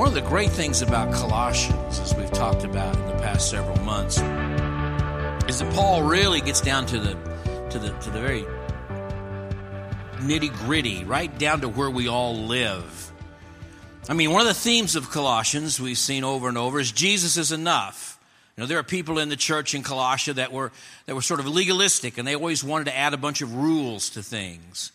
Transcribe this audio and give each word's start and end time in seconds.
One 0.00 0.08
of 0.08 0.14
the 0.14 0.22
great 0.22 0.48
things 0.48 0.80
about 0.80 1.12
Colossians, 1.12 1.98
as 1.98 2.14
we've 2.14 2.32
talked 2.32 2.64
about 2.64 2.96
in 2.96 3.06
the 3.06 3.22
past 3.22 3.50
several 3.50 3.76
months, 3.80 4.16
is 5.46 5.58
that 5.58 5.70
Paul 5.74 6.04
really 6.04 6.40
gets 6.40 6.62
down 6.62 6.86
to 6.86 6.98
the 6.98 7.12
to 7.68 7.78
the 7.78 7.90
to 7.90 8.10
the 8.10 8.18
very 8.18 8.46
nitty 10.22 10.56
gritty, 10.60 11.04
right 11.04 11.38
down 11.38 11.60
to 11.60 11.68
where 11.68 11.90
we 11.90 12.08
all 12.08 12.34
live. 12.34 13.12
I 14.08 14.14
mean, 14.14 14.30
one 14.30 14.40
of 14.40 14.46
the 14.48 14.54
themes 14.54 14.96
of 14.96 15.10
Colossians 15.10 15.78
we've 15.78 15.98
seen 15.98 16.24
over 16.24 16.48
and 16.48 16.56
over 16.56 16.80
is 16.80 16.92
Jesus 16.92 17.36
is 17.36 17.52
enough. 17.52 18.18
You 18.56 18.62
know, 18.62 18.66
there 18.66 18.78
are 18.78 18.82
people 18.82 19.18
in 19.18 19.28
the 19.28 19.36
church 19.36 19.74
in 19.74 19.82
Colossia 19.82 20.36
that 20.36 20.50
were 20.50 20.72
that 21.04 21.14
were 21.14 21.20
sort 21.20 21.40
of 21.40 21.46
legalistic, 21.46 22.16
and 22.16 22.26
they 22.26 22.34
always 22.34 22.64
wanted 22.64 22.84
to 22.84 22.96
add 22.96 23.12
a 23.12 23.18
bunch 23.18 23.42
of 23.42 23.54
rules 23.54 24.08
to 24.08 24.22
things. 24.22 24.92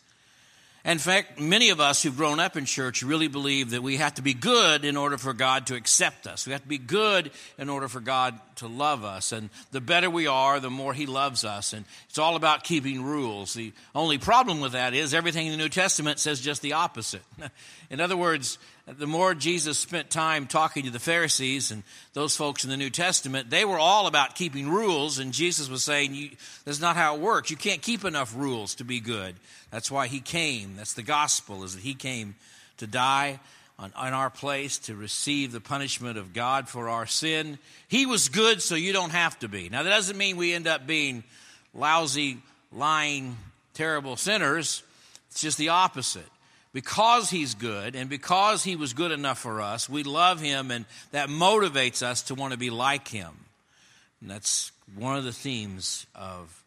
In 0.85 0.99
fact, 0.99 1.39
many 1.39 1.69
of 1.69 1.79
us 1.79 2.03
who've 2.03 2.15
grown 2.15 2.39
up 2.39 2.55
in 2.55 2.65
church 2.65 3.01
really 3.01 3.27
believe 3.27 3.71
that 3.71 3.81
we 3.81 3.97
have 3.97 4.13
to 4.15 4.21
be 4.21 4.35
good 4.35 4.85
in 4.85 4.95
order 4.95 5.17
for 5.17 5.33
God 5.33 5.65
to 5.67 5.75
accept 5.75 6.27
us. 6.27 6.45
We 6.45 6.51
have 6.51 6.61
to 6.61 6.67
be 6.67 6.77
good 6.77 7.31
in 7.57 7.69
order 7.69 7.87
for 7.87 7.99
God 7.99 8.39
to 8.57 8.67
love 8.67 9.03
us. 9.03 9.31
And 9.31 9.49
the 9.71 9.81
better 9.81 10.11
we 10.11 10.27
are, 10.27 10.59
the 10.59 10.69
more 10.69 10.93
He 10.93 11.07
loves 11.07 11.43
us. 11.43 11.73
And 11.73 11.85
it's 12.07 12.19
all 12.19 12.35
about 12.35 12.63
keeping 12.63 13.03
rules. 13.03 13.55
The 13.55 13.73
only 13.95 14.19
problem 14.19 14.61
with 14.61 14.73
that 14.73 14.93
is 14.93 15.15
everything 15.15 15.47
in 15.47 15.53
the 15.53 15.57
New 15.57 15.69
Testament 15.69 16.19
says 16.19 16.39
just 16.39 16.61
the 16.61 16.73
opposite. 16.73 17.23
in 17.89 17.99
other 17.99 18.15
words, 18.15 18.59
the 18.87 19.07
more 19.07 19.33
Jesus 19.33 19.79
spent 19.79 20.11
time 20.11 20.45
talking 20.45 20.83
to 20.83 20.91
the 20.91 20.99
Pharisees 20.99 21.71
and 21.71 21.81
those 22.13 22.35
folks 22.35 22.63
in 22.63 22.69
the 22.69 22.77
New 22.77 22.91
Testament, 22.91 23.49
they 23.49 23.65
were 23.65 23.79
all 23.79 24.05
about 24.05 24.35
keeping 24.35 24.69
rules, 24.69 25.17
and 25.17 25.33
Jesus 25.33 25.69
was 25.69 25.83
saying, 25.83 26.37
That's 26.65 26.79
not 26.79 26.95
how 26.95 27.15
it 27.15 27.21
works. 27.21 27.49
You 27.49 27.57
can't 27.57 27.81
keep 27.81 28.05
enough 28.05 28.35
rules 28.35 28.75
to 28.75 28.83
be 28.83 28.99
good. 28.99 29.35
That's 29.71 29.89
why 29.89 30.05
He 30.05 30.19
came. 30.19 30.75
That's 30.75 30.93
the 30.93 31.01
gospel, 31.01 31.63
is 31.63 31.73
that 31.73 31.81
He 31.81 31.95
came 31.95 32.35
to 32.77 32.85
die 32.85 33.39
on, 33.79 33.91
on 33.95 34.13
our 34.13 34.29
place 34.29 34.77
to 34.79 34.95
receive 34.95 35.51
the 35.51 35.61
punishment 35.61 36.19
of 36.19 36.33
God 36.33 36.69
for 36.69 36.87
our 36.87 37.07
sin. 37.07 37.57
He 37.87 38.05
was 38.05 38.29
good, 38.29 38.61
so 38.61 38.75
you 38.75 38.93
don't 38.93 39.11
have 39.11 39.39
to 39.39 39.47
be. 39.47 39.67
Now, 39.67 39.81
that 39.81 39.89
doesn't 39.89 40.17
mean 40.17 40.37
we 40.37 40.53
end 40.53 40.67
up 40.67 40.85
being 40.85 41.23
lousy, 41.73 42.37
lying, 42.71 43.35
terrible 43.73 44.15
sinners. 44.15 44.83
It's 45.31 45.41
just 45.41 45.57
the 45.57 45.69
opposite 45.69 46.29
because 46.75 47.29
he's 47.29 47.55
good 47.55 47.95
and 47.95 48.09
because 48.09 48.61
he 48.61 48.75
was 48.75 48.91
good 48.91 49.13
enough 49.13 49.39
for 49.39 49.61
us, 49.61 49.87
we 49.87 50.03
love 50.03 50.41
him 50.41 50.71
and 50.71 50.83
that 51.13 51.29
motivates 51.29 52.03
us 52.03 52.23
to 52.23 52.35
want 52.35 52.51
to 52.51 52.59
be 52.59 52.69
like 52.69 53.07
him. 53.07 53.31
And 54.19 54.29
that's 54.29 54.73
one 54.93 55.15
of 55.15 55.23
the 55.23 55.31
themes 55.31 56.05
of 56.13 56.65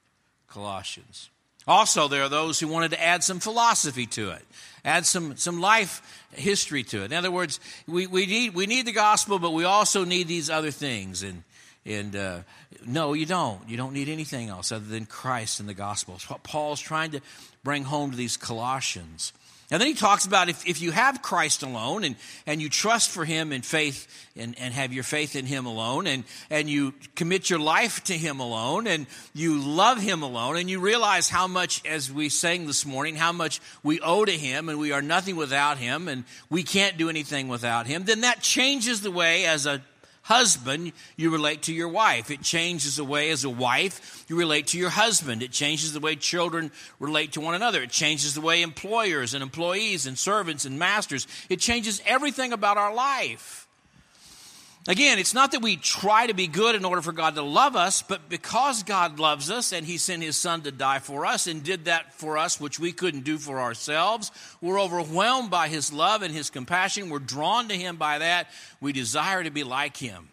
Colossians. 0.49 1.29
Also, 1.67 2.09
there 2.09 2.23
are 2.23 2.31
those 2.31 2.59
who 2.59 2.69
wanted 2.69 2.93
to 2.93 3.05
add 3.05 3.23
some 3.23 3.39
philosophy 3.39 4.07
to 4.07 4.31
it, 4.31 4.43
add 4.83 5.05
some, 5.05 5.37
some 5.37 5.61
life 5.61 6.01
history 6.33 6.85
to 6.85 7.03
it. 7.03 7.13
In 7.13 7.19
other 7.19 7.31
words, 7.31 7.61
we, 7.87 8.07
we, 8.07 8.25
need, 8.25 8.55
we 8.55 8.65
need 8.65 8.87
the 8.87 8.93
gospel, 8.93 9.39
but 9.39 9.53
we 9.53 9.65
also 9.65 10.07
need 10.07 10.27
these 10.27 10.49
other 10.49 10.71
things. 10.71 11.23
And, 11.23 11.43
and 11.85 12.17
uh, 12.17 12.39
no, 12.87 13.13
you 13.13 13.27
don't. 13.27 13.69
You 13.69 13.77
don't 13.77 13.93
need 13.93 14.09
anything 14.09 14.49
else 14.49 14.73
other 14.73 14.87
than 14.87 15.05
Christ 15.05 15.61
and 15.61 15.69
the 15.69 15.75
gospel. 15.75 16.15
It's 16.15 16.31
what 16.31 16.45
Paul's 16.45 16.81
trying 16.81 17.11
to 17.11 17.21
bring 17.63 17.85
home 17.85 18.11
to 18.13 18.17
these 18.17 18.39
Colossians. 18.39 19.35
And 19.71 19.83
then 19.83 19.89
he 19.89 19.95
talks 19.95 20.25
about 20.25 20.49
if, 20.49 20.67
if 20.67 20.81
you 20.81 20.93
have 20.93 21.21
Christ 21.21 21.63
alone 21.63 22.03
and, 22.03 22.17
and 22.47 22.63
you 22.63 22.71
trust 22.71 23.11
for 23.11 23.27
him 23.27 23.53
in 23.53 23.61
faith 23.61 24.07
and, 24.35 24.59
and 24.59 24.73
have 24.73 24.95
your 24.95 25.05
faith 25.05 25.37
in 25.37 25.45
him 25.45 25.67
alone 25.67 26.07
and, 26.07 26.25
and 26.49 26.71
you 26.71 26.95
commit 27.17 27.51
your 27.51 27.59
life 27.59 28.03
to 28.05 28.15
him 28.15 28.41
alone 28.41 28.87
and 28.87 29.07
you 29.35 29.59
love 29.59 30.01
him 30.01 30.23
alone 30.23 30.57
and 30.57 30.71
you 30.71 30.81
realize 30.81 31.29
how 31.29 31.47
much, 31.47 31.85
as 31.85 32.11
we 32.11 32.31
sang 32.31 32.67
this 32.67 32.87
morning, 32.87 33.15
how 33.15 33.33
much 33.33 33.61
we 33.83 34.01
owe 34.01 34.25
to 34.25 34.33
him 34.33 34.71
and 34.71 34.79
we 34.79 34.93
are 34.93 35.03
nothing 35.03 35.37
without 35.37 35.77
him 35.77 36.09
and 36.09 36.25
we 36.49 36.63
can't 36.63 36.97
do 36.97 37.11
anything 37.11 37.49
without 37.49 37.87
him, 37.87 38.05
then 38.05 38.23
that 38.23 38.41
changes 38.41 39.03
the 39.03 39.11
way 39.11 39.45
as 39.45 39.67
a 39.67 39.83
husband, 40.29 40.93
you 41.17 41.31
relate 41.31 41.63
to 41.63 41.73
your 41.73 41.89
wife. 41.89 42.31
It 42.31 42.43
changes 42.43 42.97
the 42.97 43.05
way, 43.05 43.31
as 43.31 43.45
a 43.45 43.51
wife, 43.51 44.25
you 44.29 44.37
relate 44.37 44.69
to 44.69 44.79
your 44.79 44.91
husband. 44.91 45.43
It 45.43 45.53
changes 45.53 45.93
the 45.93 46.01
way 46.01 46.17
children 46.17 46.71
relate 47.01 47.33
to 47.33 47.41
one 47.41 47.55
another. 47.55 47.83
It 47.83 47.91
changes 47.91 48.35
the 48.35 48.41
way 48.43 48.61
employers 48.61 49.35
and 49.35 49.43
employees 49.43 50.07
and 50.07 50.19
servants 50.19 50.65
and 50.67 50.79
masters. 50.79 51.27
It 51.49 51.61
changes 51.61 52.03
everything 52.05 52.53
about 52.53 52.77
our 52.77 52.95
life. 52.95 53.68
Again, 54.89 55.19
it's 55.19 55.35
not 55.35 55.53
that 55.53 55.61
we 55.61 55.77
try 55.77 56.27
to 56.27 56.33
be 56.33 56.47
good 56.47 56.75
in 56.75 56.87
order 56.87 57.03
for 57.03 57.13
God 57.13 57.35
to 57.35 57.43
love 57.43 57.77
us, 57.77 58.01
but 58.01 58.31
because 58.31 58.83
God 58.85 59.19
loves 59.19 59.51
us 59.51 59.71
and 59.71 59.85
He 59.85 59.99
sent 59.99 60.23
His 60.23 60.39
Son 60.39 60.63
to 60.63 60.73
die 60.73 60.99
for 60.99 61.27
us 61.27 61.47
and 61.47 61.63
did 61.63 61.85
that 61.85 62.15
for 62.15 62.39
us, 62.39 62.59
which 62.59 62.81
we 62.81 62.93
couldn't 62.93 63.25
do 63.25 63.37
for 63.37 63.61
ourselves, 63.61 64.33
we're 64.63 64.81
overwhelmed 64.81 65.51
by 65.51 65.69
His 65.69 65.93
love 65.93 66.23
and 66.23 66.35
His 66.35 66.49
compassion. 66.49 67.11
We're 67.11 67.19
drawn 67.19 67.69
to 67.69 67.75
Him 67.75 67.97
by 67.97 68.21
that. 68.21 68.49
We 68.81 68.95
desire 68.95 69.45
to 69.45 69.51
be 69.51 69.63
like 69.63 69.99
Him. 69.99 70.31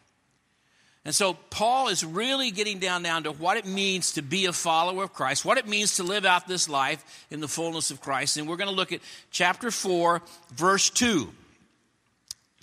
And 1.03 1.13
so 1.13 1.33
Paul 1.33 1.89
is 1.89 2.05
really 2.05 2.49
getting 2.49 2.79
down 2.79 3.03
down 3.03 3.23
to 3.23 3.33
what 3.33 3.57
it 3.57 3.65
means 3.65 4.13
to 4.13 4.21
be 4.21 4.45
a 4.45 4.53
follower 4.53 5.03
of 5.03 5.13
Christ, 5.13 5.43
what 5.43 5.57
it 5.57 5.67
means 5.67 5.97
to 5.97 6.03
live 6.03 6.23
out 6.23 6.47
this 6.47 6.69
life 6.69 7.27
in 7.29 7.41
the 7.41 7.49
fullness 7.49 7.91
of 7.91 7.99
Christ. 7.99 8.37
And 8.37 8.47
we're 8.47 8.55
going 8.55 8.69
to 8.69 8.75
look 8.75 8.93
at 8.93 9.01
chapter 9.31 9.69
4, 9.69 10.21
verse 10.53 10.89
2 10.89 11.29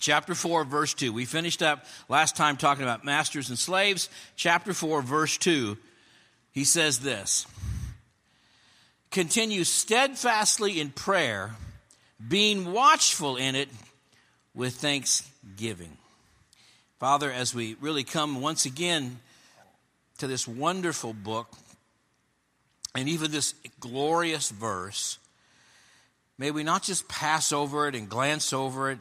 chapter 0.03 0.35
4, 0.35 0.65
verse 0.65 0.93
2. 0.93 1.13
We 1.13 1.23
finished 1.23 1.63
up 1.63 1.85
last 2.09 2.35
time 2.35 2.57
talking 2.57 2.83
about 2.83 3.05
masters 3.05 3.47
and 3.47 3.57
slaves. 3.57 4.09
Chapter 4.35 4.73
4, 4.73 5.01
verse 5.01 5.37
2, 5.37 5.77
he 6.51 6.65
says 6.65 6.99
this 6.99 7.47
Continue 9.11 9.63
steadfastly 9.63 10.79
in 10.79 10.91
prayer, 10.91 11.55
being 12.25 12.73
watchful 12.73 13.37
in 13.37 13.55
it 13.55 13.69
with 14.53 14.75
thanksgiving. 14.75 15.97
Father, 16.99 17.31
as 17.31 17.55
we 17.55 17.75
really 17.79 18.03
come 18.03 18.41
once 18.41 18.65
again 18.65 19.19
to 20.17 20.27
this 20.27 20.47
wonderful 20.47 21.13
book 21.13 21.47
and 22.93 23.07
even 23.07 23.31
this 23.31 23.55
glorious 23.79 24.51
verse, 24.51 25.17
may 26.37 26.51
we 26.51 26.63
not 26.63 26.83
just 26.83 27.07
pass 27.07 27.53
over 27.53 27.87
it 27.87 27.95
and 27.95 28.09
glance 28.09 28.51
over 28.51 28.91
it 28.91 28.99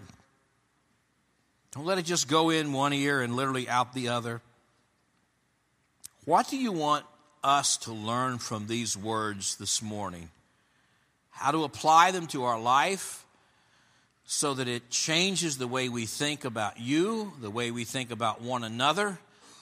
don't 1.72 1.86
let 1.86 1.98
it 1.98 2.04
just 2.04 2.28
go 2.28 2.50
in 2.50 2.72
one 2.72 2.92
ear 2.92 3.22
and 3.22 3.34
literally 3.34 3.68
out 3.68 3.94
the 3.94 4.08
other. 4.08 4.40
What 6.24 6.48
do 6.48 6.56
you 6.56 6.70
want 6.70 7.04
us 7.42 7.78
to 7.78 7.92
learn 7.92 8.38
from 8.38 8.66
these 8.66 8.96
words 8.96 9.56
this 9.56 9.82
morning? 9.82 10.30
How 11.30 11.50
to 11.50 11.64
apply 11.64 12.10
them 12.10 12.26
to 12.28 12.44
our 12.44 12.60
life 12.60 13.24
so 14.24 14.54
that 14.54 14.68
it 14.68 14.90
changes 14.90 15.58
the 15.58 15.66
way 15.66 15.88
we 15.88 16.06
think 16.06 16.44
about 16.44 16.78
you, 16.78 17.32
the 17.40 17.50
way 17.50 17.70
we 17.70 17.84
think 17.84 18.10
about 18.10 18.40
one 18.40 18.64
another, 18.64 19.18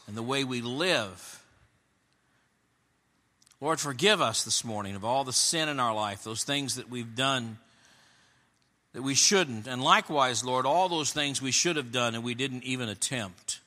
and 0.06 0.16
the 0.16 0.22
way 0.22 0.44
we 0.44 0.60
live. 0.60 1.42
Lord, 3.60 3.78
forgive 3.78 4.20
us 4.20 4.44
this 4.44 4.64
morning 4.64 4.96
of 4.96 5.04
all 5.04 5.22
the 5.22 5.32
sin 5.32 5.68
in 5.68 5.78
our 5.78 5.94
life, 5.94 6.24
those 6.24 6.44
things 6.44 6.74
that 6.74 6.90
we've 6.90 7.14
done 7.14 7.58
that 8.92 9.02
we 9.02 9.14
shouldn't. 9.14 9.66
And 9.66 9.82
likewise, 9.82 10.44
Lord, 10.44 10.66
all 10.66 10.88
those 10.88 11.12
things 11.12 11.40
we 11.40 11.52
should 11.52 11.76
have 11.76 11.92
done 11.92 12.14
and 12.14 12.24
we 12.24 12.34
didn't 12.34 12.64
even 12.64 12.88
attempt. 12.88 13.60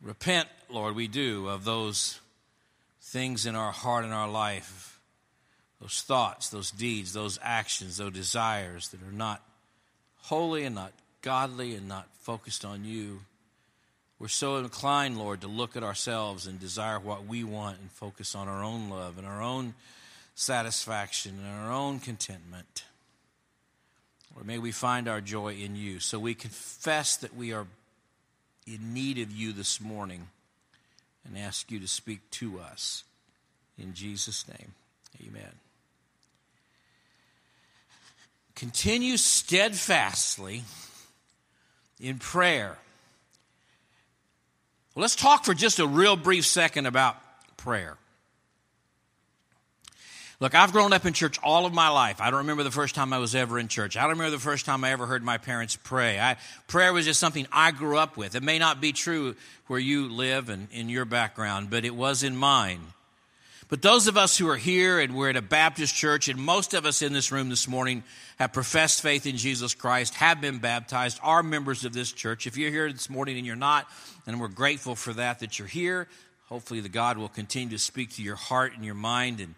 Repent, 0.00 0.48
Lord, 0.68 0.96
we 0.96 1.06
do, 1.06 1.48
of 1.48 1.64
those 1.64 2.18
things 3.00 3.46
in 3.46 3.54
our 3.54 3.70
heart 3.70 4.04
and 4.04 4.12
our 4.12 4.28
life, 4.28 4.98
those 5.80 6.02
thoughts, 6.02 6.48
those 6.48 6.70
deeds, 6.70 7.12
those 7.12 7.38
actions, 7.42 7.98
those 7.98 8.12
desires 8.12 8.88
that 8.88 9.02
are 9.02 9.12
not 9.12 9.42
holy 10.22 10.64
and 10.64 10.74
not 10.74 10.92
godly 11.20 11.74
and 11.74 11.86
not 11.86 12.08
focused 12.20 12.64
on 12.64 12.84
you. 12.84 13.20
We're 14.18 14.28
so 14.28 14.56
inclined, 14.56 15.18
Lord, 15.18 15.40
to 15.40 15.48
look 15.48 15.76
at 15.76 15.82
ourselves 15.82 16.46
and 16.46 16.58
desire 16.58 16.98
what 16.98 17.26
we 17.26 17.44
want 17.44 17.78
and 17.80 17.90
focus 17.90 18.34
on 18.34 18.48
our 18.48 18.62
own 18.62 18.88
love 18.88 19.18
and 19.18 19.26
our 19.26 19.42
own 19.42 19.74
satisfaction 20.34 21.38
and 21.38 21.64
our 21.64 21.72
own 21.72 22.00
contentment. 22.00 22.84
Or 24.36 24.44
may 24.44 24.58
we 24.58 24.72
find 24.72 25.08
our 25.08 25.20
joy 25.20 25.54
in 25.54 25.76
you. 25.76 26.00
So 26.00 26.18
we 26.18 26.34
confess 26.34 27.16
that 27.16 27.36
we 27.36 27.52
are 27.52 27.66
in 28.66 28.94
need 28.94 29.18
of 29.18 29.30
you 29.30 29.52
this 29.52 29.80
morning 29.80 30.28
and 31.26 31.36
ask 31.36 31.70
you 31.70 31.78
to 31.80 31.88
speak 31.88 32.20
to 32.32 32.58
us. 32.58 33.04
In 33.78 33.94
Jesus' 33.94 34.46
name, 34.48 34.74
amen. 35.20 35.52
Continue 38.54 39.16
steadfastly 39.16 40.62
in 42.00 42.18
prayer. 42.18 42.76
Let's 44.94 45.16
talk 45.16 45.44
for 45.44 45.54
just 45.54 45.78
a 45.78 45.86
real 45.86 46.16
brief 46.16 46.44
second 46.44 46.86
about 46.86 47.16
prayer. 47.56 47.96
Look, 50.42 50.56
I've 50.56 50.72
grown 50.72 50.92
up 50.92 51.06
in 51.06 51.12
church 51.12 51.38
all 51.44 51.66
of 51.66 51.72
my 51.72 51.88
life. 51.88 52.20
I 52.20 52.28
don't 52.30 52.38
remember 52.38 52.64
the 52.64 52.72
first 52.72 52.96
time 52.96 53.12
I 53.12 53.18
was 53.18 53.32
ever 53.36 53.60
in 53.60 53.68
church. 53.68 53.96
I 53.96 54.00
don't 54.00 54.10
remember 54.10 54.32
the 54.32 54.42
first 54.42 54.66
time 54.66 54.82
I 54.82 54.90
ever 54.90 55.06
heard 55.06 55.22
my 55.22 55.38
parents 55.38 55.78
pray. 55.80 56.18
I, 56.18 56.36
prayer 56.66 56.92
was 56.92 57.04
just 57.04 57.20
something 57.20 57.46
I 57.52 57.70
grew 57.70 57.96
up 57.96 58.16
with. 58.16 58.34
It 58.34 58.42
may 58.42 58.58
not 58.58 58.80
be 58.80 58.90
true 58.90 59.36
where 59.68 59.78
you 59.78 60.08
live 60.08 60.48
and 60.48 60.66
in 60.72 60.88
your 60.88 61.04
background, 61.04 61.70
but 61.70 61.84
it 61.84 61.94
was 61.94 62.24
in 62.24 62.36
mine. 62.36 62.80
But 63.68 63.82
those 63.82 64.08
of 64.08 64.16
us 64.16 64.36
who 64.36 64.48
are 64.48 64.56
here 64.56 64.98
and 64.98 65.14
we're 65.14 65.30
at 65.30 65.36
a 65.36 65.42
Baptist 65.42 65.94
church, 65.94 66.26
and 66.26 66.40
most 66.40 66.74
of 66.74 66.86
us 66.86 67.02
in 67.02 67.12
this 67.12 67.30
room 67.30 67.48
this 67.48 67.68
morning 67.68 68.02
have 68.40 68.52
professed 68.52 69.00
faith 69.00 69.26
in 69.26 69.36
Jesus 69.36 69.74
Christ, 69.74 70.14
have 70.14 70.40
been 70.40 70.58
baptized, 70.58 71.20
are 71.22 71.44
members 71.44 71.84
of 71.84 71.92
this 71.92 72.10
church. 72.10 72.48
If 72.48 72.56
you're 72.56 72.72
here 72.72 72.90
this 72.90 73.08
morning 73.08 73.38
and 73.38 73.46
you're 73.46 73.54
not, 73.54 73.86
and 74.26 74.40
we're 74.40 74.48
grateful 74.48 74.96
for 74.96 75.12
that, 75.12 75.38
that 75.38 75.60
you're 75.60 75.68
here, 75.68 76.08
hopefully 76.48 76.80
the 76.80 76.88
God 76.88 77.16
will 77.16 77.28
continue 77.28 77.76
to 77.76 77.78
speak 77.78 78.10
to 78.14 78.24
your 78.24 78.34
heart 78.34 78.72
and 78.74 78.84
your 78.84 78.96
mind 78.96 79.38
and 79.38 79.54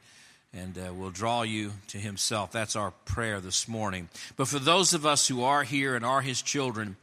and 0.57 0.79
uh, 0.79 0.95
will 0.95 1.11
draw 1.11 1.43
you 1.43 1.73
to 1.89 1.99
himself. 1.99 2.53
That's 2.53 2.77
our 2.77 2.93
prayer 3.05 3.41
this 3.41 3.67
morning. 3.67 4.09
But 4.37 4.49
for 4.49 4.59
those 4.59 4.95
of 4.95 5.05
us 5.05 5.27
who 5.27 5.43
are 5.43 5.65
here 5.65 5.97
and 5.97 6.05
are 6.05 6.21
his 6.21 6.41
children, 6.43 6.97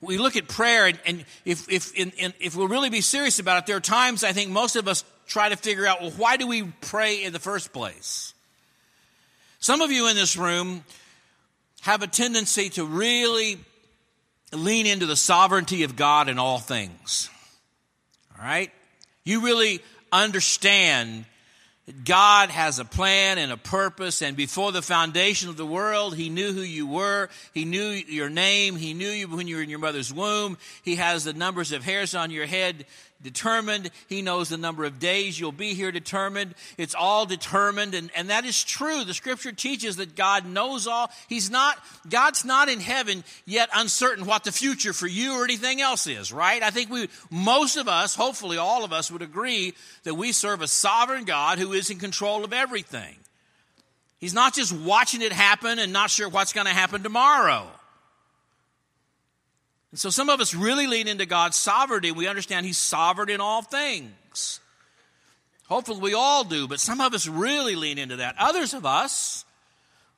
we 0.00 0.18
look 0.18 0.36
at 0.36 0.48
prayer, 0.48 0.86
and, 0.86 0.98
and 1.06 1.24
if, 1.44 1.70
if, 1.70 1.94
in, 1.94 2.10
in, 2.18 2.32
if 2.40 2.56
we'll 2.56 2.68
really 2.68 2.90
be 2.90 3.00
serious 3.00 3.38
about 3.38 3.58
it, 3.58 3.66
there 3.66 3.76
are 3.76 3.80
times 3.80 4.24
I 4.24 4.32
think 4.32 4.50
most 4.50 4.76
of 4.76 4.88
us 4.88 5.04
try 5.26 5.48
to 5.48 5.56
figure 5.56 5.86
out, 5.86 6.00
well, 6.00 6.10
why 6.12 6.36
do 6.36 6.46
we 6.46 6.62
pray 6.80 7.22
in 7.22 7.32
the 7.32 7.38
first 7.38 7.72
place? 7.72 8.34
Some 9.58 9.80
of 9.82 9.90
you 9.92 10.08
in 10.08 10.16
this 10.16 10.36
room 10.36 10.84
have 11.82 12.02
a 12.02 12.06
tendency 12.06 12.70
to 12.70 12.84
really 12.84 13.58
lean 14.52 14.86
into 14.86 15.06
the 15.06 15.16
sovereignty 15.16 15.84
of 15.84 15.96
God 15.96 16.28
in 16.28 16.38
all 16.38 16.58
things. 16.58 17.30
All 18.38 18.44
right? 18.44 18.70
You 19.24 19.42
really 19.42 19.80
understand 20.10 21.24
God 22.04 22.50
has 22.50 22.78
a 22.78 22.84
plan 22.84 23.38
and 23.38 23.52
a 23.52 23.56
purpose, 23.56 24.22
and 24.22 24.36
before 24.36 24.72
the 24.72 24.82
foundation 24.82 25.48
of 25.48 25.56
the 25.56 25.66
world, 25.66 26.16
He 26.16 26.28
knew 26.28 26.52
who 26.52 26.62
you 26.62 26.86
were. 26.86 27.28
He 27.52 27.64
knew 27.64 27.88
your 27.90 28.28
name. 28.28 28.76
He 28.76 28.94
knew 28.94 29.08
you 29.08 29.28
when 29.28 29.48
you 29.48 29.56
were 29.56 29.62
in 29.62 29.70
your 29.70 29.78
mother's 29.78 30.12
womb. 30.12 30.58
He 30.82 30.96
has 30.96 31.24
the 31.24 31.32
numbers 31.32 31.72
of 31.72 31.84
hairs 31.84 32.14
on 32.14 32.30
your 32.30 32.46
head 32.46 32.86
determined. 33.22 33.90
He 34.08 34.22
knows 34.22 34.48
the 34.48 34.56
number 34.56 34.84
of 34.84 34.98
days 34.98 35.38
you'll 35.38 35.52
be 35.52 35.74
here 35.74 35.92
determined. 35.92 36.54
It's 36.78 36.94
all 36.94 37.26
determined. 37.26 37.94
And, 37.94 38.10
and 38.16 38.30
that 38.30 38.44
is 38.44 38.62
true. 38.62 39.04
The 39.04 39.14
scripture 39.14 39.52
teaches 39.52 39.96
that 39.96 40.16
God 40.16 40.46
knows 40.46 40.86
all. 40.86 41.10
He's 41.28 41.50
not, 41.50 41.78
God's 42.08 42.44
not 42.44 42.68
in 42.68 42.80
heaven 42.80 43.24
yet 43.46 43.68
uncertain 43.74 44.26
what 44.26 44.44
the 44.44 44.52
future 44.52 44.92
for 44.92 45.06
you 45.06 45.34
or 45.34 45.44
anything 45.44 45.80
else 45.80 46.06
is, 46.06 46.32
right? 46.32 46.62
I 46.62 46.70
think 46.70 46.90
we, 46.90 47.08
most 47.30 47.76
of 47.76 47.88
us, 47.88 48.14
hopefully 48.14 48.56
all 48.56 48.84
of 48.84 48.92
us 48.92 49.10
would 49.10 49.22
agree 49.22 49.74
that 50.04 50.14
we 50.14 50.32
serve 50.32 50.62
a 50.62 50.68
sovereign 50.68 51.24
God 51.24 51.58
who 51.58 51.72
is 51.72 51.90
in 51.90 51.98
control 51.98 52.44
of 52.44 52.52
everything. 52.52 53.16
He's 54.18 54.34
not 54.34 54.54
just 54.54 54.72
watching 54.72 55.22
it 55.22 55.32
happen 55.32 55.78
and 55.78 55.92
not 55.92 56.10
sure 56.10 56.28
what's 56.28 56.52
going 56.52 56.66
to 56.66 56.74
happen 56.74 57.02
tomorrow. 57.02 57.66
And 59.90 59.98
so 59.98 60.10
some 60.10 60.28
of 60.28 60.40
us 60.40 60.54
really 60.54 60.86
lean 60.86 61.08
into 61.08 61.26
God's 61.26 61.56
sovereignty. 61.56 62.12
We 62.12 62.28
understand 62.28 62.66
He's 62.66 62.78
sovereign 62.78 63.30
in 63.30 63.40
all 63.40 63.62
things. 63.62 64.60
Hopefully 65.68 66.00
we 66.00 66.14
all 66.14 66.44
do, 66.44 66.66
but 66.66 66.80
some 66.80 67.00
of 67.00 67.14
us 67.14 67.28
really 67.28 67.76
lean 67.76 67.98
into 67.98 68.16
that. 68.16 68.34
Others 68.38 68.74
of 68.74 68.84
us 68.84 69.44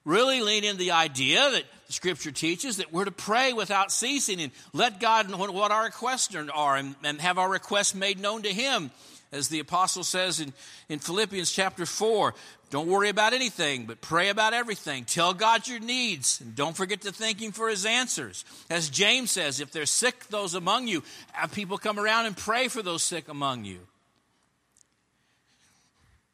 really 0.04 0.40
lean 0.40 0.64
into 0.64 0.78
the 0.78 0.92
idea 0.92 1.50
that 1.50 1.64
the 1.86 1.92
Scripture 1.92 2.30
teaches 2.30 2.78
that 2.78 2.92
we're 2.92 3.04
to 3.04 3.10
pray 3.10 3.52
without 3.52 3.92
ceasing 3.92 4.40
and 4.40 4.50
let 4.72 4.98
God 4.98 5.30
know 5.30 5.36
what 5.36 5.70
our 5.70 5.84
requests 5.84 6.34
are 6.34 6.76
and, 6.76 6.94
and 7.04 7.20
have 7.20 7.38
our 7.38 7.50
requests 7.50 7.94
made 7.94 8.18
known 8.18 8.42
to 8.42 8.52
Him. 8.52 8.90
As 9.32 9.48
the 9.48 9.60
apostle 9.60 10.04
says 10.04 10.40
in, 10.40 10.52
in 10.90 10.98
Philippians 10.98 11.50
chapter 11.50 11.86
4, 11.86 12.34
don't 12.70 12.86
worry 12.86 13.08
about 13.08 13.32
anything, 13.32 13.86
but 13.86 14.02
pray 14.02 14.28
about 14.28 14.52
everything. 14.52 15.04
Tell 15.04 15.32
God 15.32 15.66
your 15.66 15.80
needs, 15.80 16.40
and 16.40 16.54
don't 16.54 16.76
forget 16.76 17.00
to 17.02 17.12
thank 17.12 17.40
Him 17.40 17.52
for 17.52 17.70
His 17.70 17.86
answers. 17.86 18.44
As 18.70 18.90
James 18.90 19.30
says, 19.30 19.58
if 19.58 19.72
there's 19.72 19.90
sick 19.90 20.28
those 20.28 20.54
among 20.54 20.86
you, 20.86 21.02
have 21.32 21.52
people 21.52 21.78
come 21.78 21.98
around 21.98 22.26
and 22.26 22.36
pray 22.36 22.68
for 22.68 22.82
those 22.82 23.02
sick 23.02 23.28
among 23.28 23.64
you. 23.64 23.80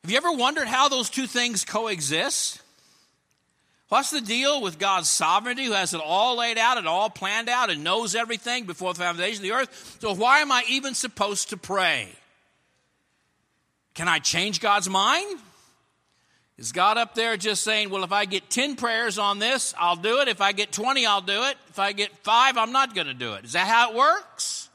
Have 0.02 0.10
you 0.10 0.16
ever 0.16 0.32
wondered 0.32 0.68
how 0.68 0.88
those 0.88 1.08
two 1.08 1.26
things 1.26 1.64
coexist? 1.64 2.60
What's 3.88 4.10
the 4.10 4.20
deal 4.20 4.60
with 4.60 4.78
God's 4.78 5.08
sovereignty, 5.08 5.64
who 5.64 5.72
has 5.72 5.94
it 5.94 6.00
all 6.04 6.36
laid 6.36 6.58
out 6.58 6.78
and 6.78 6.86
all 6.86 7.10
planned 7.10 7.48
out 7.48 7.70
and 7.70 7.84
knows 7.84 8.14
everything 8.14 8.64
before 8.64 8.92
the 8.92 9.00
foundation 9.00 9.38
of 9.38 9.42
the 9.42 9.52
earth? 9.52 9.98
So, 10.00 10.14
why 10.14 10.40
am 10.40 10.52
I 10.52 10.64
even 10.68 10.94
supposed 10.94 11.50
to 11.50 11.56
pray? 11.56 12.08
Can 13.98 14.06
I 14.06 14.20
change 14.20 14.60
God's 14.60 14.88
mind? 14.88 15.40
Is 16.56 16.70
God 16.70 16.98
up 16.98 17.16
there 17.16 17.36
just 17.36 17.64
saying, 17.64 17.90
well, 17.90 18.04
if 18.04 18.12
I 18.12 18.26
get 18.26 18.48
10 18.48 18.76
prayers 18.76 19.18
on 19.18 19.40
this, 19.40 19.74
I'll 19.76 19.96
do 19.96 20.20
it. 20.20 20.28
If 20.28 20.40
I 20.40 20.52
get 20.52 20.70
20, 20.70 21.04
I'll 21.04 21.20
do 21.20 21.42
it. 21.46 21.56
If 21.68 21.80
I 21.80 21.90
get 21.90 22.16
five, 22.18 22.56
I'm 22.56 22.70
not 22.70 22.94
going 22.94 23.08
to 23.08 23.12
do 23.12 23.32
it. 23.32 23.44
Is 23.44 23.54
that 23.54 23.66
how 23.66 23.90
it 23.90 23.96
works? 23.96 24.68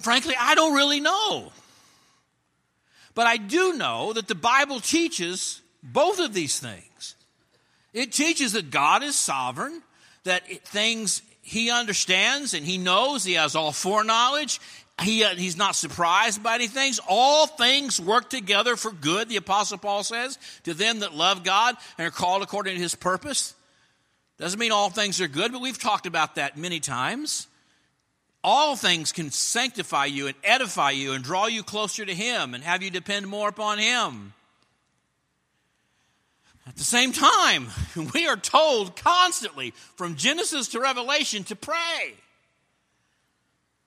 Frankly, 0.00 0.36
I 0.38 0.54
don't 0.54 0.76
really 0.76 1.00
know. 1.00 1.50
But 3.16 3.26
I 3.26 3.36
do 3.36 3.72
know 3.72 4.12
that 4.12 4.28
the 4.28 4.36
Bible 4.36 4.78
teaches 4.78 5.60
both 5.82 6.20
of 6.20 6.32
these 6.32 6.60
things. 6.60 7.16
It 7.92 8.12
teaches 8.12 8.52
that 8.52 8.70
God 8.70 9.02
is 9.02 9.16
sovereign, 9.16 9.82
that 10.22 10.46
things 10.68 11.20
he 11.42 11.68
understands 11.68 12.54
and 12.54 12.64
he 12.64 12.78
knows, 12.78 13.24
he 13.24 13.32
has 13.32 13.56
all 13.56 13.72
foreknowledge, 13.72 14.60
he, 15.00 15.24
uh, 15.24 15.34
he's 15.34 15.56
not 15.56 15.76
surprised 15.76 16.42
by 16.42 16.54
anything. 16.54 16.92
All 17.08 17.46
things 17.46 18.00
work 18.00 18.30
together 18.30 18.76
for 18.76 18.90
good, 18.90 19.28
the 19.28 19.36
Apostle 19.36 19.78
Paul 19.78 20.02
says, 20.02 20.38
to 20.64 20.74
them 20.74 21.00
that 21.00 21.14
love 21.14 21.44
God 21.44 21.76
and 21.96 22.06
are 22.06 22.10
called 22.10 22.42
according 22.42 22.74
to 22.74 22.80
his 22.82 22.94
purpose. 22.94 23.54
Doesn't 24.38 24.58
mean 24.58 24.72
all 24.72 24.90
things 24.90 25.20
are 25.20 25.28
good, 25.28 25.52
but 25.52 25.60
we've 25.60 25.78
talked 25.78 26.06
about 26.06 26.36
that 26.36 26.56
many 26.56 26.80
times. 26.80 27.46
All 28.42 28.76
things 28.76 29.12
can 29.12 29.30
sanctify 29.30 30.06
you 30.06 30.28
and 30.28 30.36
edify 30.44 30.92
you 30.92 31.12
and 31.12 31.24
draw 31.24 31.46
you 31.46 31.62
closer 31.62 32.04
to 32.04 32.14
him 32.14 32.54
and 32.54 32.62
have 32.62 32.82
you 32.82 32.90
depend 32.90 33.26
more 33.26 33.48
upon 33.48 33.78
him. 33.78 34.32
At 36.66 36.76
the 36.76 36.84
same 36.84 37.12
time, 37.12 37.68
we 38.14 38.26
are 38.26 38.36
told 38.36 38.94
constantly 38.96 39.72
from 39.96 40.16
Genesis 40.16 40.68
to 40.68 40.80
Revelation 40.80 41.44
to 41.44 41.56
pray. 41.56 42.14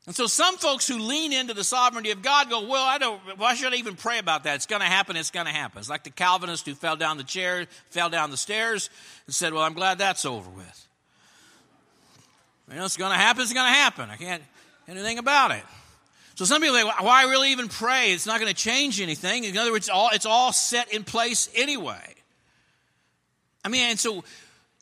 And 0.07 0.15
so 0.15 0.25
some 0.25 0.57
folks 0.57 0.87
who 0.87 0.97
lean 0.97 1.31
into 1.31 1.53
the 1.53 1.63
sovereignty 1.63 2.09
of 2.09 2.23
God 2.23 2.49
go, 2.49 2.67
well, 2.67 2.83
I 2.83 2.97
don't, 2.97 3.19
why 3.37 3.53
should 3.53 3.71
I 3.71 3.75
even 3.75 3.95
pray 3.95 4.17
about 4.17 4.45
that? 4.45 4.55
It's 4.55 4.65
going 4.65 4.81
to 4.81 4.87
happen. 4.87 5.15
It's 5.15 5.29
going 5.29 5.45
to 5.45 5.51
happen. 5.51 5.79
It's 5.79 5.89
like 5.89 6.03
the 6.03 6.09
Calvinist 6.09 6.65
who 6.65 6.73
fell 6.73 6.95
down 6.95 7.17
the 7.17 7.23
chair, 7.23 7.67
fell 7.91 8.09
down 8.09 8.31
the 8.31 8.37
stairs 8.37 8.89
and 9.27 9.35
said, 9.35 9.53
well, 9.53 9.61
I'm 9.61 9.73
glad 9.73 9.99
that's 9.99 10.25
over 10.25 10.49
with. 10.49 10.87
You 12.69 12.77
know, 12.77 12.85
it's 12.85 12.97
going 12.97 13.11
to 13.11 13.17
happen. 13.17 13.43
It's 13.43 13.53
going 13.53 13.67
to 13.67 13.77
happen. 13.77 14.09
I 14.09 14.15
can't 14.15 14.41
anything 14.87 15.19
about 15.19 15.51
it. 15.51 15.63
So 16.35 16.45
some 16.45 16.61
people 16.61 16.75
say, 16.75 16.83
why 16.83 17.23
really 17.25 17.51
even 17.51 17.67
pray? 17.67 18.13
It's 18.13 18.25
not 18.25 18.39
going 18.39 18.51
to 18.51 18.57
change 18.57 18.99
anything. 18.99 19.43
In 19.43 19.57
other 19.57 19.71
words, 19.71 19.89
all, 19.89 20.09
it's 20.11 20.25
all 20.25 20.51
set 20.51 20.91
in 20.93 21.03
place 21.03 21.49
anyway. 21.55 22.15
I 23.63 23.69
mean, 23.69 23.91
and 23.91 23.99
so, 23.99 24.23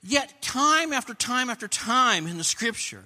yet 0.02 0.42
time 0.42 0.94
after 0.94 1.14
time 1.14 1.50
after 1.50 1.68
time 1.68 2.28
in 2.28 2.38
the 2.38 2.44
scripture, 2.44 3.04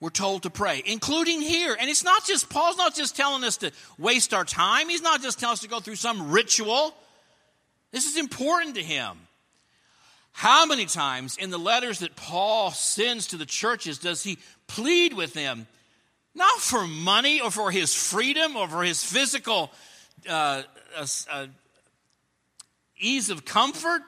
we're 0.00 0.10
told 0.10 0.44
to 0.44 0.50
pray, 0.50 0.82
including 0.86 1.42
here. 1.42 1.76
And 1.78 1.90
it's 1.90 2.04
not 2.04 2.24
just, 2.26 2.48
Paul's 2.48 2.78
not 2.78 2.94
just 2.94 3.16
telling 3.16 3.44
us 3.44 3.58
to 3.58 3.70
waste 3.98 4.32
our 4.32 4.44
time. 4.44 4.88
He's 4.88 5.02
not 5.02 5.20
just 5.20 5.38
telling 5.38 5.52
us 5.52 5.60
to 5.60 5.68
go 5.68 5.80
through 5.80 5.96
some 5.96 6.30
ritual. 6.30 6.94
This 7.92 8.06
is 8.06 8.16
important 8.16 8.76
to 8.76 8.82
him. 8.82 9.18
How 10.32 10.64
many 10.64 10.86
times 10.86 11.36
in 11.36 11.50
the 11.50 11.58
letters 11.58 11.98
that 11.98 12.16
Paul 12.16 12.70
sends 12.70 13.28
to 13.28 13.36
the 13.36 13.44
churches 13.44 13.98
does 13.98 14.22
he 14.22 14.38
plead 14.68 15.12
with 15.12 15.34
them, 15.34 15.66
not 16.34 16.58
for 16.60 16.86
money 16.86 17.40
or 17.40 17.50
for 17.50 17.70
his 17.70 17.94
freedom 17.94 18.56
or 18.56 18.68
for 18.68 18.82
his 18.82 19.04
physical 19.04 19.70
uh, 20.28 20.62
uh, 20.96 21.06
uh, 21.30 21.46
ease 22.98 23.28
of 23.28 23.44
comfort, 23.44 24.02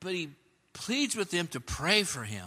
but 0.00 0.12
he 0.12 0.28
pleads 0.72 1.16
with 1.16 1.30
them 1.30 1.46
to 1.48 1.58
pray 1.60 2.02
for 2.02 2.22
him. 2.22 2.46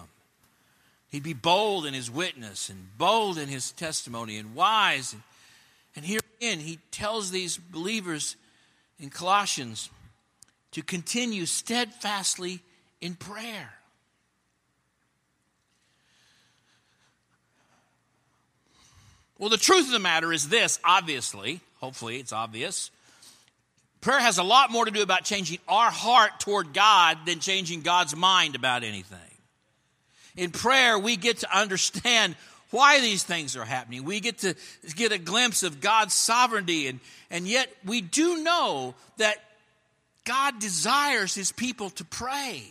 He'd 1.10 1.24
be 1.24 1.34
bold 1.34 1.86
in 1.86 1.94
his 1.94 2.12
witness 2.12 2.70
and 2.70 2.98
bold 2.98 3.38
in 3.38 3.48
his 3.48 3.72
testimony 3.72 4.38
and 4.38 4.54
wise. 4.54 5.16
And 5.96 6.06
here 6.06 6.20
again, 6.38 6.60
he 6.60 6.80
tells 6.92 7.32
these 7.32 7.58
believers 7.58 8.36
in 9.00 9.10
Colossians 9.10 9.90
to 10.72 10.82
continue 10.82 11.46
steadfastly 11.46 12.62
in 13.00 13.16
prayer. 13.16 13.74
Well, 19.40 19.50
the 19.50 19.58
truth 19.58 19.86
of 19.86 19.92
the 19.92 20.00
matter 20.00 20.34
is 20.34 20.50
this, 20.50 20.80
obviously, 20.84 21.62
hopefully 21.80 22.18
it's 22.18 22.34
obvious. 22.34 22.90
Prayer 24.02 24.20
has 24.20 24.40
a 24.40 24.44
lot 24.44 24.72
more 24.72 24.86
to 24.86 24.92
do 24.92 25.04
about 25.04 25.24
changing 25.26 25.60
our 25.68 25.92
heart 25.92 26.40
toward 26.40 26.74
God 26.74 27.20
than 27.26 27.40
changing 27.40 27.82
God's 27.82 28.16
mind 28.16 28.56
about 28.56 28.84
anything. 28.84 29.37
In 30.38 30.52
prayer, 30.52 30.98
we 30.98 31.18
get 31.18 31.40
to 31.40 31.58
understand 31.58 32.36
why 32.70 33.02
these 33.02 33.24
things 33.24 33.58
are 33.58 33.66
happening. 33.66 34.06
We 34.06 34.20
get 34.20 34.40
to 34.40 34.56
get 34.96 35.12
a 35.12 35.18
glimpse 35.18 35.64
of 35.64 35.82
God's 35.82 36.14
sovereignty, 36.14 36.88
and, 36.88 37.00
and 37.30 37.48
yet 37.48 37.70
we 37.84 38.02
do 38.02 38.44
know 38.44 38.94
that 39.18 39.38
God 40.24 40.60
desires 40.60 41.34
his 41.34 41.52
people 41.52 41.90
to 41.92 42.06
pray. 42.06 42.64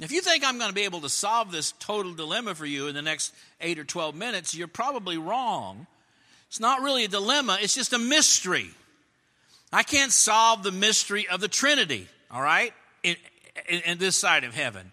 If 0.00 0.12
you 0.12 0.20
think 0.20 0.44
I'm 0.44 0.58
going 0.58 0.68
to 0.68 0.74
be 0.74 0.84
able 0.84 1.00
to 1.02 1.08
solve 1.08 1.50
this 1.50 1.72
total 1.78 2.12
dilemma 2.12 2.54
for 2.54 2.66
you 2.66 2.88
in 2.88 2.94
the 2.94 3.02
next 3.02 3.32
eight 3.60 3.78
or 3.78 3.84
12 3.84 4.14
minutes, 4.14 4.54
you're 4.54 4.68
probably 4.68 5.16
wrong 5.16 5.86
It's 6.48 6.60
not 6.60 6.82
really 6.82 7.04
a 7.04 7.08
dilemma, 7.08 7.58
it's 7.60 7.74
just 7.74 7.92
a 7.92 7.98
mystery. 7.98 8.70
I 9.72 9.82
can't 9.82 10.12
solve 10.12 10.62
the 10.62 10.72
mystery 10.72 11.26
of 11.28 11.40
the 11.40 11.48
Trinity, 11.48 12.08
all 12.30 12.42
right, 12.42 12.72
in, 13.02 13.16
in, 13.68 13.80
in 13.80 13.98
this 13.98 14.16
side 14.16 14.44
of 14.44 14.54
heaven. 14.54 14.92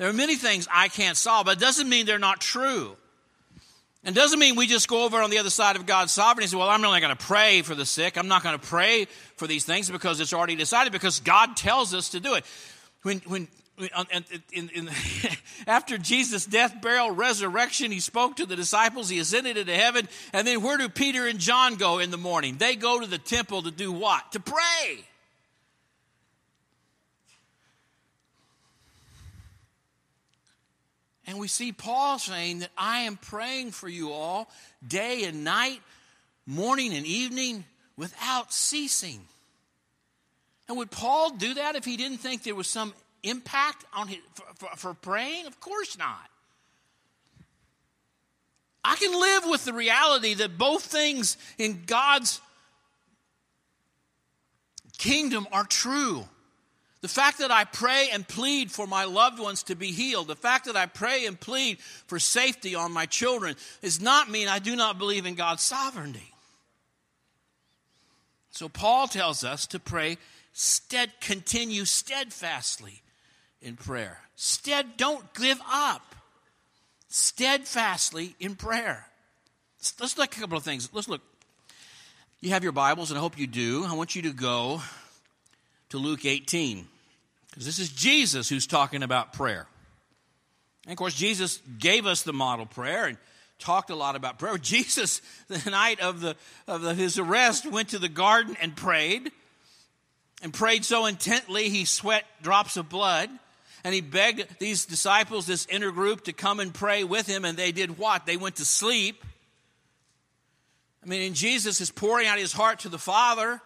There 0.00 0.08
are 0.08 0.14
many 0.14 0.36
things 0.36 0.66
I 0.72 0.88
can't 0.88 1.14
solve, 1.14 1.44
but 1.44 1.58
it 1.58 1.60
doesn't 1.60 1.86
mean 1.86 2.06
they're 2.06 2.18
not 2.18 2.40
true. 2.40 2.96
And 4.02 4.14
doesn't 4.14 4.38
mean 4.38 4.56
we 4.56 4.66
just 4.66 4.88
go 4.88 5.04
over 5.04 5.20
on 5.20 5.28
the 5.28 5.36
other 5.36 5.50
side 5.50 5.76
of 5.76 5.84
God's 5.84 6.10
sovereignty 6.10 6.44
and 6.44 6.50
say, 6.50 6.56
well, 6.56 6.70
I'm 6.70 6.82
only 6.82 7.02
going 7.02 7.14
to 7.14 7.22
pray 7.22 7.60
for 7.60 7.74
the 7.74 7.84
sick. 7.84 8.16
I'm 8.16 8.26
not 8.26 8.42
going 8.42 8.58
to 8.58 8.66
pray 8.66 9.08
for 9.36 9.46
these 9.46 9.66
things 9.66 9.90
because 9.90 10.18
it's 10.18 10.32
already 10.32 10.56
decided, 10.56 10.94
because 10.94 11.20
God 11.20 11.54
tells 11.54 11.92
us 11.92 12.08
to 12.12 12.20
do 12.20 12.32
it. 12.32 12.46
When, 13.02 13.18
when, 13.26 13.48
in, 14.54 14.70
in, 14.70 14.88
uh, 14.88 14.92
after 15.66 15.98
Jesus' 15.98 16.46
death, 16.46 16.80
burial, 16.80 17.10
resurrection, 17.10 17.92
he 17.92 18.00
spoke 18.00 18.36
to 18.36 18.46
the 18.46 18.56
disciples. 18.56 19.10
He 19.10 19.18
ascended 19.18 19.58
into 19.58 19.74
heaven. 19.74 20.08
And 20.32 20.46
then 20.46 20.62
where 20.62 20.78
do 20.78 20.88
Peter 20.88 21.26
and 21.26 21.38
John 21.38 21.74
go 21.74 21.98
in 21.98 22.10
the 22.10 22.16
morning? 22.16 22.56
They 22.56 22.74
go 22.74 23.00
to 23.00 23.06
the 23.06 23.18
temple 23.18 23.64
to 23.64 23.70
do 23.70 23.92
what? 23.92 24.32
To 24.32 24.40
pray. 24.40 25.04
And 31.30 31.38
we 31.38 31.46
see 31.46 31.70
Paul 31.70 32.18
saying 32.18 32.58
that 32.58 32.70
I 32.76 33.02
am 33.02 33.16
praying 33.16 33.70
for 33.70 33.88
you 33.88 34.10
all 34.10 34.50
day 34.84 35.22
and 35.22 35.44
night, 35.44 35.80
morning 36.44 36.92
and 36.92 37.06
evening, 37.06 37.64
without 37.96 38.52
ceasing. 38.52 39.20
And 40.68 40.76
would 40.76 40.90
Paul 40.90 41.30
do 41.30 41.54
that 41.54 41.76
if 41.76 41.84
he 41.84 41.96
didn't 41.96 42.18
think 42.18 42.42
there 42.42 42.56
was 42.56 42.66
some 42.66 42.92
impact 43.22 43.84
on 43.94 44.08
his, 44.08 44.18
for, 44.34 44.44
for, 44.56 44.76
for 44.76 44.94
praying? 44.94 45.46
Of 45.46 45.60
course 45.60 45.96
not. 45.96 46.28
I 48.82 48.96
can 48.96 49.12
live 49.12 49.44
with 49.46 49.64
the 49.64 49.72
reality 49.72 50.34
that 50.34 50.58
both 50.58 50.82
things 50.82 51.36
in 51.58 51.84
God's 51.86 52.40
kingdom 54.98 55.46
are 55.52 55.64
true. 55.64 56.24
The 57.02 57.08
fact 57.08 57.38
that 57.38 57.50
I 57.50 57.64
pray 57.64 58.10
and 58.12 58.28
plead 58.28 58.70
for 58.70 58.86
my 58.86 59.04
loved 59.04 59.38
ones 59.38 59.62
to 59.64 59.74
be 59.74 59.90
healed, 59.90 60.28
the 60.28 60.36
fact 60.36 60.66
that 60.66 60.76
I 60.76 60.84
pray 60.84 61.24
and 61.24 61.40
plead 61.40 61.80
for 61.80 62.18
safety 62.18 62.74
on 62.74 62.92
my 62.92 63.06
children, 63.06 63.56
does 63.80 64.00
not 64.00 64.30
mean 64.30 64.48
I 64.48 64.58
do 64.58 64.76
not 64.76 64.98
believe 64.98 65.24
in 65.24 65.34
God's 65.34 65.62
sovereignty. 65.62 66.34
So 68.50 68.68
Paul 68.68 69.08
tells 69.08 69.44
us 69.44 69.66
to 69.68 69.78
pray 69.78 70.18
stead, 70.52 71.12
continue 71.20 71.86
steadfastly 71.86 73.00
in 73.62 73.76
prayer. 73.76 74.18
Stead, 74.36 74.98
don't 74.98 75.32
give 75.34 75.60
up. 75.72 76.14
Steadfastly 77.08 78.34
in 78.38 78.56
prayer. 78.56 79.06
Let's 79.98 80.18
look 80.18 80.32
at 80.32 80.36
a 80.36 80.40
couple 80.40 80.58
of 80.58 80.64
things. 80.64 80.90
Let's 80.92 81.08
look. 81.08 81.22
You 82.40 82.50
have 82.50 82.62
your 82.62 82.72
Bibles, 82.72 83.10
and 83.10 83.16
I 83.16 83.20
hope 83.20 83.38
you 83.38 83.46
do. 83.46 83.84
I 83.86 83.94
want 83.94 84.14
you 84.14 84.22
to 84.22 84.32
go 84.32 84.82
to 85.90 85.98
Luke 85.98 86.24
18. 86.24 86.86
Because 87.50 87.66
this 87.66 87.78
is 87.78 87.90
Jesus 87.90 88.48
who's 88.48 88.66
talking 88.66 89.02
about 89.02 89.32
prayer. 89.32 89.66
And 90.84 90.92
of 90.92 90.98
course, 90.98 91.14
Jesus 91.14 91.60
gave 91.78 92.06
us 92.06 92.22
the 92.22 92.32
model 92.32 92.66
prayer 92.66 93.06
and 93.06 93.18
talked 93.58 93.90
a 93.90 93.94
lot 93.94 94.16
about 94.16 94.38
prayer. 94.38 94.56
Jesus, 94.62 95.20
the 95.48 95.70
night 95.70 96.00
of, 96.00 96.20
the, 96.20 96.36
of 96.66 96.82
the, 96.82 96.94
his 96.94 97.18
arrest, 97.18 97.70
went 97.70 97.90
to 97.90 97.98
the 97.98 98.08
garden 98.08 98.56
and 98.60 98.74
prayed. 98.74 99.30
And 100.42 100.54
prayed 100.54 100.86
so 100.86 101.04
intently 101.04 101.68
he 101.68 101.84
sweat 101.84 102.24
drops 102.40 102.76
of 102.76 102.88
blood. 102.88 103.28
And 103.84 103.94
he 103.94 104.00
begged 104.00 104.46
these 104.58 104.84
disciples, 104.84 105.46
this 105.46 105.66
inner 105.66 105.90
group, 105.90 106.24
to 106.24 106.32
come 106.32 106.60
and 106.60 106.72
pray 106.72 107.02
with 107.04 107.26
him. 107.26 107.44
And 107.44 107.56
they 107.56 107.72
did 107.72 107.98
what? 107.98 108.26
They 108.26 108.36
went 108.36 108.56
to 108.56 108.64
sleep. 108.64 109.24
I 111.02 111.06
mean, 111.08 111.22
and 111.22 111.34
Jesus 111.34 111.80
is 111.80 111.90
pouring 111.90 112.26
out 112.26 112.38
his 112.38 112.52
heart 112.52 112.80
to 112.80 112.90
the 112.90 112.98
Father. 112.98 113.60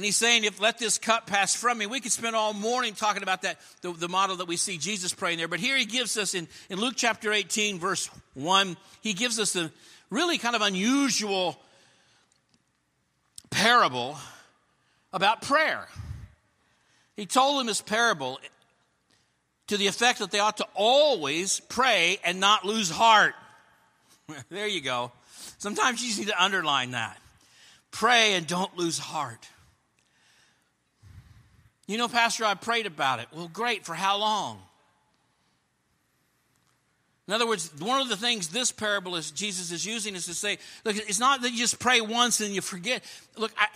And 0.00 0.04
he's 0.06 0.16
saying, 0.16 0.44
if 0.44 0.58
let 0.58 0.78
this 0.78 0.96
cup 0.96 1.26
pass 1.26 1.54
from 1.54 1.76
me, 1.76 1.84
we 1.84 2.00
could 2.00 2.10
spend 2.10 2.34
all 2.34 2.54
morning 2.54 2.94
talking 2.94 3.22
about 3.22 3.42
that, 3.42 3.58
the, 3.82 3.92
the, 3.92 4.08
model 4.08 4.36
that 4.36 4.48
we 4.48 4.56
see 4.56 4.78
Jesus 4.78 5.12
praying 5.12 5.36
there. 5.36 5.46
But 5.46 5.60
here 5.60 5.76
he 5.76 5.84
gives 5.84 6.16
us 6.16 6.34
in, 6.34 6.48
in 6.70 6.80
Luke 6.80 6.94
chapter 6.96 7.30
18, 7.30 7.78
verse 7.78 8.08
1, 8.32 8.78
he 9.02 9.12
gives 9.12 9.38
us 9.38 9.54
a 9.56 9.70
really 10.08 10.38
kind 10.38 10.56
of 10.56 10.62
unusual 10.62 11.60
parable 13.50 14.16
about 15.12 15.42
prayer. 15.42 15.86
He 17.14 17.26
told 17.26 17.60
them 17.60 17.66
this 17.66 17.82
parable 17.82 18.38
to 19.66 19.76
the 19.76 19.86
effect 19.86 20.20
that 20.20 20.30
they 20.30 20.40
ought 20.40 20.56
to 20.56 20.66
always 20.72 21.60
pray 21.68 22.18
and 22.24 22.40
not 22.40 22.64
lose 22.64 22.88
heart. 22.88 23.34
there 24.48 24.66
you 24.66 24.80
go. 24.80 25.12
Sometimes 25.58 26.02
you 26.02 26.24
need 26.24 26.30
to 26.30 26.42
underline 26.42 26.92
that. 26.92 27.18
Pray 27.90 28.32
and 28.32 28.46
don't 28.46 28.74
lose 28.78 28.98
heart. 28.98 29.46
You 31.90 31.98
know, 31.98 32.06
Pastor, 32.06 32.44
I 32.44 32.54
prayed 32.54 32.86
about 32.86 33.18
it. 33.18 33.26
Well, 33.34 33.50
great. 33.52 33.84
For 33.84 33.94
how 33.94 34.18
long? 34.18 34.60
In 37.26 37.34
other 37.34 37.48
words, 37.48 37.68
one 37.80 38.00
of 38.00 38.08
the 38.08 38.16
things 38.16 38.46
this 38.46 38.70
parable 38.70 39.16
is 39.16 39.32
Jesus 39.32 39.72
is 39.72 39.84
using 39.84 40.14
is 40.14 40.26
to 40.26 40.34
say, 40.34 40.58
look, 40.84 40.94
it's 40.96 41.18
not 41.18 41.42
that 41.42 41.50
you 41.50 41.58
just 41.58 41.80
pray 41.80 42.00
once 42.00 42.40
and 42.40 42.54
you 42.54 42.60
forget. 42.60 43.02
Look, 43.36 43.50
I, 43.58 43.66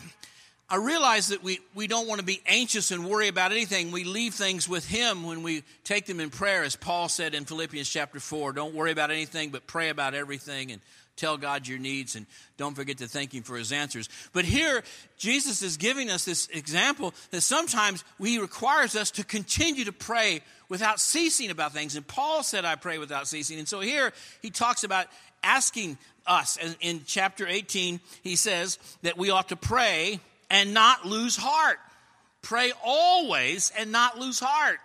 I 0.71 0.77
realize 0.77 1.29
that 1.29 1.43
we, 1.43 1.59
we 1.75 1.89
don't 1.89 2.07
want 2.07 2.21
to 2.21 2.25
be 2.25 2.41
anxious 2.47 2.93
and 2.93 3.05
worry 3.05 3.27
about 3.27 3.51
anything. 3.51 3.91
We 3.91 4.05
leave 4.05 4.35
things 4.35 4.69
with 4.69 4.89
Him 4.89 5.25
when 5.25 5.43
we 5.43 5.65
take 5.83 6.07
them 6.07 6.21
in 6.21 6.31
prayer, 6.31 6.63
as 6.63 6.77
Paul 6.77 7.09
said 7.09 7.35
in 7.35 7.47
Philippians 7.47 7.89
chapter 7.89 8.21
4. 8.21 8.53
Don't 8.53 8.77
worry 8.77 8.93
about 8.93 9.11
anything, 9.11 9.51
but 9.51 9.67
pray 9.67 9.89
about 9.89 10.15
everything 10.15 10.71
and 10.71 10.81
Tell 11.17 11.37
God 11.37 11.69
your 11.69 11.79
needs 11.79 12.17
and 12.17 12.27
don't 12.57 12.75
forget 12.75 12.99
to 12.99 13.07
thank 13.07 13.33
Him 13.33 13.43
for 13.43 13.57
His 13.57 13.73
answers. 13.73 14.09
But 14.33 14.45
here, 14.45 14.83
Jesus 15.17 15.63
is 15.63 15.77
giving 15.77 16.11
us 16.11 16.25
this 16.25 16.49
example 16.49 17.15
that 17.31 17.43
sometimes 17.43 18.05
He 18.21 18.39
requires 18.39 18.97
us 18.97 19.11
to 19.13 19.25
continue 19.25 19.85
to 19.85 19.93
pray 19.93 20.43
without 20.69 21.01
ceasing 21.01 21.51
about 21.51 21.73
things. 21.73 21.97
And 21.97 22.07
Paul 22.07 22.43
said, 22.43 22.65
I 22.65 22.75
pray 22.75 22.99
without 22.99 23.29
ceasing. 23.29 23.59
And 23.59 23.69
so 23.69 23.81
here 23.81 24.13
he 24.43 24.51
talks 24.51 24.85
about 24.85 25.07
asking 25.43 25.99
us. 26.27 26.57
And 26.61 26.77
In 26.81 27.03
chapter 27.07 27.47
18, 27.47 28.01
he 28.23 28.37
says 28.37 28.79
that 29.03 29.17
we 29.17 29.31
ought 29.31 29.51
to 29.51 29.57
pray 29.57 30.21
and 30.51 30.75
not 30.75 31.07
lose 31.07 31.37
heart. 31.37 31.79
Pray 32.43 32.73
always 32.85 33.73
and 33.79 33.93
not 33.93 34.19
lose 34.19 34.41
heart. 34.41 34.79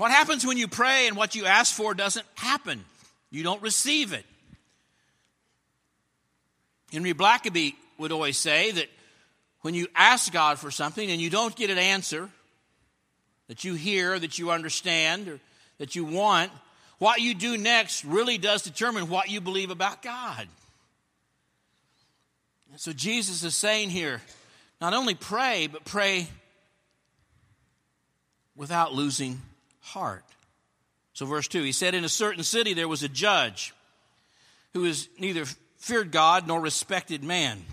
What 0.00 0.12
happens 0.12 0.46
when 0.46 0.56
you 0.56 0.66
pray 0.66 1.08
and 1.08 1.14
what 1.14 1.34
you 1.34 1.44
ask 1.44 1.74
for 1.74 1.92
doesn't 1.92 2.24
happen? 2.34 2.82
You 3.30 3.42
don't 3.42 3.60
receive 3.60 4.14
it. 4.14 4.24
Henry 6.90 7.12
Blackaby 7.12 7.74
would 7.98 8.10
always 8.10 8.38
say 8.38 8.70
that 8.70 8.88
when 9.60 9.74
you 9.74 9.88
ask 9.94 10.32
God 10.32 10.58
for 10.58 10.70
something 10.70 11.10
and 11.10 11.20
you 11.20 11.28
don't 11.28 11.54
get 11.54 11.68
an 11.68 11.76
answer 11.76 12.30
that 13.48 13.62
you 13.62 13.74
hear, 13.74 14.18
that 14.18 14.38
you 14.38 14.50
understand, 14.50 15.28
or 15.28 15.38
that 15.76 15.94
you 15.94 16.06
want, 16.06 16.50
what 16.96 17.20
you 17.20 17.34
do 17.34 17.58
next 17.58 18.02
really 18.02 18.38
does 18.38 18.62
determine 18.62 19.10
what 19.10 19.28
you 19.28 19.42
believe 19.42 19.68
about 19.68 20.00
God. 20.00 20.48
So 22.76 22.94
Jesus 22.94 23.42
is 23.42 23.54
saying 23.54 23.90
here 23.90 24.22
not 24.80 24.94
only 24.94 25.14
pray, 25.14 25.66
but 25.66 25.84
pray 25.84 26.26
without 28.56 28.94
losing 28.94 29.42
heart. 29.90 30.24
So, 31.12 31.26
verse 31.26 31.48
2 31.48 31.62
he 31.62 31.72
said, 31.72 31.94
In 31.94 32.04
a 32.04 32.08
certain 32.08 32.42
city 32.44 32.74
there 32.74 32.88
was 32.88 33.02
a 33.02 33.08
judge 33.08 33.74
who 34.72 34.80
was 34.82 35.08
neither 35.18 35.44
feared 35.76 36.12
God 36.12 36.46
nor 36.46 36.60
respected 36.60 37.24
man. 37.24 37.64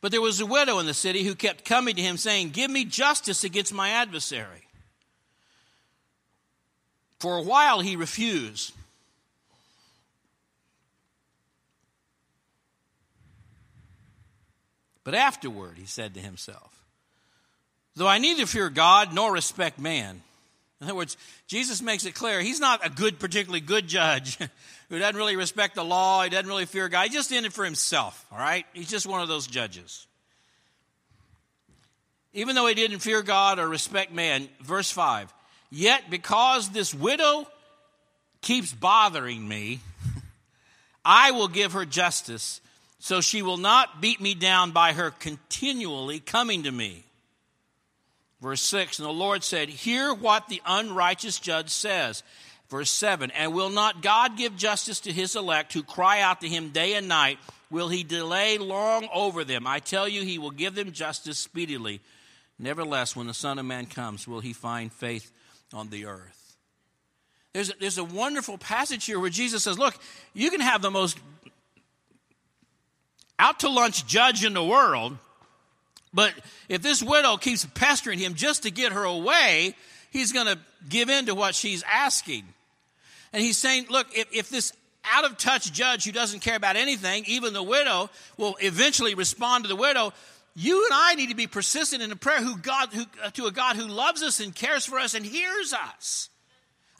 But 0.00 0.12
there 0.12 0.20
was 0.20 0.40
a 0.40 0.46
widow 0.46 0.78
in 0.78 0.86
the 0.86 0.94
city 0.94 1.24
who 1.24 1.34
kept 1.34 1.64
coming 1.64 1.94
to 1.94 2.02
him, 2.02 2.16
saying, 2.16 2.50
Give 2.50 2.70
me 2.70 2.84
justice 2.84 3.44
against 3.44 3.74
my 3.74 3.90
adversary. 3.90 4.62
For 7.18 7.36
a 7.36 7.42
while 7.42 7.80
he 7.80 7.96
refused. 7.96 8.72
But 15.04 15.14
afterward 15.14 15.76
he 15.76 15.86
said 15.86 16.14
to 16.14 16.20
himself, 16.20 16.84
Though 17.94 18.08
I 18.08 18.18
neither 18.18 18.46
fear 18.46 18.70
God 18.70 19.12
nor 19.12 19.32
respect 19.32 19.78
man. 19.78 20.22
In 20.80 20.86
other 20.86 20.94
words, 20.94 21.18
Jesus 21.46 21.82
makes 21.82 22.06
it 22.06 22.14
clear 22.14 22.40
he's 22.40 22.60
not 22.60 22.84
a 22.84 22.88
good, 22.88 23.18
particularly 23.18 23.60
good 23.60 23.86
judge 23.86 24.38
who 24.88 24.98
doesn't 24.98 25.16
really 25.16 25.36
respect 25.36 25.74
the 25.74 25.84
law, 25.84 26.22
he 26.22 26.30
doesn't 26.30 26.48
really 26.48 26.64
fear 26.64 26.88
God. 26.88 27.04
He's 27.04 27.14
just 27.14 27.32
in 27.32 27.44
it 27.44 27.52
for 27.52 27.64
himself, 27.64 28.24
all 28.32 28.38
right? 28.38 28.64
He's 28.72 28.88
just 28.88 29.06
one 29.06 29.20
of 29.20 29.28
those 29.28 29.46
judges. 29.46 30.06
Even 32.32 32.54
though 32.54 32.66
he 32.66 32.74
didn't 32.74 33.00
fear 33.00 33.22
God 33.22 33.58
or 33.58 33.68
respect 33.68 34.12
man, 34.12 34.48
verse 34.62 34.90
5 34.90 35.32
Yet 35.70 36.10
because 36.10 36.70
this 36.70 36.94
widow 36.94 37.46
keeps 38.40 38.72
bothering 38.72 39.46
me, 39.46 39.80
I 41.04 41.32
will 41.32 41.48
give 41.48 41.72
her 41.72 41.84
justice, 41.84 42.60
so 42.98 43.20
she 43.20 43.42
will 43.42 43.58
not 43.58 44.00
beat 44.00 44.20
me 44.20 44.34
down 44.34 44.70
by 44.70 44.92
her 44.92 45.10
continually 45.10 46.20
coming 46.20 46.62
to 46.62 46.72
me. 46.72 47.04
Verse 48.40 48.62
6 48.62 48.98
And 48.98 49.06
the 49.06 49.12
Lord 49.12 49.44
said, 49.44 49.68
Hear 49.68 50.14
what 50.14 50.48
the 50.48 50.62
unrighteous 50.66 51.38
judge 51.38 51.70
says. 51.70 52.22
Verse 52.68 52.90
7 52.90 53.30
And 53.32 53.52
will 53.52 53.70
not 53.70 54.02
God 54.02 54.36
give 54.36 54.56
justice 54.56 55.00
to 55.00 55.12
his 55.12 55.36
elect 55.36 55.72
who 55.72 55.82
cry 55.82 56.20
out 56.20 56.40
to 56.40 56.48
him 56.48 56.70
day 56.70 56.94
and 56.94 57.08
night? 57.08 57.38
Will 57.70 57.88
he 57.88 58.02
delay 58.02 58.58
long 58.58 59.08
over 59.14 59.44
them? 59.44 59.66
I 59.66 59.78
tell 59.78 60.08
you, 60.08 60.22
he 60.22 60.38
will 60.38 60.50
give 60.50 60.74
them 60.74 60.92
justice 60.92 61.38
speedily. 61.38 62.00
Nevertheless, 62.58 63.14
when 63.14 63.26
the 63.26 63.34
Son 63.34 63.58
of 63.58 63.64
Man 63.64 63.86
comes, 63.86 64.26
will 64.26 64.40
he 64.40 64.52
find 64.52 64.92
faith 64.92 65.30
on 65.72 65.88
the 65.88 66.06
earth? 66.06 66.56
There's 67.52 67.70
a, 67.70 67.74
there's 67.80 67.98
a 67.98 68.04
wonderful 68.04 68.58
passage 68.58 69.04
here 69.04 69.18
where 69.18 69.30
Jesus 69.30 69.64
says, 69.64 69.78
Look, 69.78 69.94
you 70.34 70.50
can 70.50 70.60
have 70.60 70.82
the 70.82 70.90
most 70.90 71.18
out 73.38 73.60
to 73.60 73.68
lunch 73.68 74.06
judge 74.06 74.44
in 74.44 74.52
the 74.52 74.62
world, 74.62 75.16
but 76.12 76.34
if 76.68 76.82
this 76.82 77.02
widow 77.02 77.36
keeps 77.36 77.64
pestering 77.74 78.18
him 78.18 78.34
just 78.34 78.64
to 78.64 78.70
get 78.70 78.92
her 78.92 79.04
away, 79.04 79.74
he's 80.10 80.32
going 80.32 80.46
to 80.46 80.58
give 80.88 81.08
in 81.08 81.26
to 81.26 81.34
what 81.34 81.54
she's 81.54 81.84
asking. 81.90 82.44
And 83.32 83.42
he's 83.42 83.58
saying, 83.58 83.86
Look, 83.90 84.08
if, 84.16 84.26
if 84.32 84.48
this 84.48 84.72
out 85.04 85.24
of 85.24 85.38
touch 85.38 85.72
judge 85.72 86.04
who 86.04 86.12
doesn't 86.12 86.40
care 86.40 86.56
about 86.56 86.76
anything, 86.76 87.24
even 87.26 87.52
the 87.52 87.62
widow, 87.62 88.10
will 88.36 88.56
eventually 88.60 89.14
respond 89.14 89.64
to 89.64 89.68
the 89.68 89.76
widow. 89.76 90.12
You 90.56 90.84
and 90.84 90.92
I 90.92 91.14
need 91.14 91.28
to 91.28 91.36
be 91.36 91.46
persistent 91.46 92.02
in 92.02 92.10
a 92.10 92.16
prayer 92.16 92.42
who 92.42 92.58
God, 92.58 92.92
who, 92.92 93.04
to 93.32 93.46
a 93.46 93.52
God 93.52 93.76
who 93.76 93.86
loves 93.86 94.22
us 94.22 94.40
and 94.40 94.54
cares 94.54 94.84
for 94.84 94.98
us 94.98 95.14
and 95.14 95.24
hears 95.24 95.72
us. 95.72 96.29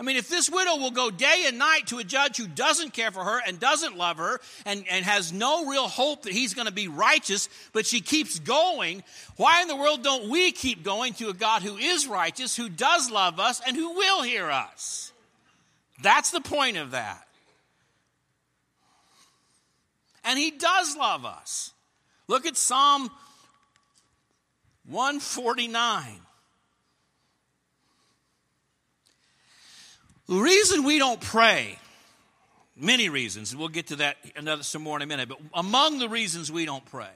I 0.01 0.03
mean, 0.03 0.17
if 0.17 0.31
this 0.31 0.49
widow 0.49 0.79
will 0.79 0.93
go 0.93 1.11
day 1.11 1.45
and 1.47 1.59
night 1.59 1.89
to 1.89 1.99
a 1.99 2.05
judge 2.05 2.39
who 2.39 2.47
doesn't 2.47 2.95
care 2.95 3.11
for 3.11 3.23
her 3.23 3.39
and 3.47 3.61
doesn't 3.61 3.99
love 3.99 4.17
her 4.17 4.41
and, 4.65 4.83
and 4.91 5.05
has 5.05 5.31
no 5.31 5.67
real 5.67 5.89
hope 5.89 6.23
that 6.23 6.33
he's 6.33 6.55
going 6.55 6.67
to 6.67 6.73
be 6.73 6.89
righteous, 6.89 7.51
but 7.75 7.85
she 7.85 8.01
keeps 8.01 8.39
going, 8.39 9.03
why 9.37 9.61
in 9.61 9.69
the 9.69 9.77
world 9.77 10.03
don't 10.03 10.31
we 10.31 10.53
keep 10.53 10.83
going 10.83 11.13
to 11.15 11.29
a 11.29 11.35
God 11.35 11.61
who 11.61 11.77
is 11.77 12.07
righteous, 12.07 12.57
who 12.57 12.71
does 12.71 13.11
love 13.11 13.39
us, 13.39 13.61
and 13.67 13.77
who 13.77 13.93
will 13.93 14.23
hear 14.23 14.51
us? 14.51 15.13
That's 16.03 16.31
the 16.31 16.41
point 16.41 16.79
of 16.79 16.93
that. 16.93 17.29
And 20.25 20.39
He 20.39 20.51
does 20.51 20.97
love 20.97 21.27
us. 21.27 21.75
Look 22.27 22.47
at 22.47 22.57
Psalm 22.57 23.11
149. 24.87 26.21
The 30.31 30.37
reason 30.37 30.85
we 30.85 31.01
don't 31.01 31.21
pray, 31.21 31.77
many 32.77 33.09
reasons, 33.09 33.57
we'll 33.57 33.67
get 33.67 33.89
to 33.89 33.97
that 33.97 34.17
another 34.37 34.63
some 34.63 34.81
more 34.81 34.95
in 34.95 35.03
a 35.03 35.07
minute, 35.07 35.29
but 35.29 35.41
among 35.53 35.99
the 35.99 36.09
reasons 36.09 36.53
we 36.53 36.65
don't 36.67 36.85
pray 36.85 37.11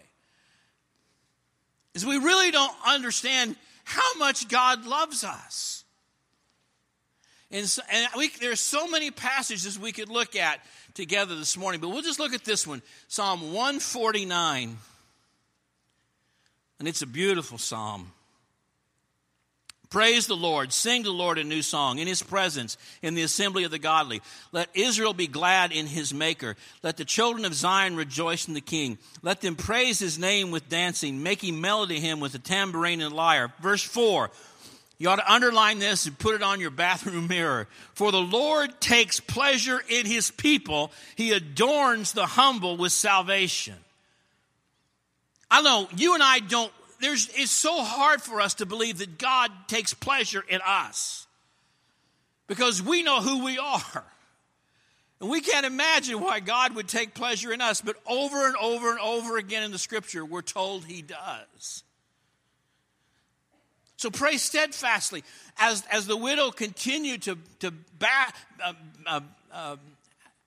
is 1.95 2.05
we 2.05 2.19
really 2.19 2.51
don't 2.51 2.75
understand 2.85 3.55
how 3.85 4.19
much 4.19 4.49
God 4.49 4.85
loves 4.85 5.23
us. 5.23 5.85
And, 7.53 7.69
so, 7.69 7.83
and 7.89 8.09
we, 8.17 8.31
there's 8.41 8.59
so 8.59 8.89
many 8.89 9.13
passages 9.13 9.79
we 9.79 9.93
could 9.93 10.09
look 10.09 10.35
at 10.35 10.59
together 10.95 11.37
this 11.37 11.57
morning, 11.57 11.81
but 11.81 11.91
we'll 11.91 12.03
just 12.03 12.19
look 12.19 12.35
at 12.35 12.45
this 12.45 12.67
one 12.67 12.83
Psalm 13.07 13.53
149. 13.53 14.77
And 16.81 16.89
it's 16.89 17.03
a 17.03 17.07
beautiful 17.07 17.59
psalm. 17.59 18.11
Praise 19.95 20.27
the 20.27 20.35
Lord. 20.35 20.73
Sing 20.73 21.05
the 21.05 21.13
Lord 21.13 21.39
a 21.39 21.45
new 21.45 21.63
song 21.63 22.01
in 22.01 22.09
his 22.09 22.21
presence, 22.21 22.77
in 23.01 23.15
the 23.15 23.23
assembly 23.23 23.63
of 23.63 23.71
the 23.71 23.79
godly. 23.79 24.23
Let 24.51 24.69
Israel 24.75 25.15
be 25.15 25.29
glad 25.29 25.71
in 25.71 25.87
his 25.87 26.13
maker. 26.13 26.57
Let 26.83 26.97
the 26.97 27.05
children 27.05 27.45
of 27.45 27.55
Zion 27.55 27.95
rejoice 27.95 28.49
in 28.49 28.55
the 28.55 28.61
king. 28.61 28.99
Let 29.23 29.41
them 29.41 29.55
praise 29.55 30.01
his 30.01 30.19
name 30.19 30.51
with 30.51 30.69
dancing, 30.69 31.23
making 31.23 31.61
melody 31.61 31.95
to 31.95 32.01
him 32.01 32.19
with 32.19 32.35
a 32.35 32.41
tambourine 32.41 33.03
and 33.03 33.15
lyre. 33.15 33.53
Verse 33.63 33.85
4 33.85 34.33
you 34.99 35.09
ought 35.09 35.17
to 35.17 35.33
underline 35.33 35.79
this 35.79 36.07
and 36.07 36.19
put 36.19 36.35
it 36.35 36.43
on 36.43 36.59
your 36.59 36.71
bathroom 36.71 37.27
mirror. 37.29 37.69
For 37.93 38.11
the 38.11 38.21
Lord 38.21 38.81
takes 38.81 39.21
pleasure 39.21 39.81
in 39.89 40.07
his 40.07 40.33
people, 40.33 40.91
he 41.15 41.31
adorns 41.31 42.15
the 42.15 42.27
humble 42.27 42.77
with 42.77 42.91
salvation. 42.91 43.77
I 45.49 45.63
know 45.63 45.87
you 45.97 46.15
and 46.15 46.23
I 46.23 46.41
don't, 46.41 46.73
there's, 47.05 47.29
it's 47.35 47.53
so 47.53 47.83
hard 47.83 48.23
for 48.23 48.41
us 48.41 48.55
to 48.55 48.67
believe 48.67 48.99
that 48.99 49.19
God 49.19 49.51
takes 49.69 49.93
pleasure 49.93 50.43
in 50.49 50.61
us 50.67 51.27
because 52.47 52.83
we 52.83 53.03
know 53.03 53.21
who 53.21 53.45
we 53.45 53.59
are. 53.59 54.05
And 55.21 55.29
we 55.31 55.43
can't 55.43 55.67
imagine 55.67 56.21
why 56.21 56.41
God 56.41 56.75
would 56.75 56.89
take 56.89 57.15
pleasure 57.15 57.53
in 57.53 57.61
us, 57.61 57.83
but 57.83 57.97
over 58.07 58.47
and 58.47 58.57
over 58.57 58.91
and 58.91 58.99
over 59.01 59.37
again 59.37 59.63
in 59.63 59.71
the 59.71 59.79
scripture, 59.79 60.25
we're 60.25 60.43
told 60.43 60.87
he 60.87 61.03
does. 61.03 61.85
So 63.97 64.11
pray 64.11 64.39
steadfastly. 64.39 65.25
As, 65.59 65.85
as 65.91 66.07
the 66.07 66.17
widow 66.17 66.51
continued 66.51 67.23
to, 67.23 67.39
to 67.61 67.71
ba- 67.99 68.33
uh, 68.63 68.73
uh, 69.07 69.21
uh, 69.53 69.77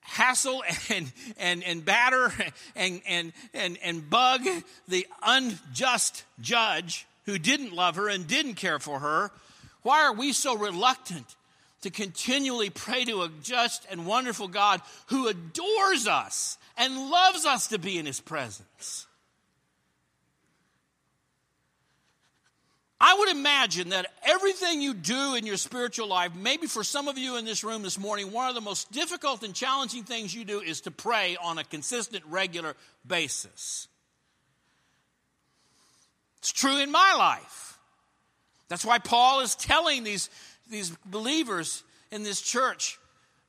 hassle 0.08 0.64
and, 0.90 1.12
and, 1.38 1.64
and 1.64 1.86
batter 1.86 2.34
and, 2.76 3.02
and, 3.08 3.34
and, 3.54 3.78
and 3.84 4.10
bug 4.10 4.42
the 4.88 5.06
unjust 5.24 6.24
judge 6.42 7.06
who 7.26 7.38
didn't 7.38 7.74
love 7.74 7.96
her 7.96 8.10
and 8.10 8.28
didn't 8.28 8.56
care 8.56 8.80
for 8.80 9.00
her, 9.00 9.32
why 9.84 10.04
are 10.04 10.14
we 10.14 10.34
so 10.34 10.58
reluctant 10.58 11.36
to 11.82 11.90
continually 11.90 12.70
pray 12.70 13.06
to 13.06 13.22
a 13.22 13.30
just 13.44 13.86
and 13.92 14.06
wonderful 14.06 14.48
God 14.48 14.82
who 15.08 15.28
adores 15.28 16.08
us 16.08 16.58
and 16.78 17.10
loves 17.10 17.46
us 17.46 17.68
to 17.68 17.78
be 17.78 17.98
in 17.98 18.06
his 18.06 18.20
presence? 18.20 19.07
I 23.00 23.16
would 23.20 23.30
imagine 23.30 23.90
that 23.90 24.08
everything 24.24 24.82
you 24.82 24.96
do 24.96 25.36
in 25.36 25.46
your 25.46 25.58
spiritual 25.58 26.08
life, 26.08 26.32
maybe 26.36 26.66
for 26.66 26.84
some 26.84 27.08
of 27.08 27.18
you 27.18 27.38
in 27.38 27.46
this 27.46 27.64
room 27.64 27.84
this 27.84 28.00
morning, 28.00 28.32
one 28.32 28.50
of 28.50 28.56
the 28.56 28.62
most 28.62 28.92
difficult 28.92 29.44
and 29.44 29.54
challenging 29.54 30.04
things 30.04 30.34
you 30.34 30.44
do 30.44 30.62
is 30.62 30.82
to 30.82 30.92
pray 30.92 31.38
on 31.40 31.60
a 31.60 31.64
consistent, 31.64 32.24
regular 32.28 32.76
basis. 33.08 33.88
It's 36.40 36.52
true 36.52 36.78
in 36.78 36.92
my 36.92 37.14
life. 37.18 37.78
That's 38.68 38.86
why 38.86 38.98
Paul 38.98 39.42
is 39.42 39.56
telling 39.56 40.04
these, 40.04 40.30
these 40.70 40.90
believers 41.06 41.84
in 42.12 42.24
this 42.24 42.42
church 42.42 43.00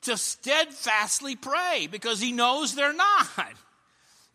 to 0.03 0.17
steadfastly 0.17 1.37
pray 1.37 1.89
because 1.91 2.21
he 2.21 2.33
knows 2.33 2.75
they're 2.75 2.93
not 2.93 3.27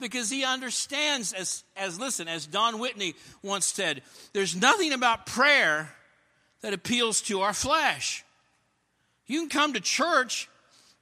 because 0.04 0.30
he 0.30 0.44
understands 0.44 1.34
as, 1.34 1.64
as 1.76 2.00
listen 2.00 2.28
as 2.28 2.46
Don 2.46 2.80
Whitney 2.80 3.16
once 3.42 3.66
said 3.66 4.02
there's 4.34 4.56
nothing 4.56 4.94
about 4.94 5.26
prayer 5.26 5.94
that 6.62 6.74
appeals 6.74 7.22
to 7.24 7.42
our 7.42 7.54
flesh. 7.54 8.24
You 9.28 9.40
can 9.42 9.50
come 9.50 9.74
to 9.74 9.80
church 9.80 10.50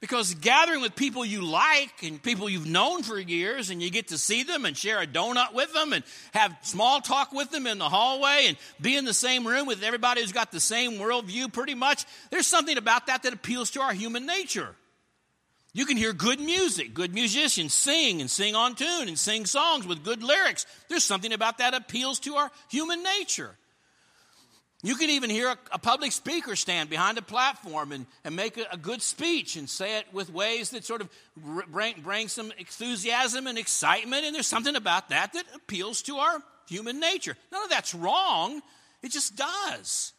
because 0.02 0.34
gathering 0.34 0.80
with 0.80 0.96
people 0.96 1.24
you 1.24 1.42
like 1.42 2.02
and 2.02 2.20
people 2.20 2.50
you've 2.50 2.66
known 2.66 3.04
for 3.04 3.18
years 3.18 3.70
and 3.70 3.80
you 3.80 3.88
get 3.88 4.08
to 4.08 4.18
see 4.18 4.42
them 4.42 4.64
and 4.64 4.76
share 4.76 5.00
a 5.00 5.06
donut 5.06 5.54
with 5.54 5.72
them 5.72 5.92
and 5.92 6.02
have 6.34 6.54
small 6.62 7.00
talk 7.00 7.32
with 7.32 7.50
them 7.50 7.68
in 7.68 7.78
the 7.78 7.88
hallway 7.88 8.46
and 8.48 8.56
be 8.80 8.96
in 8.96 9.04
the 9.04 9.14
same 9.14 9.46
room 9.46 9.66
with 9.66 9.82
everybody 9.82 10.20
who's 10.20 10.32
got 10.32 10.50
the 10.50 10.60
same 10.60 10.94
worldview 10.94 11.52
pretty 11.52 11.76
much 11.76 12.04
there's 12.30 12.48
something 12.48 12.76
about 12.76 13.06
that 13.06 13.22
that 13.22 13.32
appeals 13.32 13.70
to 13.70 13.80
our 13.80 13.92
human 13.92 14.26
nature 14.26 14.74
you 15.74 15.86
can 15.86 15.96
hear 15.96 16.12
good 16.12 16.38
music, 16.38 16.92
good 16.92 17.14
musicians 17.14 17.72
sing 17.72 18.20
and 18.20 18.30
sing 18.30 18.54
on 18.54 18.74
tune 18.74 19.08
and 19.08 19.18
sing 19.18 19.46
songs 19.46 19.86
with 19.86 20.04
good 20.04 20.22
lyrics. 20.22 20.66
There's 20.88 21.04
something 21.04 21.32
about 21.32 21.58
that 21.58 21.74
appeals 21.74 22.18
to 22.20 22.34
our 22.36 22.50
human 22.68 23.02
nature. 23.02 23.56
You 24.84 24.96
can 24.96 25.10
even 25.10 25.30
hear 25.30 25.48
a, 25.48 25.58
a 25.70 25.78
public 25.78 26.10
speaker 26.10 26.56
stand 26.56 26.90
behind 26.90 27.16
a 27.16 27.22
platform 27.22 27.92
and, 27.92 28.04
and 28.24 28.34
make 28.34 28.58
a, 28.58 28.66
a, 28.72 28.76
good 28.76 29.00
speech 29.00 29.54
and 29.54 29.70
say 29.70 29.98
it 29.98 30.06
with 30.12 30.28
ways 30.32 30.70
that 30.70 30.84
sort 30.84 31.00
of 31.00 31.08
bring, 31.36 32.00
bring 32.02 32.26
some 32.26 32.52
enthusiasm 32.58 33.46
and 33.46 33.56
excitement. 33.56 34.24
And 34.24 34.34
there's 34.34 34.48
something 34.48 34.74
about 34.74 35.10
that 35.10 35.34
that 35.34 35.44
appeals 35.54 36.02
to 36.02 36.16
our 36.16 36.42
human 36.68 36.98
nature. 36.98 37.36
None 37.52 37.62
of 37.62 37.70
that's 37.70 37.94
wrong, 37.94 38.60
it 39.02 39.12
just 39.12 39.36
does. 39.36 40.12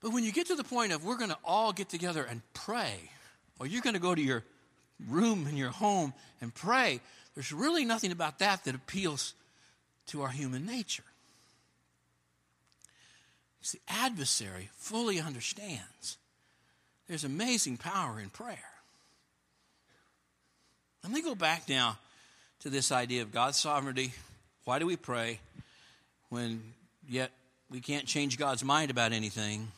But 0.00 0.12
when 0.12 0.24
you 0.24 0.32
get 0.32 0.46
to 0.46 0.54
the 0.54 0.64
point 0.64 0.92
of 0.92 1.04
we're 1.04 1.16
going 1.16 1.30
to 1.30 1.38
all 1.44 1.72
get 1.72 1.88
together 1.88 2.24
and 2.24 2.42
pray, 2.54 3.10
or 3.58 3.66
you're 3.66 3.82
going 3.82 3.94
to 3.94 4.00
go 4.00 4.14
to 4.14 4.22
your 4.22 4.44
room 5.08 5.46
in 5.48 5.56
your 5.56 5.70
home 5.70 6.12
and 6.40 6.54
pray, 6.54 7.00
there's 7.34 7.52
really 7.52 7.84
nothing 7.84 8.12
about 8.12 8.38
that 8.38 8.64
that 8.64 8.74
appeals 8.74 9.34
to 10.06 10.22
our 10.22 10.30
human 10.30 10.66
nature. 10.66 11.04
The 13.72 13.80
adversary 13.86 14.70
fully 14.78 15.20
understands 15.20 16.16
there's 17.06 17.24
amazing 17.24 17.76
power 17.76 18.20
in 18.20 18.30
prayer. 18.30 18.58
Let 21.02 21.12
me 21.12 21.22
go 21.22 21.34
back 21.34 21.68
now 21.68 21.98
to 22.60 22.70
this 22.70 22.92
idea 22.92 23.22
of 23.22 23.32
God's 23.32 23.58
sovereignty. 23.58 24.12
Why 24.64 24.78
do 24.78 24.86
we 24.86 24.96
pray 24.96 25.40
when 26.28 26.62
yet 27.08 27.30
we 27.70 27.80
can't 27.80 28.06
change 28.06 28.38
God's 28.38 28.64
mind 28.64 28.90
about 28.90 29.12
anything? 29.12 29.68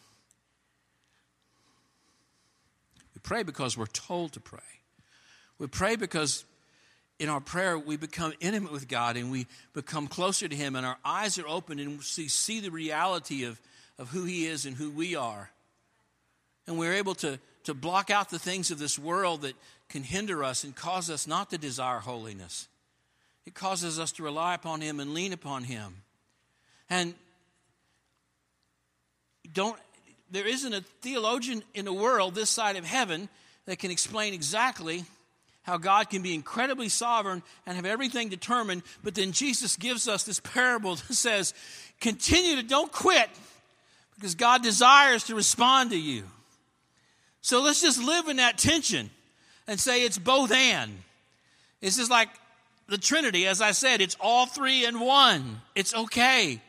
We 3.20 3.28
pray 3.28 3.42
because 3.42 3.76
we're 3.76 3.85
told 3.85 4.33
to 4.33 4.40
pray. 4.40 4.61
We 5.59 5.66
pray 5.66 5.96
because 5.96 6.46
in 7.18 7.28
our 7.28 7.40
prayer 7.40 7.78
we 7.78 7.98
become 7.98 8.33
intimate 8.40 8.72
with 8.72 8.88
God 8.88 9.18
and 9.18 9.30
we 9.30 9.46
become 9.74 10.06
closer 10.06 10.48
to 10.48 10.56
Him, 10.56 10.74
and 10.74 10.87
our 10.87 10.96
eyes 11.04 11.38
are 11.38 11.46
open 11.46 11.78
and 11.78 11.98
we 11.98 12.28
see 12.28 12.61
the 12.61 12.70
reality 12.70 13.44
of, 13.44 13.61
of 13.98 14.09
who 14.09 14.24
He 14.24 14.46
is 14.46 14.64
and 14.64 14.74
who 14.74 14.90
we 14.90 15.14
are. 15.14 15.50
And 16.66 16.78
we're 16.78 16.94
able 16.94 17.14
to, 17.16 17.38
to 17.64 17.74
block 17.74 18.09
out 18.09 18.30
the 18.30 18.38
things 18.38 18.70
of 18.70 18.78
this 18.78 18.98
world 18.98 19.42
that 19.42 19.54
can 19.90 20.02
hinder 20.02 20.42
us 20.42 20.64
and 20.64 20.74
cause 20.74 21.11
us 21.11 21.26
not 21.26 21.50
to 21.50 21.59
desire 21.59 21.98
holiness. 21.98 22.68
It 23.44 23.52
causes 23.52 23.98
us 23.98 24.12
to 24.12 24.22
rely 24.22 24.54
upon 24.54 24.80
Him 24.80 24.98
and 24.98 25.12
lean 25.12 25.35
upon 25.35 25.64
Him. 25.64 25.96
And 26.88 27.14
don't, 29.52 29.76
there 30.30 30.46
isn't 30.46 30.72
a 30.72 30.82
theologian 31.02 31.62
in 31.74 31.84
the 31.84 31.92
world 31.92 32.34
this 32.34 32.50
side 32.50 32.76
of 32.76 32.84
heaven 32.84 33.28
that 33.66 33.78
can 33.78 33.90
explain 33.90 34.34
exactly 34.34 35.04
how 35.62 35.76
God 35.76 36.08
can 36.10 36.22
be 36.22 36.34
incredibly 36.34 36.88
sovereign 36.88 37.42
and 37.66 37.76
have 37.76 37.86
everything 37.86 38.28
determined, 38.28 38.82
but 39.04 39.14
then 39.14 39.32
Jesus 39.32 39.76
gives 39.76 40.08
us 40.08 40.24
this 40.24 40.40
parable 40.40 40.94
that 41.08 41.14
says, 41.14 41.54
continue 42.00 42.56
to 42.56 42.62
don't 42.62 42.90
quit 42.90 43.28
because 44.14 44.34
God 44.34 44.62
desires 44.62 45.24
to 45.24 45.34
respond 45.34 45.90
to 45.90 45.98
you. 45.98 46.24
So 47.42 47.62
let's 47.62 47.80
just 47.80 48.02
live 48.02 48.28
in 48.28 48.36
that 48.36 48.58
tension 48.58 49.10
and 49.66 49.78
say 49.80 50.04
it's 50.04 50.18
both 50.18 50.52
and. 50.52 50.92
It's 51.80 51.96
just 51.96 52.10
like 52.10 52.28
the 52.88 52.98
Trinity, 52.98 53.46
as 53.46 53.62
I 53.62 53.70
said, 53.70 54.00
it's 54.00 54.16
all 54.20 54.46
three 54.46 54.84
and 54.84 55.00
one. 55.00 55.60
It's 55.74 55.94
okay. 55.94 56.60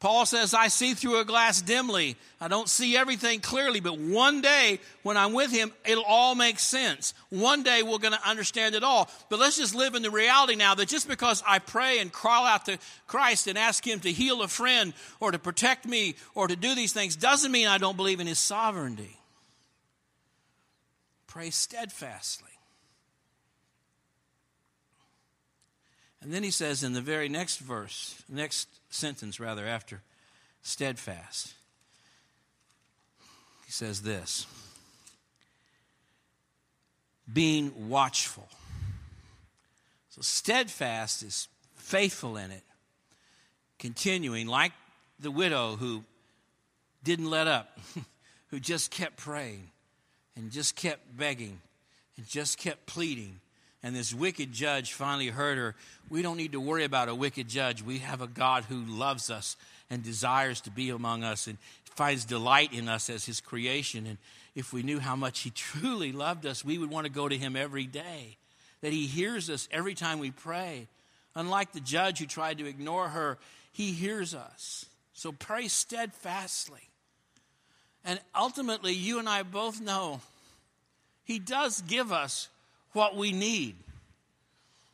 Paul 0.00 0.26
says, 0.26 0.54
I 0.54 0.68
see 0.68 0.94
through 0.94 1.18
a 1.18 1.24
glass 1.24 1.60
dimly. 1.60 2.16
I 2.40 2.46
don't 2.46 2.68
see 2.68 2.96
everything 2.96 3.40
clearly, 3.40 3.80
but 3.80 3.98
one 3.98 4.40
day 4.40 4.78
when 5.02 5.16
I'm 5.16 5.32
with 5.32 5.50
him, 5.50 5.72
it'll 5.84 6.04
all 6.04 6.36
make 6.36 6.60
sense. 6.60 7.14
One 7.30 7.64
day 7.64 7.82
we're 7.82 7.98
going 7.98 8.14
to 8.14 8.28
understand 8.28 8.76
it 8.76 8.84
all. 8.84 9.10
But 9.28 9.40
let's 9.40 9.58
just 9.58 9.74
live 9.74 9.96
in 9.96 10.02
the 10.02 10.10
reality 10.10 10.54
now 10.54 10.76
that 10.76 10.86
just 10.86 11.08
because 11.08 11.42
I 11.44 11.58
pray 11.58 11.98
and 11.98 12.12
crawl 12.12 12.46
out 12.46 12.66
to 12.66 12.78
Christ 13.08 13.48
and 13.48 13.58
ask 13.58 13.84
him 13.84 13.98
to 14.00 14.12
heal 14.12 14.42
a 14.42 14.48
friend 14.48 14.92
or 15.18 15.32
to 15.32 15.38
protect 15.38 15.84
me 15.84 16.14
or 16.36 16.46
to 16.46 16.54
do 16.54 16.76
these 16.76 16.92
things 16.92 17.16
doesn't 17.16 17.50
mean 17.50 17.66
I 17.66 17.78
don't 17.78 17.96
believe 17.96 18.20
in 18.20 18.28
his 18.28 18.38
sovereignty. 18.38 19.18
Pray 21.26 21.50
steadfastly. 21.50 22.57
And 26.20 26.32
then 26.32 26.42
he 26.42 26.50
says 26.50 26.82
in 26.82 26.92
the 26.92 27.00
very 27.00 27.28
next 27.28 27.58
verse, 27.58 28.20
next 28.28 28.68
sentence 28.90 29.38
rather, 29.38 29.66
after 29.66 30.02
steadfast, 30.62 31.54
he 33.66 33.72
says 33.72 34.02
this 34.02 34.46
being 37.32 37.88
watchful. 37.88 38.48
So 40.10 40.22
steadfast 40.22 41.22
is 41.22 41.48
faithful 41.76 42.36
in 42.36 42.50
it, 42.50 42.62
continuing, 43.78 44.46
like 44.46 44.72
the 45.20 45.30
widow 45.30 45.76
who 45.76 46.04
didn't 47.04 47.30
let 47.30 47.46
up, 47.46 47.78
who 48.48 48.58
just 48.58 48.90
kept 48.90 49.18
praying 49.18 49.70
and 50.36 50.50
just 50.50 50.74
kept 50.74 51.16
begging 51.16 51.60
and 52.16 52.26
just 52.26 52.58
kept 52.58 52.86
pleading 52.86 53.40
and 53.82 53.94
this 53.94 54.12
wicked 54.12 54.52
judge 54.52 54.92
finally 54.92 55.28
heard 55.28 55.58
her. 55.58 55.74
We 56.10 56.22
don't 56.22 56.36
need 56.36 56.52
to 56.52 56.60
worry 56.60 56.84
about 56.84 57.08
a 57.08 57.14
wicked 57.14 57.48
judge. 57.48 57.82
We 57.82 57.98
have 57.98 58.20
a 58.20 58.26
God 58.26 58.64
who 58.64 58.84
loves 58.84 59.30
us 59.30 59.56
and 59.88 60.02
desires 60.02 60.60
to 60.62 60.70
be 60.70 60.90
among 60.90 61.22
us 61.22 61.46
and 61.46 61.58
finds 61.84 62.24
delight 62.24 62.72
in 62.72 62.88
us 62.88 63.08
as 63.08 63.24
his 63.24 63.40
creation. 63.40 64.06
And 64.06 64.18
if 64.54 64.72
we 64.72 64.82
knew 64.82 64.98
how 64.98 65.16
much 65.16 65.40
he 65.40 65.50
truly 65.54 66.12
loved 66.12 66.46
us, 66.46 66.64
we 66.64 66.78
would 66.78 66.90
want 66.90 67.06
to 67.06 67.12
go 67.12 67.28
to 67.28 67.36
him 67.36 67.56
every 67.56 67.86
day. 67.86 68.36
That 68.80 68.92
he 68.92 69.06
hears 69.06 69.50
us 69.50 69.68
every 69.72 69.94
time 69.94 70.18
we 70.18 70.30
pray. 70.30 70.86
Unlike 71.34 71.72
the 71.72 71.80
judge 71.80 72.18
who 72.18 72.26
tried 72.26 72.58
to 72.58 72.66
ignore 72.66 73.08
her, 73.08 73.38
he 73.72 73.92
hears 73.92 74.34
us. 74.34 74.86
So 75.12 75.32
pray 75.32 75.68
steadfastly. 75.68 76.80
And 78.04 78.20
ultimately, 78.34 78.92
you 78.92 79.18
and 79.18 79.28
I 79.28 79.42
both 79.42 79.80
know 79.80 80.20
he 81.24 81.38
does 81.38 81.80
give 81.82 82.10
us 82.12 82.48
what 82.92 83.16
we 83.16 83.32
need. 83.32 83.76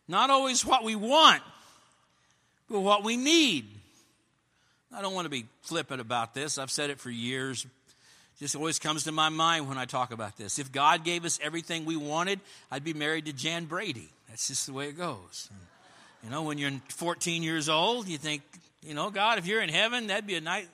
Not 0.06 0.30
always 0.30 0.64
what 0.64 0.84
we 0.84 0.94
want, 0.94 1.42
but 2.70 2.80
what 2.80 3.04
we 3.04 3.16
need. 3.16 3.66
I 4.92 5.02
don't 5.02 5.14
want 5.14 5.24
to 5.24 5.30
be 5.30 5.46
flippant 5.62 6.00
about 6.00 6.34
this. 6.34 6.58
I've 6.58 6.70
said 6.70 6.90
it 6.90 7.00
for 7.00 7.10
years. 7.10 7.66
Just 8.38 8.56
always 8.56 8.78
comes 8.78 9.04
to 9.04 9.12
my 9.12 9.28
mind 9.28 9.68
when 9.68 9.78
I 9.78 9.84
talk 9.84 10.12
about 10.12 10.36
this. 10.36 10.58
If 10.58 10.70
God 10.72 11.04
gave 11.04 11.24
us 11.24 11.38
everything 11.42 11.84
we 11.84 11.96
wanted, 11.96 12.40
I'd 12.70 12.84
be 12.84 12.92
married 12.92 13.26
to 13.26 13.32
Jan 13.32 13.64
Brady. 13.64 14.08
That's 14.28 14.48
just 14.48 14.66
the 14.66 14.72
way 14.72 14.88
it 14.88 14.98
goes. 14.98 15.48
You 16.22 16.30
know, 16.30 16.42
when 16.42 16.58
you're 16.58 16.72
14 16.88 17.42
years 17.42 17.68
old, 17.68 18.08
you 18.08 18.18
think, 18.18 18.42
you 18.82 18.94
know, 18.94 19.10
God, 19.10 19.38
if 19.38 19.46
you're 19.46 19.62
in 19.62 19.68
heaven, 19.68 20.08
that'd 20.08 20.26
be 20.26 20.34
a 20.34 20.40
nice, 20.40 20.66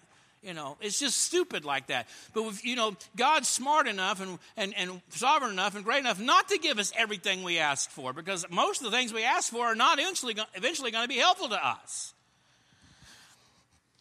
you 0.43 0.55
know, 0.55 0.77
it's 0.81 0.99
just 0.99 1.19
stupid 1.19 1.65
like 1.65 1.89
that. 1.89 2.09
But, 2.33 2.47
if, 2.47 2.65
you 2.65 2.77
know, 2.77 2.97
God's 3.17 3.49
smart 3.49 3.87
enough 3.87 4.21
and, 4.21 4.39
and, 4.57 4.75
and 4.77 5.03
sovereign 5.11 5.53
enough 5.53 5.75
and 5.75 5.85
great 5.85 6.01
enough 6.01 6.21
not 6.21 6.49
to 6.49 6.59
give 6.59 6.79
us 6.79 6.93
everything 6.97 7.43
we 7.43 7.59
ask 7.59 7.91
for 7.91 8.13
because 8.13 8.47
most 8.51 8.81
of 8.81 8.91
the 8.91 8.97
things 8.97 9.13
we 9.13 9.25
ask 9.25 9.53
for 9.53 9.67
are 9.67 9.75
not 9.75 9.99
eventually, 9.99 10.35
eventually 10.55 10.91
going 10.91 11.05
to 11.05 11.09
be 11.09 11.19
helpful 11.19 11.49
to 11.49 11.67
us. 11.67 12.15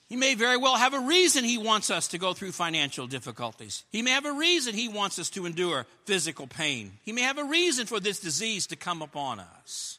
He 0.07 0.15
may 0.15 0.33
very 0.33 0.57
well 0.57 0.75
have 0.75 0.95
a 0.95 0.99
reason 1.01 1.43
he 1.43 1.59
wants 1.59 1.91
us 1.91 2.07
to 2.09 2.17
go 2.17 2.33
through 2.33 2.51
financial 2.51 3.05
difficulties. 3.05 3.83
He 3.91 4.01
may 4.01 4.11
have 4.11 4.25
a 4.25 4.33
reason 4.33 4.73
he 4.73 4.89
wants 4.89 5.19
us 5.19 5.29
to 5.31 5.45
endure 5.45 5.85
physical 6.05 6.47
pain. 6.47 6.93
He 7.03 7.11
may 7.11 7.21
have 7.21 7.37
a 7.37 7.43
reason 7.43 7.85
for 7.85 7.99
this 7.99 8.19
disease 8.19 8.65
to 8.67 8.75
come 8.75 9.03
upon 9.03 9.39
us. 9.39 9.98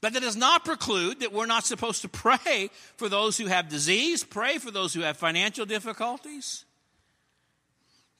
But 0.00 0.14
that 0.14 0.20
does 0.20 0.36
not 0.36 0.64
preclude 0.64 1.20
that 1.20 1.32
we're 1.32 1.46
not 1.46 1.66
supposed 1.66 2.02
to 2.02 2.08
pray 2.08 2.70
for 2.96 3.08
those 3.08 3.36
who 3.36 3.46
have 3.46 3.68
disease, 3.68 4.24
pray 4.24 4.58
for 4.58 4.70
those 4.70 4.94
who 4.94 5.02
have 5.02 5.16
financial 5.16 5.66
difficulties. 5.66 6.64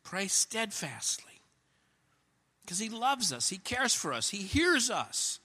Pray 0.05 0.27
steadfastly. 0.27 1.25
Because 2.63 2.79
He 2.79 2.91
loves 2.91 3.33
us, 3.33 3.49
He 3.49 3.59
cares 3.59 3.95
for 3.95 4.13
us, 4.13 4.29
He 4.29 4.39
hears 4.39 4.91
us, 4.91 5.41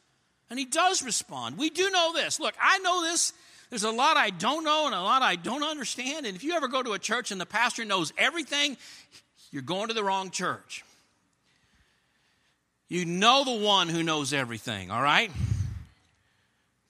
and 0.50 0.60
He 0.60 0.66
does 0.66 1.02
respond. 1.02 1.58
We 1.58 1.70
do 1.70 1.90
know 1.90 2.12
this. 2.14 2.40
Look, 2.40 2.56
I 2.62 2.80
know 2.80 3.02
this. 3.04 3.32
There's 3.70 3.84
a 3.84 3.92
lot 3.92 4.18
I 4.18 4.30
don't 4.30 4.64
know 4.64 4.86
and 4.86 4.94
a 4.94 5.02
lot 5.02 5.22
I 5.22 5.38
don't 5.38 5.64
understand. 5.64 6.26
And 6.26 6.36
if 6.36 6.44
you 6.44 6.54
ever 6.54 6.68
go 6.68 6.84
to 6.84 6.94
a 6.94 7.00
church 7.00 7.32
and 7.32 7.42
the 7.42 7.46
pastor 7.46 7.84
knows 7.84 8.14
everything, 8.18 8.78
you're 9.52 9.64
going 9.64 9.88
to 9.88 9.94
the 9.94 10.04
wrong 10.04 10.30
church. 10.30 10.84
You 12.88 13.06
know 13.06 13.44
the 13.44 13.66
one 13.66 13.90
who 13.90 14.04
knows 14.04 14.34
everything, 14.34 14.92
all 14.92 15.02
right? 15.02 15.32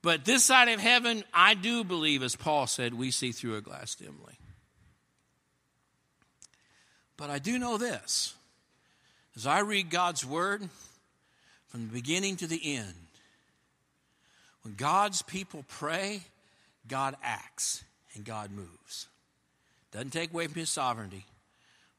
But 0.05 0.23
this 0.23 0.43
side 0.43 0.69
of 0.69 0.79
heaven, 0.79 1.23
I 1.33 1.55
do 1.55 1.83
believe, 1.83 2.21
as 2.21 2.35
Paul 2.35 2.67
said, 2.67 2.93
we 2.93 3.09
see 3.09 3.31
through 3.31 3.55
a 3.55 3.61
glass 3.61 3.95
dimly. 3.95 4.37
But 7.17 7.31
I 7.31 7.39
do 7.39 7.57
know 7.57 7.79
this 7.79 8.35
as 9.35 9.47
I 9.47 9.61
read 9.61 9.89
God's 9.89 10.23
word 10.23 10.69
from 11.69 11.87
the 11.87 11.91
beginning 11.91 12.35
to 12.35 12.45
the 12.45 12.75
end, 12.75 12.93
when 14.61 14.75
God's 14.75 15.23
people 15.23 15.65
pray, 15.67 16.21
God 16.87 17.15
acts 17.23 17.83
and 18.13 18.23
God 18.23 18.51
moves. 18.51 19.07
Doesn't 19.91 20.13
take 20.13 20.31
away 20.31 20.45
from 20.45 20.59
his 20.59 20.69
sovereignty, 20.69 21.25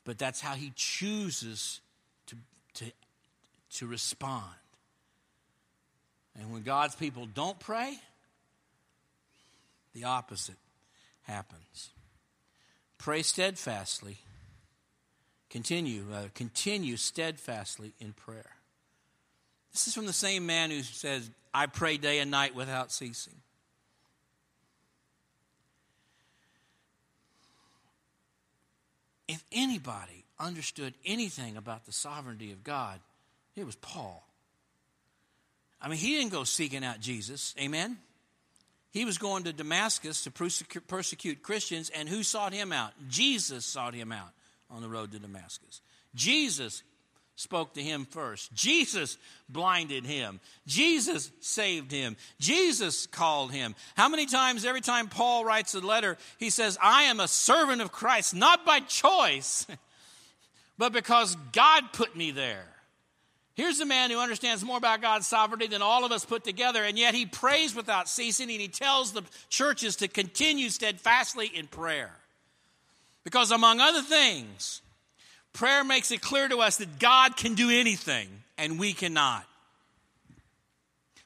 but 0.05 0.17
that's 0.17 0.41
how 0.41 0.55
he 0.55 0.73
chooses 0.77 1.81
to, 2.29 2.37
to, 2.75 2.85
to 3.73 3.87
respond. 3.89 4.45
And 6.39 6.53
when 6.53 6.63
God's 6.63 6.95
people 6.95 7.27
don't 7.27 7.59
pray, 7.59 7.99
the 9.95 10.05
opposite 10.05 10.57
happens. 11.23 11.91
Pray 12.99 13.23
steadfastly. 13.23 14.19
Continue, 15.49 16.05
uh, 16.13 16.25
continue 16.35 16.97
steadfastly 16.97 17.95
in 18.01 18.13
prayer. 18.13 18.51
This 19.73 19.87
is 19.87 19.95
from 19.95 20.07
the 20.07 20.13
same 20.13 20.47
man 20.47 20.71
who 20.71 20.83
says, 20.83 21.31
I 21.55 21.67
pray 21.67 21.97
day 21.97 22.19
and 22.19 22.31
night 22.31 22.55
without 22.55 22.93
ceasing. 22.93 23.35
If 29.29 29.43
anybody 29.51 30.25
understood 30.39 30.95
anything 31.05 31.57
about 31.57 31.87
the 31.87 31.93
sovereignty 31.93 32.53
of 32.53 32.63
God, 32.63 33.01
it 33.57 33.65
was 33.65 33.77
Paul. 33.77 34.26
I 35.81 35.89
mean, 35.89 35.99
he 35.99 36.17
didn't 36.17 36.33
go 36.33 36.45
seeking 36.45 36.85
out 36.85 37.01
Jesus. 37.01 37.55
Amen? 37.61 37.99
He 38.91 39.05
was 39.05 39.19
going 39.19 39.45
to 39.45 39.53
Damascus 39.53 40.25
to 40.25 40.31
persecute, 40.31 41.43
Christians, 41.43 41.91
and 41.91 42.09
who 42.09 42.23
sought 42.23 42.55
him 42.55 42.73
out? 42.73 42.93
Jesus 43.09 43.67
sought 43.67 43.95
him 43.95 44.11
out 44.11 44.31
on 44.71 44.81
the 44.81 44.89
road 44.89 45.13
to 45.13 45.19
Damascus. 45.19 45.83
Jesus 46.15 46.83
spoke 47.37 47.75
to 47.75 47.83
him 47.83 48.07
first. 48.07 48.53
Jesus 48.55 49.19
blinded 49.49 50.07
him. 50.07 50.41
Jesus 50.67 51.31
saved 51.41 51.93
him. 51.93 52.17
Jesus 52.41 53.07
called 53.07 53.53
him. 53.53 53.75
How 53.97 54.09
many 54.09 54.25
times, 54.25 54.65
every 54.65 54.81
time 54.81 55.09
Paul 55.09 55.45
writes 55.45 55.75
a 55.75 55.81
letter, 55.81 56.17
he 56.39 56.49
says, 56.49 56.79
I 56.83 57.03
am 57.03 57.21
a 57.21 57.29
servant 57.29 57.83
of 57.83 57.93
Christ, 57.93 58.35
not 58.35 58.65
by 58.65 58.81
choice, 58.81 59.67
but 60.79 60.93
because 60.93 61.37
God 61.53 61.93
put 61.93 62.17
me 62.17 62.31
there. 62.31 62.67
Here's 63.57 63.81
a 63.81 63.87
man 63.87 64.11
who 64.11 64.19
understands 64.19 64.63
more 64.63 64.77
about 64.77 65.01
God's 65.01 65.27
sovereignty 65.27 65.67
than 65.67 65.81
all 65.81 66.05
of 66.05 66.13
us 66.13 66.27
put 66.27 66.45
together, 66.45 66.85
and 66.85 66.99
yet 66.99 67.15
he 67.15 67.25
prays 67.25 67.75
without 67.75 68.07
ceasing, 68.07 68.51
and 68.51 68.61
he 68.61 68.69
tells 68.69 69.13
the 69.13 69.23
churches 69.49 69.97
to 69.97 70.09
continue 70.09 70.69
steadfastly 70.69 71.51
in 71.55 71.67
prayer. 71.67 72.11
Because, 73.25 73.51
among 73.51 73.81
other 73.81 74.03
things, 74.03 74.83
prayer 75.55 75.85
makes 75.85 76.11
it 76.11 76.21
clear 76.21 76.47
to 76.49 76.59
us 76.59 76.77
that 76.77 76.99
God 76.99 77.39
can 77.39 77.55
do 77.55 77.71
anything 77.71 78.29
and 78.59 78.79
we 78.79 78.93
cannot. 78.93 79.47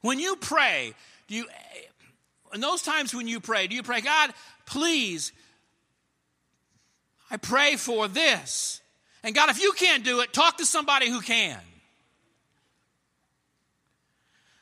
When 0.00 0.20
you 0.20 0.36
pray, 0.36 0.94
do 1.26 1.34
you, 1.34 1.46
in 2.54 2.60
those 2.60 2.82
times 2.82 3.12
when 3.12 3.26
you 3.26 3.40
pray, 3.40 3.66
do 3.66 3.74
you 3.74 3.82
pray, 3.82 4.02
God, 4.02 4.32
please, 4.66 5.32
I 7.28 7.38
pray 7.38 7.74
for 7.74 8.06
this. 8.06 8.80
And 9.24 9.34
God, 9.34 9.50
if 9.50 9.60
you 9.60 9.72
can't 9.72 10.04
do 10.04 10.20
it, 10.20 10.32
talk 10.32 10.58
to 10.58 10.64
somebody 10.64 11.10
who 11.10 11.20
can. 11.20 11.58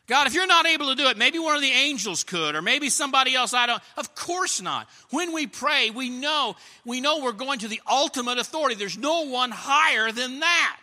God, 0.08 0.26
if 0.26 0.32
you're 0.32 0.46
not 0.46 0.66
able 0.66 0.88
to 0.88 0.94
do 0.94 1.08
it, 1.08 1.18
maybe 1.18 1.38
one 1.38 1.54
of 1.54 1.60
the 1.60 1.70
angels 1.70 2.24
could, 2.24 2.54
or 2.54 2.62
maybe 2.62 2.88
somebody 2.88 3.34
else. 3.34 3.52
I 3.52 3.66
don't. 3.66 3.82
Of 3.98 4.14
course 4.14 4.62
not. 4.62 4.88
When 5.10 5.34
we 5.34 5.46
pray, 5.46 5.90
we 5.90 6.08
know 6.08 6.56
we 6.86 7.02
know 7.02 7.22
we're 7.22 7.32
going 7.32 7.58
to 7.58 7.68
the 7.68 7.82
ultimate 7.88 8.38
authority. 8.38 8.74
There's 8.74 8.96
no 8.96 9.26
one 9.26 9.50
higher 9.50 10.10
than 10.10 10.40
that. 10.40 10.78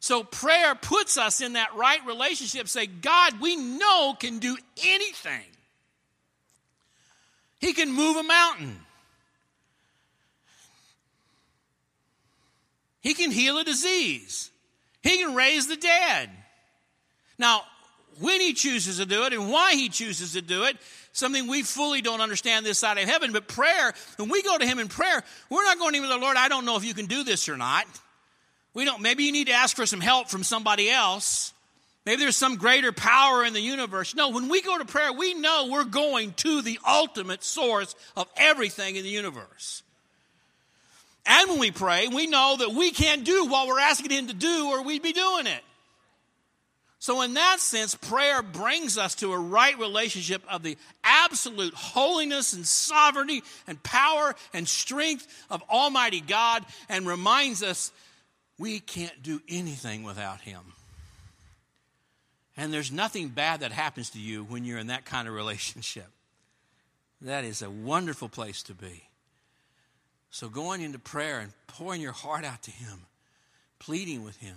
So 0.00 0.24
prayer 0.24 0.74
puts 0.74 1.16
us 1.16 1.40
in 1.40 1.52
that 1.52 1.76
right 1.76 2.04
relationship. 2.04 2.66
Say, 2.66 2.86
God, 2.86 3.40
we 3.40 3.54
know 3.54 4.16
can 4.18 4.40
do 4.40 4.56
anything. 4.84 5.44
He 7.60 7.72
can 7.72 7.92
move 7.92 8.16
a 8.16 8.24
mountain. 8.24 8.80
He 13.00 13.14
can 13.14 13.30
heal 13.30 13.58
a 13.58 13.64
disease. 13.64 14.50
He 15.04 15.18
can 15.18 15.36
raise 15.36 15.68
the 15.68 15.76
dead. 15.76 16.30
Now, 17.42 17.62
when 18.20 18.40
he 18.40 18.52
chooses 18.52 18.98
to 18.98 19.04
do 19.04 19.24
it 19.24 19.32
and 19.32 19.50
why 19.50 19.74
he 19.74 19.88
chooses 19.88 20.34
to 20.34 20.40
do 20.40 20.62
it, 20.62 20.76
something 21.12 21.48
we 21.48 21.64
fully 21.64 22.00
don't 22.00 22.20
understand 22.20 22.64
this 22.64 22.78
side 22.78 22.96
of 22.98 23.08
heaven. 23.08 23.32
But 23.32 23.48
prayer, 23.48 23.92
when 24.16 24.28
we 24.28 24.44
go 24.44 24.56
to 24.56 24.64
him 24.64 24.78
in 24.78 24.86
prayer, 24.86 25.24
we're 25.50 25.64
not 25.64 25.76
going 25.80 25.94
to 25.94 26.06
the 26.06 26.18
Lord, 26.18 26.36
I 26.36 26.48
don't 26.48 26.64
know 26.64 26.76
if 26.76 26.84
you 26.84 26.94
can 26.94 27.06
do 27.06 27.24
this 27.24 27.48
or 27.48 27.56
not. 27.56 27.84
We 28.74 28.84
don't, 28.84 29.02
maybe 29.02 29.24
you 29.24 29.32
need 29.32 29.48
to 29.48 29.54
ask 29.54 29.74
for 29.74 29.86
some 29.86 30.00
help 30.00 30.30
from 30.30 30.44
somebody 30.44 30.88
else. 30.88 31.52
Maybe 32.06 32.22
there's 32.22 32.36
some 32.36 32.58
greater 32.58 32.92
power 32.92 33.44
in 33.44 33.54
the 33.54 33.60
universe. 33.60 34.14
No, 34.14 34.30
when 34.30 34.48
we 34.48 34.62
go 34.62 34.78
to 34.78 34.84
prayer, 34.84 35.12
we 35.12 35.34
know 35.34 35.68
we're 35.68 35.82
going 35.82 36.34
to 36.34 36.62
the 36.62 36.78
ultimate 36.86 37.42
source 37.42 37.96
of 38.16 38.28
everything 38.36 38.94
in 38.94 39.02
the 39.02 39.10
universe. 39.10 39.82
And 41.26 41.50
when 41.50 41.58
we 41.58 41.72
pray, 41.72 42.06
we 42.06 42.28
know 42.28 42.56
that 42.60 42.70
we 42.70 42.92
can't 42.92 43.24
do 43.24 43.46
what 43.46 43.66
we're 43.66 43.80
asking 43.80 44.10
Him 44.10 44.28
to 44.28 44.34
do, 44.34 44.68
or 44.68 44.84
we'd 44.84 45.02
be 45.02 45.12
doing 45.12 45.48
it. 45.48 45.62
So, 47.02 47.22
in 47.22 47.34
that 47.34 47.58
sense, 47.58 47.96
prayer 47.96 48.42
brings 48.42 48.96
us 48.96 49.16
to 49.16 49.32
a 49.32 49.36
right 49.36 49.76
relationship 49.76 50.40
of 50.48 50.62
the 50.62 50.78
absolute 51.02 51.74
holiness 51.74 52.52
and 52.52 52.64
sovereignty 52.64 53.42
and 53.66 53.82
power 53.82 54.36
and 54.54 54.68
strength 54.68 55.26
of 55.50 55.64
Almighty 55.68 56.20
God 56.20 56.64
and 56.88 57.04
reminds 57.04 57.60
us 57.60 57.90
we 58.56 58.78
can't 58.78 59.20
do 59.20 59.40
anything 59.48 60.04
without 60.04 60.42
Him. 60.42 60.60
And 62.56 62.72
there's 62.72 62.92
nothing 62.92 63.30
bad 63.30 63.62
that 63.62 63.72
happens 63.72 64.10
to 64.10 64.20
you 64.20 64.44
when 64.44 64.64
you're 64.64 64.78
in 64.78 64.86
that 64.86 65.04
kind 65.04 65.26
of 65.26 65.34
relationship. 65.34 66.06
That 67.20 67.42
is 67.44 67.62
a 67.62 67.68
wonderful 67.68 68.28
place 68.28 68.62
to 68.62 68.74
be. 68.74 69.02
So, 70.30 70.48
going 70.48 70.82
into 70.82 71.00
prayer 71.00 71.40
and 71.40 71.50
pouring 71.66 72.00
your 72.00 72.12
heart 72.12 72.44
out 72.44 72.62
to 72.62 72.70
Him, 72.70 73.06
pleading 73.80 74.22
with 74.22 74.36
Him 74.36 74.54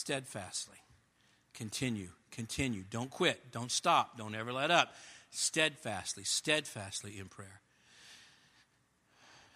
steadfastly. 0.00 0.78
Continue, 1.52 2.08
continue. 2.30 2.84
Don't 2.90 3.10
quit. 3.10 3.52
Don't 3.52 3.70
stop. 3.70 4.16
Don't 4.16 4.34
ever 4.34 4.50
let 4.50 4.70
up. 4.70 4.94
Steadfastly, 5.30 6.24
steadfastly 6.24 7.18
in 7.18 7.26
prayer. 7.26 7.60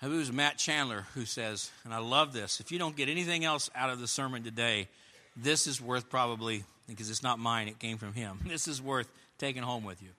I 0.03 0.07
believe 0.07 0.19
it 0.19 0.29
was 0.29 0.33
Matt 0.33 0.59
Chandler 0.59 1.07
who 1.15 1.25
says, 1.25 1.71
and 1.85 1.95
I 1.95 1.99
love 1.99 2.35
this 2.35 2.61
if 2.61 2.71
you 2.71 2.79
don't 2.79 2.95
get 2.95 3.09
anything 3.09 3.45
else 3.45 3.71
out 3.75 3.89
of 3.89 4.01
the 4.01 4.07
sermon 4.07 4.45
today, 4.45 4.89
this 5.35 5.67
is 5.67 5.81
worth 5.81 6.11
probably, 6.11 6.65
because 6.87 7.09
it's 7.09 7.23
not 7.23 7.39
mine, 7.39 7.69
it 7.69 7.79
came 7.79 7.97
from 7.97 8.13
him. 8.13 8.39
This 8.47 8.69
is 8.69 8.83
worth 8.83 9.09
taking 9.39 9.63
home 9.63 9.83
with 9.83 10.03
you. 10.03 10.11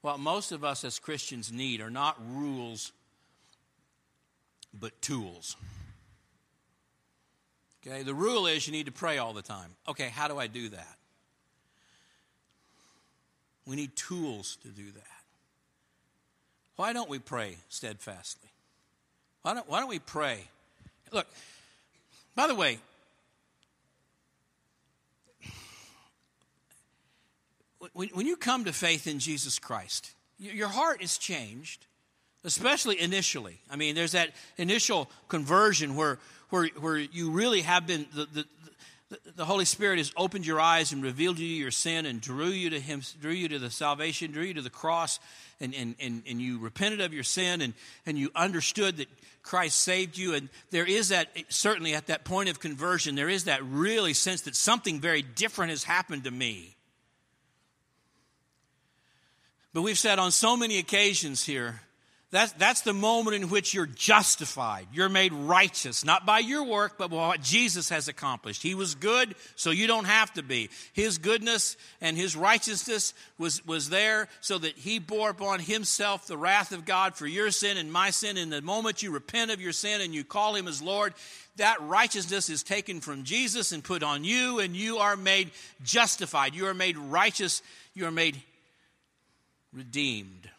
What 0.00 0.18
most 0.18 0.50
of 0.50 0.64
us 0.64 0.82
as 0.84 0.98
Christians 0.98 1.52
need 1.52 1.80
are 1.80 1.90
not 1.90 2.16
rules, 2.34 2.90
but 4.74 5.00
tools. 5.00 5.56
Okay, 7.88 8.02
the 8.02 8.14
rule 8.14 8.46
is 8.46 8.66
you 8.66 8.72
need 8.72 8.86
to 8.86 8.92
pray 8.92 9.16
all 9.16 9.32
the 9.32 9.42
time. 9.42 9.70
Okay, 9.88 10.08
how 10.08 10.28
do 10.28 10.38
I 10.38 10.46
do 10.46 10.68
that? 10.68 10.96
We 13.66 13.76
need 13.76 13.96
tools 13.96 14.58
to 14.62 14.68
do 14.68 14.90
that. 14.92 15.04
Why 16.76 16.92
don't 16.92 17.08
we 17.08 17.18
pray 17.18 17.56
steadfastly? 17.68 18.50
Why 19.42 19.54
don't, 19.54 19.68
why 19.68 19.80
don't 19.80 19.88
we 19.88 20.00
pray? 20.00 20.40
Look, 21.12 21.26
by 22.34 22.46
the 22.46 22.54
way, 22.54 22.78
when, 27.92 28.08
when 28.08 28.26
you 28.26 28.36
come 28.36 28.64
to 28.64 28.72
faith 28.72 29.06
in 29.06 29.18
Jesus 29.18 29.58
Christ, 29.58 30.12
your 30.38 30.68
heart 30.68 31.02
is 31.02 31.16
changed, 31.16 31.86
especially 32.44 33.00
initially. 33.00 33.60
I 33.70 33.76
mean, 33.76 33.94
there's 33.94 34.12
that 34.12 34.32
initial 34.58 35.10
conversion 35.28 35.96
where 35.96 36.18
where, 36.50 36.66
where 36.80 36.96
you 36.96 37.30
really 37.30 37.62
have 37.62 37.86
been, 37.86 38.06
the, 38.14 38.26
the, 38.26 38.44
the 39.36 39.44
Holy 39.44 39.64
Spirit 39.64 39.98
has 39.98 40.12
opened 40.16 40.46
your 40.46 40.60
eyes 40.60 40.92
and 40.92 41.02
revealed 41.02 41.38
to 41.38 41.44
you 41.44 41.56
your 41.56 41.70
sin 41.70 42.06
and 42.06 42.20
drew 42.20 42.48
you 42.48 42.70
to 42.70 42.80
Him, 42.80 43.02
drew 43.20 43.32
you 43.32 43.48
to 43.48 43.58
the 43.58 43.70
salvation, 43.70 44.32
drew 44.32 44.44
you 44.44 44.54
to 44.54 44.62
the 44.62 44.70
cross, 44.70 45.18
and, 45.60 45.74
and, 45.74 45.94
and, 45.98 46.22
and 46.28 46.40
you 46.40 46.58
repented 46.58 47.00
of 47.00 47.14
your 47.14 47.24
sin 47.24 47.62
and, 47.62 47.74
and 48.04 48.18
you 48.18 48.30
understood 48.34 48.98
that 48.98 49.08
Christ 49.42 49.80
saved 49.80 50.18
you. 50.18 50.34
And 50.34 50.48
there 50.70 50.86
is 50.86 51.08
that, 51.08 51.28
certainly 51.48 51.94
at 51.94 52.08
that 52.08 52.24
point 52.24 52.48
of 52.48 52.60
conversion, 52.60 53.14
there 53.14 53.30
is 53.30 53.44
that 53.44 53.64
really 53.64 54.12
sense 54.12 54.42
that 54.42 54.54
something 54.54 55.00
very 55.00 55.22
different 55.22 55.70
has 55.70 55.84
happened 55.84 56.24
to 56.24 56.30
me. 56.30 56.76
But 59.72 59.82
we've 59.82 59.98
said 59.98 60.18
on 60.18 60.32
so 60.32 60.56
many 60.56 60.78
occasions 60.78 61.44
here 61.44 61.80
that's, 62.30 62.52
that's 62.52 62.82
the 62.82 62.92
moment 62.92 63.36
in 63.36 63.48
which 63.48 63.72
you're 63.72 63.86
justified. 63.86 64.86
You're 64.92 65.08
made 65.08 65.32
righteous, 65.32 66.04
not 66.04 66.26
by 66.26 66.40
your 66.40 66.62
work, 66.64 66.98
but 66.98 67.08
by 67.08 67.16
what 67.16 67.40
Jesus 67.40 67.88
has 67.88 68.06
accomplished. 68.06 68.62
He 68.62 68.74
was 68.74 68.94
good, 68.94 69.34
so 69.56 69.70
you 69.70 69.86
don't 69.86 70.04
have 70.04 70.34
to 70.34 70.42
be. 70.42 70.68
His 70.92 71.16
goodness 71.16 71.78
and 72.02 72.18
his 72.18 72.36
righteousness 72.36 73.14
was, 73.38 73.64
was 73.64 73.88
there 73.88 74.28
so 74.42 74.58
that 74.58 74.76
he 74.76 74.98
bore 74.98 75.30
upon 75.30 75.60
himself 75.60 76.26
the 76.26 76.36
wrath 76.36 76.72
of 76.72 76.84
God 76.84 77.14
for 77.14 77.26
your 77.26 77.50
sin 77.50 77.78
and 77.78 77.90
my 77.90 78.10
sin. 78.10 78.36
In 78.36 78.50
the 78.50 78.60
moment 78.60 79.02
you 79.02 79.10
repent 79.10 79.50
of 79.50 79.62
your 79.62 79.72
sin 79.72 80.02
and 80.02 80.14
you 80.14 80.22
call 80.22 80.54
him 80.54 80.68
as 80.68 80.82
Lord, 80.82 81.14
that 81.56 81.80
righteousness 81.80 82.50
is 82.50 82.62
taken 82.62 83.00
from 83.00 83.24
Jesus 83.24 83.72
and 83.72 83.82
put 83.82 84.02
on 84.02 84.22
you, 84.22 84.58
and 84.58 84.76
you 84.76 84.98
are 84.98 85.16
made 85.16 85.50
justified. 85.82 86.54
You 86.54 86.66
are 86.66 86.74
made 86.74 86.98
righteous. 86.98 87.62
You 87.94 88.04
are 88.04 88.10
made 88.10 88.36
redeemed. 89.72 90.50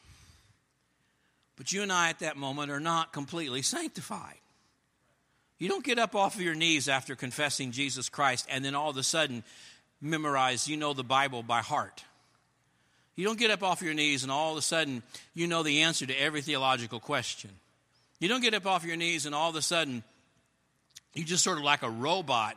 But 1.60 1.74
you 1.74 1.84
and 1.84 1.92
I 1.92 2.10
at 2.10 2.20
that 2.20 2.38
moment 2.38 2.72
are 2.72 2.80
not 2.80 3.12
completely 3.12 3.62
sanctified. 3.62 4.38
You 5.58 5.68
don't 5.68 5.84
get 5.84 6.00
up 6.00 6.16
off 6.16 6.36
of 6.36 6.42
your 6.42 6.56
knees 6.56 6.88
after 6.88 7.18
confessing 7.18 7.72
Jesus 7.72 8.08
Christ 8.08 8.48
and 8.50 8.64
then 8.64 8.76
all 8.76 8.90
of 8.90 8.98
a 8.98 9.04
sudden 9.04 9.44
memorize, 10.00 10.70
you 10.70 10.78
know, 10.78 10.94
the 10.94 11.04
Bible 11.04 11.44
by 11.44 11.60
heart. 11.60 12.06
You 13.18 13.26
don't 13.26 13.38
get 13.38 13.52
up 13.52 13.62
off 13.62 13.82
your 13.82 13.94
knees 13.94 14.24
and 14.24 14.32
all 14.32 14.54
of 14.54 14.58
a 14.58 14.62
sudden 14.62 15.04
you 15.34 15.48
know 15.48 15.62
the 15.62 15.82
answer 15.82 16.06
to 16.06 16.16
every 16.16 16.42
theological 16.42 17.02
question. 17.02 17.52
You 18.22 18.30
don't 18.30 18.40
get 18.40 18.54
up 18.54 18.66
off 18.66 18.86
your 18.86 18.96
knees 18.96 19.26
and 19.26 19.36
all 19.36 19.50
of 19.50 19.58
a 19.58 19.62
sudden 19.62 20.06
you 21.14 21.26
just 21.26 21.44
sort 21.44 21.58
of 21.58 21.66
like 21.66 21.84
a 21.84 21.90
robot 21.90 22.56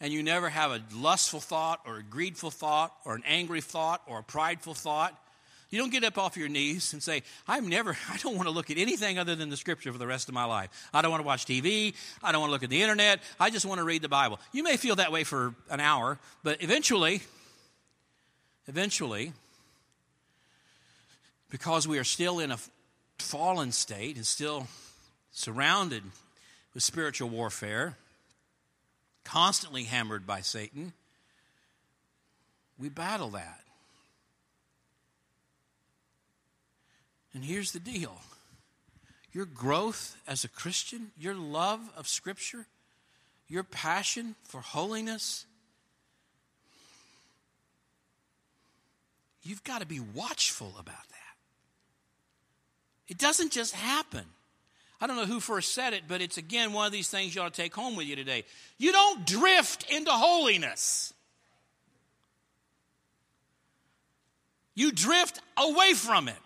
and 0.00 0.12
you 0.12 0.22
never 0.22 0.48
have 0.48 0.70
a 0.70 0.80
lustful 0.94 1.40
thought 1.40 1.80
or 1.84 1.96
a 1.96 2.04
greedful 2.04 2.52
thought 2.52 2.94
or 3.04 3.16
an 3.16 3.24
angry 3.26 3.60
thought 3.60 4.02
or 4.06 4.20
a 4.20 4.22
prideful 4.22 4.74
thought. 4.74 5.20
You 5.74 5.80
don't 5.80 5.90
get 5.90 6.04
up 6.04 6.18
off 6.18 6.36
your 6.36 6.48
knees 6.48 6.92
and 6.92 7.02
say, 7.02 7.24
I'm 7.48 7.66
never, 7.68 7.96
I 8.08 8.16
don't 8.18 8.36
want 8.36 8.46
to 8.46 8.54
look 8.54 8.70
at 8.70 8.78
anything 8.78 9.18
other 9.18 9.34
than 9.34 9.50
the 9.50 9.56
scripture 9.56 9.90
for 9.90 9.98
the 9.98 10.06
rest 10.06 10.28
of 10.28 10.34
my 10.34 10.44
life. 10.44 10.70
I 10.94 11.02
don't 11.02 11.10
want 11.10 11.20
to 11.20 11.26
watch 11.26 11.46
TV. 11.46 11.94
I 12.22 12.30
don't 12.30 12.40
want 12.40 12.50
to 12.50 12.52
look 12.52 12.62
at 12.62 12.70
the 12.70 12.80
internet. 12.80 13.18
I 13.40 13.50
just 13.50 13.66
want 13.66 13.80
to 13.80 13.84
read 13.84 14.00
the 14.00 14.08
Bible. 14.08 14.38
You 14.52 14.62
may 14.62 14.76
feel 14.76 14.94
that 14.94 15.10
way 15.10 15.24
for 15.24 15.52
an 15.68 15.80
hour, 15.80 16.20
but 16.44 16.62
eventually, 16.62 17.22
eventually, 18.68 19.32
because 21.50 21.88
we 21.88 21.98
are 21.98 22.04
still 22.04 22.38
in 22.38 22.52
a 22.52 22.58
fallen 23.18 23.72
state 23.72 24.14
and 24.14 24.24
still 24.24 24.68
surrounded 25.32 26.04
with 26.72 26.84
spiritual 26.84 27.30
warfare, 27.30 27.96
constantly 29.24 29.82
hammered 29.82 30.24
by 30.24 30.40
Satan, 30.40 30.92
we 32.78 32.88
battle 32.88 33.30
that. 33.30 33.63
And 37.34 37.44
here's 37.44 37.72
the 37.72 37.80
deal 37.80 38.16
your 39.32 39.46
growth 39.46 40.16
as 40.28 40.44
a 40.44 40.48
Christian, 40.48 41.10
your 41.18 41.34
love 41.34 41.80
of 41.96 42.06
Scripture, 42.06 42.66
your 43.48 43.64
passion 43.64 44.36
for 44.44 44.60
holiness, 44.60 45.44
you've 49.42 49.64
got 49.64 49.80
to 49.80 49.86
be 49.86 50.00
watchful 50.00 50.72
about 50.78 51.08
that. 51.08 51.34
It 53.08 53.18
doesn't 53.18 53.52
just 53.52 53.74
happen. 53.74 54.24
I 55.00 55.06
don't 55.06 55.16
know 55.16 55.26
who 55.26 55.40
first 55.40 55.74
said 55.74 55.92
it, 55.92 56.04
but 56.08 56.22
it's 56.22 56.38
again 56.38 56.72
one 56.72 56.86
of 56.86 56.92
these 56.92 57.10
things 57.10 57.34
you 57.34 57.42
ought 57.42 57.52
to 57.52 57.62
take 57.62 57.74
home 57.74 57.96
with 57.96 58.06
you 58.06 58.16
today. 58.16 58.44
You 58.78 58.92
don't 58.92 59.26
drift 59.26 59.90
into 59.90 60.12
holiness. 60.12 61.12
You 64.76 64.92
drift 64.92 65.40
away 65.56 65.92
from 65.94 66.28
it. 66.28 66.36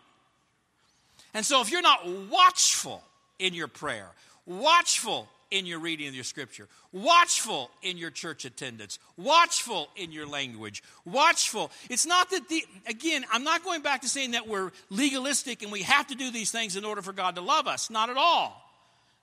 And 1.38 1.46
so 1.46 1.61
if 1.61 1.70
you're 1.70 1.83
not 1.83 2.05
watchful 2.29 3.01
in 3.38 3.55
your 3.55 3.68
prayer, 3.68 4.09
watchful 4.44 5.29
in 5.53 5.66
your 5.66 5.79
reading 5.79 6.09
of 6.09 6.14
your 6.16 6.24
scripture, 6.24 6.66
watchful 6.90 7.70
in 7.81 7.96
your 7.96 8.11
church 8.11 8.44
attendance, 8.44 8.98
watchful 9.16 9.88
in 9.94 10.11
your 10.11 10.27
language, 10.27 10.83
watchful. 11.05 11.70
It's 11.88 12.07
not 12.07 12.29
that 12.31 12.48
the, 12.48 12.64
again, 12.88 13.24
I'm 13.31 13.44
not 13.44 13.62
going 13.62 13.83
back 13.83 14.01
to 14.01 14.09
saying 14.09 14.33
that 14.33 14.48
we're 14.48 14.72
legalistic 14.90 15.62
and 15.62 15.70
we 15.70 15.83
have 15.83 16.09
to 16.09 16.16
do 16.16 16.33
these 16.33 16.51
things 16.51 16.74
in 16.74 16.85
order 16.85 17.03
for 17.03 17.12
God 17.12 17.37
to 17.37 17.40
love 17.40 17.68
us. 17.68 17.88
Not 17.88 18.11
at 18.11 18.16
all. 18.16 18.61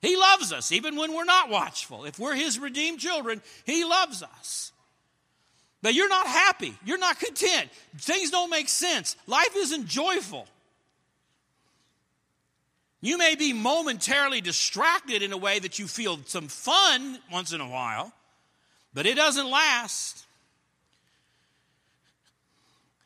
He 0.01 0.15
loves 0.15 0.53
us 0.53 0.71
even 0.71 0.95
when 0.95 1.13
we're 1.13 1.25
not 1.25 1.49
watchful. 1.49 2.05
If 2.05 2.17
we're 2.17 2.35
His 2.35 2.57
redeemed 2.57 2.99
children, 2.99 3.41
He 3.65 3.83
loves 3.83 4.23
us. 4.23 4.71
But 5.81 5.93
you're 5.93 6.07
not 6.07 6.27
happy. 6.27 6.77
You're 6.85 6.97
not 6.97 7.19
content. 7.19 7.69
Things 7.97 8.31
don't 8.31 8.49
make 8.49 8.69
sense. 8.69 9.17
Life 9.27 9.53
isn't 9.57 9.87
joyful. 9.87 10.47
You 13.05 13.19
may 13.19 13.35
be 13.35 13.53
momentarily 13.53 14.41
distracted 14.41 15.21
in 15.21 15.31
a 15.31 15.37
way 15.37 15.59
that 15.59 15.77
you 15.77 15.85
feel 15.85 16.17
some 16.25 16.47
fun 16.47 17.19
once 17.31 17.53
in 17.53 17.61
a 17.61 17.69
while, 17.69 18.11
but 18.95 19.05
it 19.05 19.15
doesn't 19.15 19.47
last. 19.47 20.25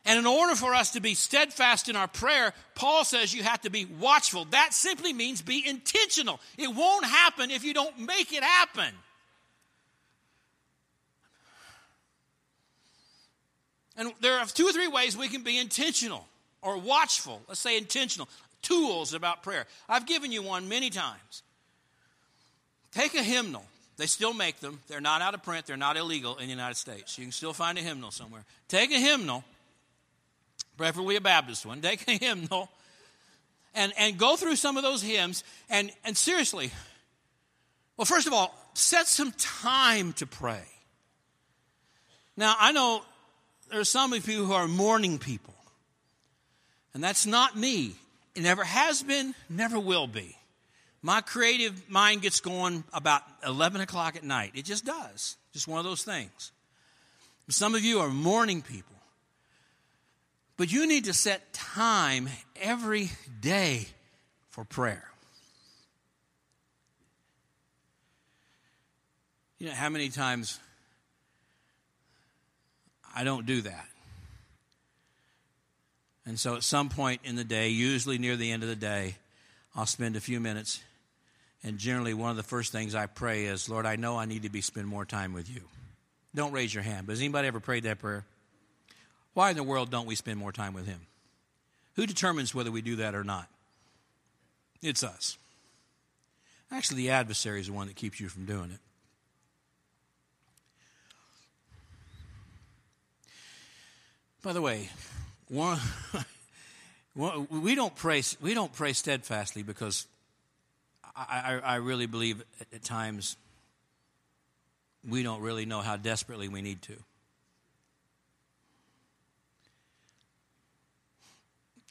And 0.06 0.18
in 0.18 0.26
order 0.26 0.56
for 0.56 0.74
us 0.74 0.92
to 0.92 1.02
be 1.02 1.16
steadfast 1.16 1.90
in 1.90 1.98
our 1.98 2.08
prayer, 2.08 2.54
Paul 2.76 3.04
says 3.04 3.34
you 3.34 3.44
have 3.44 3.60
to 3.64 3.70
be 3.70 3.84
watchful. 3.84 4.46
That 4.52 4.74
simply 4.74 5.12
means 5.12 5.42
be 5.42 5.68
intentional. 5.68 6.40
It 6.58 6.74
won't 6.74 7.04
happen 7.04 7.52
if 7.52 7.66
you 7.66 7.74
don't 7.74 8.00
make 8.00 8.32
it 8.32 8.42
happen. 8.42 8.94
And 13.98 14.14
there 14.22 14.40
are 14.40 14.46
two 14.46 14.66
or 14.66 14.72
three 14.72 14.88
ways 14.88 15.18
we 15.18 15.28
can 15.28 15.44
be 15.44 15.58
intentional 15.58 16.26
or 16.62 16.78
watchful. 16.78 17.42
Let's 17.50 17.60
say 17.60 17.78
intentional 17.78 18.30
tools 18.62 19.13
about 19.13 19.43
prayer. 19.43 19.65
I've 19.88 20.06
given 20.06 20.32
you 20.32 20.41
one 20.41 20.69
many 20.69 20.89
times. 20.89 21.43
Take 22.91 23.15
a 23.15 23.24
hymnal. 23.24 23.63
They 23.98 24.06
still 24.06 24.34
make 24.34 24.60
them. 24.60 24.80
They're 24.88 25.02
not 25.02 25.22
out 25.22 25.34
of 25.34 25.43
print. 25.43 25.65
They're 25.65 25.78
not 25.78 25.98
illegal 25.98 26.38
in 26.38 26.45
the 26.45 26.52
United 26.52 26.76
States. 26.76 27.17
You 27.17 27.26
can 27.26 27.32
still 27.32 27.54
find 27.54 27.78
a 27.78 27.82
hymnal 27.82 28.12
somewhere. 28.12 28.45
Take 28.67 28.91
a 28.91 29.00
hymnal, 29.00 29.43
preferably 30.78 31.17
a 31.17 31.22
Baptist 31.22 31.65
one. 31.65 31.82
Take 31.82 32.08
a 32.08 32.13
hymnal 32.13 32.69
and, 33.76 33.93
and 33.98 34.17
go 34.17 34.36
through 34.36 34.56
some 34.56 34.78
of 34.78 34.84
those 34.84 35.02
hymns. 35.02 35.43
And, 35.69 35.91
and 36.06 36.17
seriously, 36.17 36.72
well, 37.98 38.06
first 38.06 38.28
of 38.28 38.34
all, 38.34 38.56
set 38.74 39.08
some 39.08 39.34
time 39.34 40.13
to 40.13 40.26
pray. 40.26 40.63
Now, 42.38 42.56
I 42.58 42.72
know 42.72 43.02
there 43.69 43.82
are 43.82 43.86
some 43.86 44.13
of 44.13 44.28
you 44.28 44.45
who 44.45 44.54
are 44.54 44.67
morning 44.67 45.19
people, 45.19 45.54
and 46.93 47.04
that's 47.04 47.26
not 47.26 47.58
me. 47.58 47.95
It 48.36 48.44
never 48.44 48.63
has 48.63 49.04
been, 49.04 49.34
never 49.50 49.80
will 49.80 50.08
be. 50.08 50.36
My 51.02 51.22
creative 51.22 51.89
mind 51.89 52.22
gets 52.22 52.42
going 52.42 52.84
about 52.94 53.24
11 53.46 53.82
o'clock 53.82 54.15
at 54.15 54.24
night. 54.24 54.52
It 54.56 54.65
just 54.65 54.86
does. 54.86 55.38
Just 55.54 55.68
one 55.68 55.80
of 55.80 55.86
those 55.86 56.04
things. 56.04 56.52
Some 57.50 57.74
of 57.74 57.84
you 57.84 58.00
are 58.00 58.10
morning 58.10 58.62
people. 58.62 58.96
But 60.58 60.72
you 60.72 60.88
need 60.88 61.06
to 61.06 61.13
set 61.13 61.54
time 61.54 62.30
every 62.62 63.10
day 63.39 63.88
for 64.50 64.65
prayer. 64.65 65.06
You 69.58 69.68
know 69.68 69.74
how 69.74 69.89
many 69.89 70.10
times 70.10 70.60
I 73.15 73.24
don't 73.24 73.46
do 73.46 73.62
that? 73.62 73.88
And 76.30 76.39
so 76.39 76.56
at 76.56 76.63
some 76.63 76.89
point 76.89 77.22
in 77.24 77.36
the 77.36 77.44
day, 77.44 77.70
usually 77.70 78.20
near 78.20 78.36
the 78.36 78.52
end 78.52 78.62
of 78.62 78.70
the 78.70 78.76
day, 78.76 79.15
I'll 79.76 79.88
spend 79.88 80.15
a 80.15 80.20
few 80.20 80.39
minutes. 80.39 80.80
And 81.63 81.80
generally, 81.80 82.13
one 82.13 82.30
of 82.30 82.38
the 82.38 82.44
first 82.44 82.72
things 82.72 82.94
I 82.94 83.08
pray 83.08 83.46
is, 83.46 83.68
Lord, 83.68 83.88
I 83.88 83.96
know 83.96 84.15
I 84.15 84.26
need 84.26 84.44
to 84.44 84.50
be 84.50 84.62
spend 84.62 84.86
more 84.86 85.06
time 85.06 85.34
with 85.34 85.50
you. 85.50 85.62
Don't 86.36 86.52
raise 86.52 86.72
your 86.72 86.84
hand. 86.84 87.08
But 87.08 87.13
has 87.13 87.20
anybody 87.22 87.48
ever 87.48 87.60
prayed 87.60 87.82
that 87.86 87.98
prayer? 87.98 88.26
Why 89.34 89.50
in 89.50 89.56
the 89.56 89.63
world 89.63 89.89
don't 89.89 90.06
we 90.06 90.13
spend 90.13 90.38
more 90.38 90.52
time 90.52 90.76
with 90.76 90.86
Him? 90.86 91.00
Who 91.96 92.06
determines 92.06 92.54
whether 92.54 92.70
we 92.70 92.84
do 92.84 92.98
that 92.98 93.15
or 93.15 93.24
not? 93.24 93.48
It's 94.84 95.02
us. 95.02 95.36
Actually, 96.72 96.98
the 96.98 97.10
adversary 97.10 97.60
is 97.60 97.65
the 97.65 97.74
one 97.74 97.88
that 97.88 97.96
keeps 97.96 98.20
you 98.20 98.30
from 98.30 98.46
doing 98.46 98.70
it. 98.70 98.80
By 104.44 104.54
the 104.54 104.62
way, 104.62 104.89
one, 105.50 105.80
we 107.50 107.76
don't 107.76 107.96
pray. 107.96 108.22
We 108.42 108.54
don't 108.54 108.72
pray 108.72 108.94
steadfastly 108.94 109.64
because 109.64 110.06
I, 111.16 111.60
I, 111.64 111.74
I 111.74 111.76
really 111.76 112.06
believe 112.06 112.44
at, 112.62 112.68
at 112.74 112.84
times 112.84 113.36
we 115.08 115.24
don't 115.24 115.42
really 115.42 115.66
know 115.66 115.82
how 115.82 115.98
desperately 115.98 116.48
we 116.48 116.62
need 116.62 116.82
to. 116.84 116.94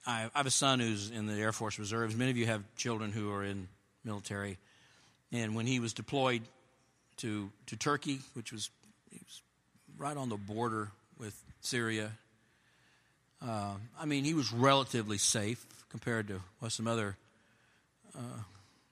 I 0.07 0.31
have 0.35 0.47
a 0.47 0.51
son 0.51 0.81
who's 0.81 1.11
in 1.11 1.27
the 1.27 1.35
Air 1.35 1.53
Force 1.53 1.79
Reserves. 1.79 2.17
Many 2.17 2.31
of 2.31 2.37
you 2.37 2.47
have 2.47 2.63
children 2.77 3.13
who 3.13 3.31
are 3.31 3.45
in 3.45 3.69
military. 4.05 4.57
And 5.33 5.55
when 5.55 5.67
he 5.67 5.81
was 5.81 5.93
deployed 5.93 6.43
to, 7.19 7.51
to 7.67 7.77
Turkey, 7.77 8.21
which 8.33 8.53
was, 8.53 8.71
was 9.13 9.43
right 9.99 10.17
on 10.17 10.31
the 10.31 10.37
border 10.37 10.93
with 11.19 11.39
Syria 11.61 12.13
uh, 13.47 13.75
I 13.99 14.05
mean, 14.05 14.25
he 14.25 14.35
was 14.35 14.53
relatively 14.53 15.19
safe 15.19 15.65
compared 15.91 16.29
to 16.29 16.41
what 16.59 16.73
some 16.73 16.87
other 16.87 17.17
uh, 18.17 18.43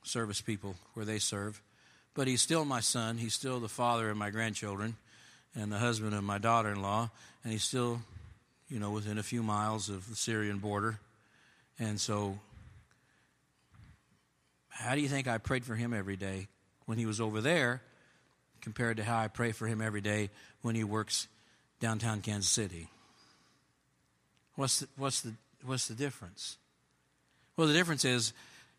service 0.03 0.41
people 0.41 0.77
where 0.95 1.05
they 1.05 1.19
serve. 1.19 1.61
But 2.15 2.29
he's 2.29 2.41
still 2.41 2.65
my 2.65 2.81
son. 2.81 3.19
He's 3.19 3.35
still 3.35 3.61
the 3.61 3.69
father 3.69 4.09
of 4.09 4.17
my 4.17 4.31
grandchildren 4.31 4.97
and 5.55 5.71
the 5.71 5.79
husband 5.79 6.15
of 6.15 6.25
my 6.25 6.39
daughter 6.39 6.71
in 6.71 6.81
law. 6.81 7.11
And 7.43 7.53
he's 7.53 7.65
still, 7.65 8.01
you 8.69 8.79
know, 8.79 8.91
within 8.91 9.19
a 9.19 9.23
few 9.23 9.43
miles 9.43 9.89
of 9.89 10.09
the 10.09 10.17
Syrian 10.17 10.59
border. 10.59 10.99
And 11.79 12.01
so, 12.01 12.39
how 14.69 14.95
do 14.95 15.01
you 15.01 15.09
think 15.09 15.29
I 15.29 15.39
prayed 15.39 15.65
for 15.65 15.75
him 15.75 15.93
every 15.93 16.17
day 16.17 16.49
when 16.87 16.99
he 16.99 17.07
was 17.07 17.21
over 17.21 17.41
there 17.41 17.83
compared 18.61 18.97
to 18.99 19.05
how 19.05 19.19
I 19.19 19.29
pray 19.29 19.53
for 19.53 19.67
him 19.67 19.83
every 19.83 20.01
day 20.01 20.31
when 20.63 20.75
he 20.75 20.85
works 20.85 21.29
downtown 21.81 22.21
Kansas 22.21 22.51
City? 22.51 22.89
What's 24.57 24.81
the, 24.81 24.89
what's 24.97 25.21
the, 25.21 25.35
what's 25.65 25.87
the 25.87 25.95
difference? 25.95 26.57
Well, 27.57 27.67
the 27.67 27.75
difference 27.75 28.05
is 28.05 28.33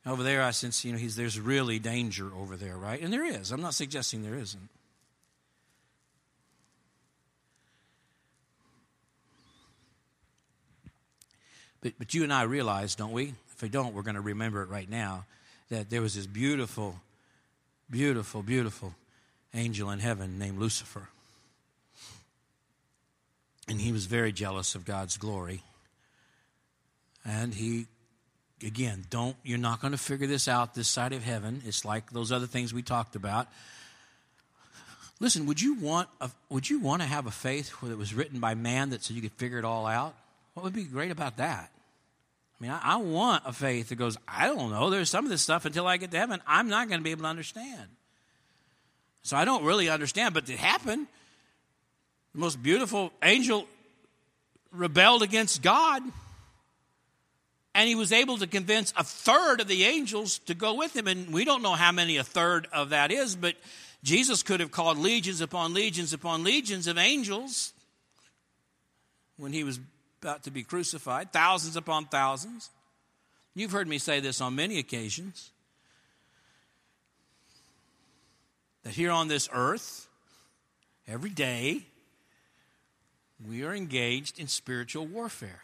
over 0.06 0.24
there, 0.24 0.44
I 0.44 0.52
sense, 0.52 0.84
you 0.86 0.92
know, 0.92 0.98
he's, 0.98 1.16
there's 1.16 1.40
really 1.40 1.80
danger 1.80 2.30
over 2.38 2.56
there, 2.56 2.78
right? 2.78 3.02
And 3.02 3.12
there 3.12 3.26
is. 3.26 3.52
I'm 3.52 3.62
not 3.62 3.74
suggesting 3.74 4.24
there 4.24 4.36
isn't. 4.36 4.70
But, 11.82 11.94
but 12.00 12.14
you 12.14 12.24
and 12.24 12.34
I 12.34 12.44
realize, 12.44 12.96
don't 12.96 13.12
we? 13.12 13.34
If 13.54 13.62
we 13.62 13.70
don't, 13.70 13.94
we're 13.94 14.02
going 14.02 14.16
to 14.16 14.22
remember 14.22 14.62
it 14.62 14.70
right 14.70 14.90
now 14.90 15.26
that 15.70 15.90
there 15.90 16.02
was 16.02 16.16
this 16.16 16.26
beautiful, 16.26 16.96
beautiful, 17.90 18.42
beautiful 18.42 18.96
angel 19.54 19.90
in 19.92 20.00
heaven 20.00 20.40
named 20.40 20.60
Lucifer. 20.60 21.10
And 23.68 23.82
he 23.82 23.92
was 23.92 24.06
very 24.06 24.32
jealous 24.32 24.76
of 24.76 24.86
God's 24.86 25.18
glory. 25.18 25.62
And 27.26 27.54
he, 27.54 27.88
again, 28.64 29.06
don't, 29.10 29.36
you're 29.44 29.58
not 29.58 29.82
going 29.82 29.92
to 29.92 29.98
figure 29.98 30.28
this 30.28 30.48
out 30.48 30.74
this 30.74 30.88
side 30.88 31.12
of 31.14 31.24
heaven. 31.24 31.62
It's 31.66 31.84
like 31.84 32.12
those 32.12 32.32
other 32.32 32.48
things 32.48 32.74
we 32.74 32.82
talked 32.82 33.16
about. 33.16 33.48
Listen, 35.20 35.48
would 35.48 35.62
you 35.62 35.76
want, 35.80 36.08
a, 36.22 36.30
would 36.50 36.70
you 36.70 36.80
want 36.80 37.02
to 37.02 37.08
have 37.08 37.26
a 37.26 37.32
faith 37.32 37.74
that 37.82 37.98
was 37.98 38.14
written 38.14 38.40
by 38.40 38.56
man 38.56 38.92
that 38.92 39.04
so 39.04 39.14
you 39.14 39.22
could 39.22 39.34
figure 39.34 39.60
it 39.60 39.66
all 39.66 39.86
out? 39.86 40.16
What 40.54 40.64
would 40.64 40.74
be 40.74 40.84
great 40.84 41.12
about 41.12 41.38
that? 41.38 41.72
I 42.60 42.64
mean, 42.64 42.72
I, 42.72 42.80
I 42.84 42.96
want 42.98 43.44
a 43.46 43.54
faith 43.54 43.90
that 43.90 43.96
goes, 43.96 44.18
I 44.28 44.48
don't 44.48 44.72
know, 44.72 44.90
there's 44.90 45.10
some 45.10 45.26
of 45.26 45.32
this 45.32 45.42
stuff 45.42 45.66
until 45.66 45.88
I 45.88 45.98
get 45.98 46.12
to 46.12 46.18
heaven, 46.18 46.42
I'm 46.48 46.70
not 46.70 46.88
going 46.88 47.00
to 47.00 47.04
be 47.04 47.12
able 47.12 47.24
to 47.24 47.30
understand. 47.30 47.88
So 49.24 49.36
I 49.36 49.44
don't 49.44 49.64
really 49.64 49.90
understand, 49.90 50.34
but 50.34 50.50
it 50.50 50.58
happened. 50.58 51.08
The 52.38 52.42
most 52.42 52.62
beautiful 52.62 53.12
angel 53.24 53.66
rebelled 54.72 55.24
against 55.24 55.64
God 55.64 56.04
and 57.74 57.90
he 57.90 57.96
was 57.96 58.12
able 58.12 58.38
to 58.38 58.46
convince 58.46 58.94
a 58.96 59.04
third 59.04 59.60
of 59.60 59.68
the 59.68 59.86
angels 59.86 60.38
to 60.46 60.54
go 60.54 60.76
with 60.76 60.96
him. 60.96 61.08
And 61.08 61.34
we 61.34 61.46
don't 61.46 61.64
know 61.64 61.74
how 61.74 61.92
many 61.92 62.18
a 62.18 62.24
third 62.24 62.68
of 62.72 62.92
that 62.92 63.12
is, 63.12 63.36
but 63.36 63.56
Jesus 64.04 64.44
could 64.44 64.60
have 64.60 64.70
called 64.70 65.00
legions 65.00 65.42
upon 65.42 65.74
legions 65.74 66.14
upon 66.14 66.44
legions 66.44 66.86
of 66.86 67.00
angels 67.00 67.74
when 69.38 69.52
he 69.52 69.64
was 69.64 69.80
about 70.22 70.44
to 70.44 70.52
be 70.52 70.62
crucified, 70.62 71.34
thousands 71.34 71.76
upon 71.76 72.06
thousands. 72.06 72.70
You've 73.56 73.72
heard 73.72 73.88
me 73.88 73.98
say 73.98 74.20
this 74.20 74.42
on 74.42 74.54
many 74.54 74.78
occasions 74.78 75.50
that 78.84 78.94
here 78.94 79.10
on 79.10 79.28
this 79.28 79.50
earth, 79.52 80.08
every 81.08 81.32
day, 81.32 81.88
we 83.46 83.64
are 83.64 83.74
engaged 83.74 84.40
in 84.40 84.48
spiritual 84.48 85.06
warfare. 85.06 85.64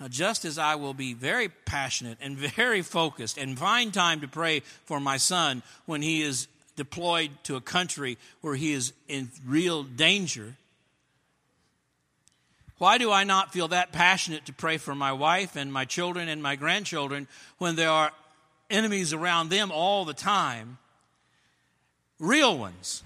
Now, 0.00 0.08
just 0.08 0.44
as 0.44 0.58
I 0.58 0.74
will 0.74 0.94
be 0.94 1.14
very 1.14 1.48
passionate 1.48 2.18
and 2.20 2.36
very 2.56 2.82
focused 2.82 3.38
and 3.38 3.58
find 3.58 3.92
time 3.92 4.20
to 4.20 4.28
pray 4.28 4.60
for 4.84 5.00
my 5.00 5.16
son 5.16 5.62
when 5.86 6.02
he 6.02 6.22
is 6.22 6.48
deployed 6.76 7.30
to 7.44 7.56
a 7.56 7.60
country 7.60 8.18
where 8.40 8.56
he 8.56 8.72
is 8.72 8.92
in 9.08 9.30
real 9.46 9.84
danger, 9.84 10.56
why 12.78 12.98
do 12.98 13.12
I 13.12 13.24
not 13.24 13.52
feel 13.52 13.68
that 13.68 13.92
passionate 13.92 14.46
to 14.46 14.52
pray 14.52 14.78
for 14.78 14.94
my 14.94 15.12
wife 15.12 15.56
and 15.56 15.72
my 15.72 15.84
children 15.84 16.28
and 16.28 16.42
my 16.42 16.56
grandchildren 16.56 17.28
when 17.58 17.76
there 17.76 17.90
are 17.90 18.10
enemies 18.68 19.12
around 19.12 19.48
them 19.48 19.70
all 19.70 20.04
the 20.04 20.14
time? 20.14 20.78
Real 22.18 22.58
ones, 22.58 23.02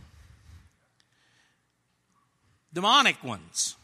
demonic 2.73 3.23
ones. 3.25 3.77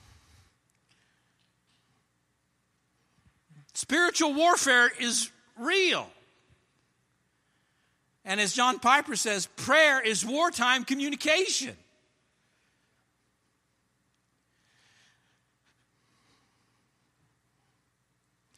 Spiritual 3.73 4.35
warfare 4.35 4.91
is 5.01 5.31
real. 5.59 6.09
And 8.25 8.41
as 8.41 8.55
John 8.55 8.79
Piper 8.79 9.17
says, 9.17 9.47
prayer 9.57 10.01
is 10.01 10.25
wartime 10.25 10.85
communication. 10.85 11.77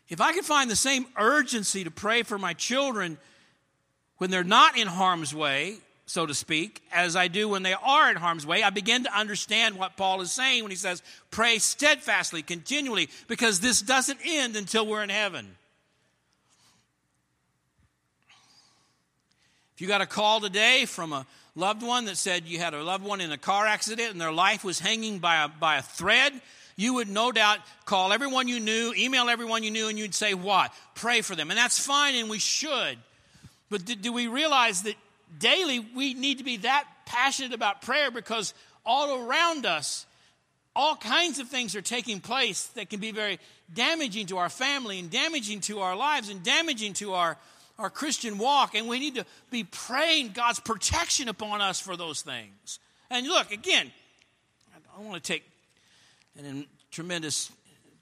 If 0.08 0.20
I 0.20 0.32
could 0.32 0.44
find 0.44 0.70
the 0.70 0.76
same 0.76 1.06
urgency 1.16 1.82
to 1.82 1.90
pray 1.90 2.22
for 2.22 2.38
my 2.38 2.52
children 2.52 3.18
when 4.18 4.30
they're 4.30 4.44
not 4.44 4.78
in 4.78 4.86
harm's 4.86 5.34
way, 5.34 5.78
so 6.06 6.24
to 6.24 6.34
speak, 6.34 6.82
as 6.92 7.16
I 7.16 7.26
do 7.26 7.48
when 7.48 7.64
they 7.64 7.74
are 7.74 8.10
in 8.10 8.16
harm's 8.16 8.46
way, 8.46 8.62
I 8.62 8.70
begin 8.70 9.04
to 9.04 9.18
understand 9.18 9.76
what 9.76 9.96
Paul 9.96 10.20
is 10.20 10.30
saying 10.30 10.62
when 10.62 10.70
he 10.70 10.76
says, 10.76 11.02
pray 11.32 11.58
steadfastly, 11.58 12.42
continually, 12.42 13.08
because 13.26 13.58
this 13.58 13.82
doesn't 13.82 14.20
end 14.24 14.54
until 14.54 14.86
we're 14.86 15.02
in 15.02 15.08
heaven. 15.08 15.56
If 19.74 19.80
you 19.80 19.88
got 19.88 20.00
a 20.00 20.06
call 20.06 20.40
today 20.40 20.84
from 20.86 21.12
a 21.12 21.26
loved 21.56 21.82
one 21.82 22.04
that 22.04 22.16
said 22.16 22.44
you 22.46 22.60
had 22.60 22.72
a 22.72 22.84
loved 22.84 23.04
one 23.04 23.20
in 23.20 23.32
a 23.32 23.36
car 23.36 23.66
accident 23.66 24.12
and 24.12 24.20
their 24.20 24.32
life 24.32 24.62
was 24.62 24.78
hanging 24.78 25.18
by 25.18 25.42
a, 25.42 25.48
by 25.48 25.76
a 25.76 25.82
thread, 25.82 26.32
you 26.76 26.94
would 26.94 27.08
no 27.08 27.32
doubt 27.32 27.58
call 27.84 28.12
everyone 28.12 28.46
you 28.46 28.60
knew, 28.60 28.94
email 28.96 29.28
everyone 29.28 29.64
you 29.64 29.72
knew, 29.72 29.88
and 29.88 29.98
you'd 29.98 30.14
say, 30.14 30.34
What? 30.34 30.72
Pray 30.94 31.20
for 31.20 31.34
them. 31.34 31.50
And 31.50 31.58
that's 31.58 31.84
fine, 31.84 32.14
and 32.14 32.30
we 32.30 32.38
should. 32.38 32.96
But 33.70 33.84
do, 33.84 33.96
do 33.96 34.12
we 34.12 34.28
realize 34.28 34.82
that 34.82 34.94
daily 35.38 35.80
we 35.80 36.14
need 36.14 36.38
to 36.38 36.44
be 36.44 36.58
that 36.58 36.84
passionate 37.06 37.52
about 37.52 37.82
prayer 37.82 38.10
because 38.10 38.54
all 38.84 39.26
around 39.26 39.66
us, 39.66 40.06
all 40.74 40.96
kinds 40.96 41.38
of 41.38 41.48
things 41.48 41.74
are 41.74 41.82
taking 41.82 42.20
place 42.20 42.66
that 42.68 42.90
can 42.90 43.00
be 43.00 43.10
very 43.10 43.38
damaging 43.72 44.26
to 44.26 44.38
our 44.38 44.48
family 44.48 44.98
and 44.98 45.10
damaging 45.10 45.60
to 45.60 45.80
our 45.80 45.96
lives 45.96 46.28
and 46.28 46.42
damaging 46.42 46.92
to 46.94 47.14
our, 47.14 47.36
our 47.78 47.90
Christian 47.90 48.38
walk. 48.38 48.74
And 48.74 48.88
we 48.88 48.98
need 48.98 49.16
to 49.16 49.24
be 49.50 49.64
praying 49.64 50.32
God's 50.32 50.60
protection 50.60 51.28
upon 51.28 51.60
us 51.60 51.80
for 51.80 51.96
those 51.96 52.22
things. 52.22 52.78
And 53.10 53.26
look, 53.26 53.52
again, 53.52 53.90
I 54.96 55.00
want 55.00 55.22
to 55.22 55.32
take 55.32 55.44
in 56.38 56.66
tremendous 56.90 57.50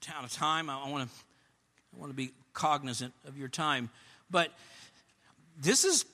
amount 0.09 0.25
of 0.25 0.33
time. 0.33 0.69
I 0.69 0.89
want 0.89 1.09
to 1.09 1.15
I 1.95 1.99
want 1.99 2.11
to 2.11 2.15
be 2.15 2.31
cognizant 2.53 3.13
of 3.25 3.37
your 3.37 3.47
time, 3.47 3.89
but 4.29 4.51
this 5.57 5.85
is 5.85 6.05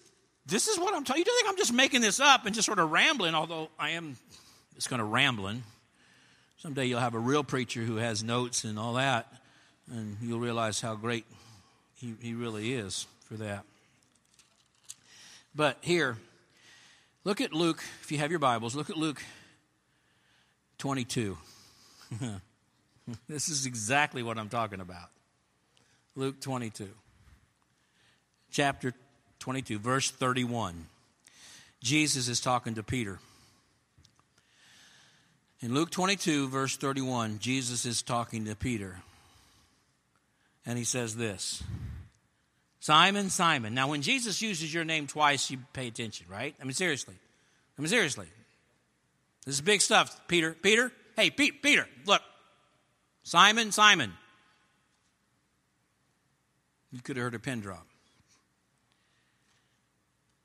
this 0.46 0.68
is 0.68 0.80
what 0.80 0.94
I'm 0.94 1.04
telling 1.04 1.20
you. 1.20 1.26
Don't 1.26 1.38
think 1.38 1.50
I'm 1.50 1.58
just 1.58 1.74
making 1.74 2.02
this 2.02 2.20
up 2.20 2.46
and 2.46 2.56
just 2.56 2.66
sort 2.66 2.80
of 2.80 2.92
rambling, 2.92 3.36
although 3.36 3.70
I 3.78 3.92
am 3.92 4.18
just 4.76 4.90
kind 4.90 5.02
of 5.02 5.10
rambling. 5.12 5.64
Someday 6.58 6.86
you'll 6.86 7.00
have 7.00 7.16
a 7.16 7.20
real 7.20 7.44
preacher 7.44 7.82
who 7.82 7.98
has 7.98 8.24
notes 8.24 8.64
and 8.64 8.78
all 8.78 8.94
that, 8.94 9.32
and 9.92 10.18
you'll 10.22 10.40
realize 10.40 10.82
how 10.82 10.96
great 10.96 11.26
he, 11.96 12.14
he 12.22 12.34
really 12.34 12.74
is 12.74 13.08
for 13.26 13.36
that. 13.36 13.64
But 15.54 15.78
here, 15.82 16.18
look 17.24 17.42
at 17.42 17.54
Luke, 17.54 17.84
if 18.02 18.12
you 18.12 18.18
have 18.20 18.30
your 18.30 18.40
Bibles, 18.40 18.76
look 18.76 18.90
at 18.90 18.98
Luke 18.98 19.22
22. 20.78 21.38
this 23.28 23.50
is 23.50 23.66
exactly 23.66 24.24
what 24.24 24.38
I'm 24.38 24.50
talking 24.50 24.80
about. 24.80 25.10
Luke 26.16 26.42
22, 26.42 26.90
chapter 28.52 28.94
22, 29.42 29.80
verse 29.80 30.10
31. 30.10 30.88
Jesus 31.82 32.30
is 32.30 32.40
talking 32.40 32.76
to 32.76 32.84
Peter. 32.84 33.20
In 35.60 35.74
Luke 35.74 35.92
22, 35.92 36.48
verse 36.48 36.78
31, 36.78 37.40
Jesus 37.40 37.86
is 37.86 38.02
talking 38.02 38.46
to 38.46 38.56
Peter. 38.56 39.02
And 40.66 40.78
he 40.78 40.86
says 40.86 41.16
this 41.16 41.62
Simon, 42.80 43.30
Simon. 43.30 43.74
Now, 43.74 43.90
when 43.90 44.02
Jesus 44.02 44.42
uses 44.42 44.74
your 44.74 44.86
name 44.86 45.08
twice, 45.08 45.52
you 45.52 45.58
pay 45.74 45.88
attention, 45.88 46.28
right? 46.30 46.56
I 46.62 46.64
mean, 46.64 46.74
seriously. 46.74 47.16
I 47.78 47.82
mean, 47.82 47.90
seriously. 47.90 48.28
This 49.46 49.56
is 49.56 49.62
big 49.62 49.82
stuff. 49.82 50.28
Peter, 50.28 50.54
Peter, 50.54 50.92
Hey, 51.16 51.30
Pete, 51.30 51.62
Peter, 51.62 51.88
look. 52.06 52.22
Simon, 53.24 53.72
Simon. 53.72 54.14
You 56.92 57.02
could 57.02 57.16
have 57.18 57.26
heard 57.26 57.36
a 57.36 57.40
pin 57.40 57.62
drop. 57.62 57.86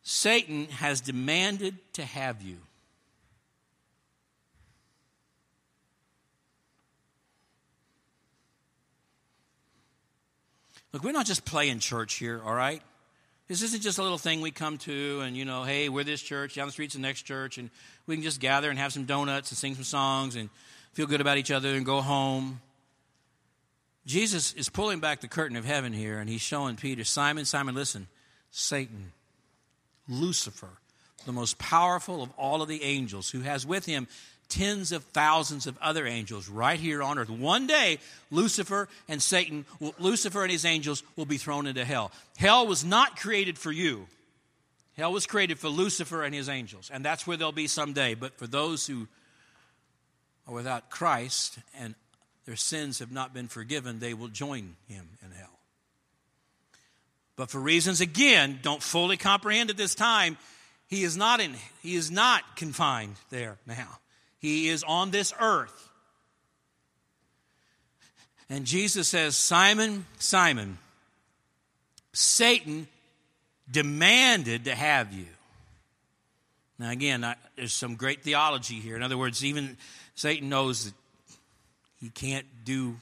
Satan 0.08 0.66
has 0.66 1.00
demanded 1.00 1.74
to 1.94 2.04
have 2.04 2.40
you. 2.40 2.58
Look, 10.92 11.02
we're 11.02 11.10
not 11.10 11.26
just 11.26 11.44
playing 11.44 11.80
church 11.80 12.14
here, 12.14 12.40
all 12.46 12.54
right? 12.54 12.82
This 13.48 13.62
isn't 13.62 13.82
just 13.82 13.98
a 13.98 14.02
little 14.04 14.16
thing 14.16 14.42
we 14.42 14.52
come 14.52 14.78
to 14.78 15.22
and, 15.22 15.36
you 15.36 15.44
know, 15.44 15.64
hey, 15.64 15.88
we're 15.88 16.04
this 16.04 16.22
church, 16.22 16.54
down 16.54 16.68
the 16.68 16.72
street's 16.72 16.94
the 16.94 17.00
next 17.00 17.22
church, 17.22 17.58
and 17.58 17.68
we 18.06 18.14
can 18.14 18.22
just 18.22 18.38
gather 18.38 18.70
and 18.70 18.78
have 18.78 18.92
some 18.92 19.06
donuts 19.06 19.50
and 19.50 19.58
sing 19.58 19.74
some 19.74 19.82
songs 19.82 20.36
and 20.36 20.50
feel 20.92 21.08
good 21.08 21.20
about 21.20 21.36
each 21.36 21.50
other 21.50 21.70
and 21.70 21.84
go 21.84 22.00
home. 22.00 22.60
Jesus 24.06 24.52
is 24.52 24.68
pulling 24.68 25.00
back 25.00 25.20
the 25.20 25.26
curtain 25.26 25.56
of 25.56 25.64
heaven 25.64 25.92
here, 25.92 26.20
and 26.20 26.30
he's 26.30 26.42
showing 26.42 26.76
Peter, 26.76 27.02
Simon, 27.02 27.44
Simon, 27.44 27.74
listen, 27.74 28.06
Satan, 28.52 29.10
Lucifer, 30.08 30.70
the 31.24 31.32
most 31.32 31.58
powerful 31.58 32.22
of 32.22 32.30
all 32.36 32.62
of 32.62 32.68
the 32.68 32.82
angels, 32.82 33.30
who 33.30 33.40
has 33.40 33.66
with 33.66 33.86
him 33.86 34.06
tens 34.48 34.92
of 34.92 35.02
thousands 35.04 35.66
of 35.66 35.76
other 35.80 36.06
angels 36.06 36.48
right 36.48 36.78
here 36.78 37.02
on 37.02 37.18
earth. 37.18 37.30
One 37.30 37.66
day, 37.66 37.98
Lucifer 38.30 38.88
and 39.08 39.20
Satan, 39.20 39.64
Lucifer 39.98 40.42
and 40.42 40.52
his 40.52 40.64
angels 40.64 41.02
will 41.16 41.26
be 41.26 41.38
thrown 41.38 41.66
into 41.66 41.84
hell. 41.84 42.12
Hell 42.36 42.66
was 42.66 42.84
not 42.84 43.18
created 43.18 43.58
for 43.58 43.72
you. 43.72 44.06
Hell 44.96 45.12
was 45.12 45.26
created 45.26 45.58
for 45.58 45.68
Lucifer 45.68 46.22
and 46.22 46.34
his 46.34 46.48
angels, 46.48 46.90
and 46.92 47.04
that's 47.04 47.26
where 47.26 47.36
they'll 47.36 47.52
be 47.52 47.66
someday. 47.66 48.14
But 48.14 48.38
for 48.38 48.46
those 48.46 48.86
who 48.86 49.08
are 50.48 50.54
without 50.54 50.90
Christ 50.90 51.58
and 51.78 51.94
their 52.46 52.56
sins 52.56 53.00
have 53.00 53.12
not 53.12 53.34
been 53.34 53.48
forgiven, 53.48 53.98
they 53.98 54.14
will 54.14 54.28
join 54.28 54.76
him 54.88 55.08
in 55.22 55.32
hell. 55.32 55.55
But 57.36 57.50
for 57.50 57.60
reasons, 57.60 58.00
again, 58.00 58.60
don't 58.62 58.82
fully 58.82 59.16
comprehend 59.16 59.70
at 59.70 59.76
this 59.76 59.94
time, 59.94 60.38
he 60.88 61.04
is 61.04 61.16
not 61.16 61.40
in 61.40 61.54
he 61.82 61.94
is 61.94 62.10
not 62.10 62.56
confined 62.56 63.16
there 63.30 63.58
now. 63.66 63.98
He 64.38 64.68
is 64.68 64.82
on 64.84 65.10
this 65.10 65.32
earth. 65.38 65.90
And 68.48 68.64
Jesus 68.64 69.08
says, 69.08 69.36
Simon, 69.36 70.06
Simon, 70.18 70.78
Satan 72.12 72.86
demanded 73.70 74.66
to 74.66 74.74
have 74.74 75.12
you. 75.12 75.26
Now, 76.78 76.90
again, 76.90 77.24
I, 77.24 77.34
there's 77.56 77.72
some 77.72 77.96
great 77.96 78.22
theology 78.22 78.76
here. 78.76 78.94
In 78.96 79.02
other 79.02 79.18
words, 79.18 79.44
even 79.44 79.76
Satan 80.14 80.48
knows 80.48 80.84
that 80.84 80.94
he 82.00 82.10
can't 82.10 82.46
do 82.64 82.96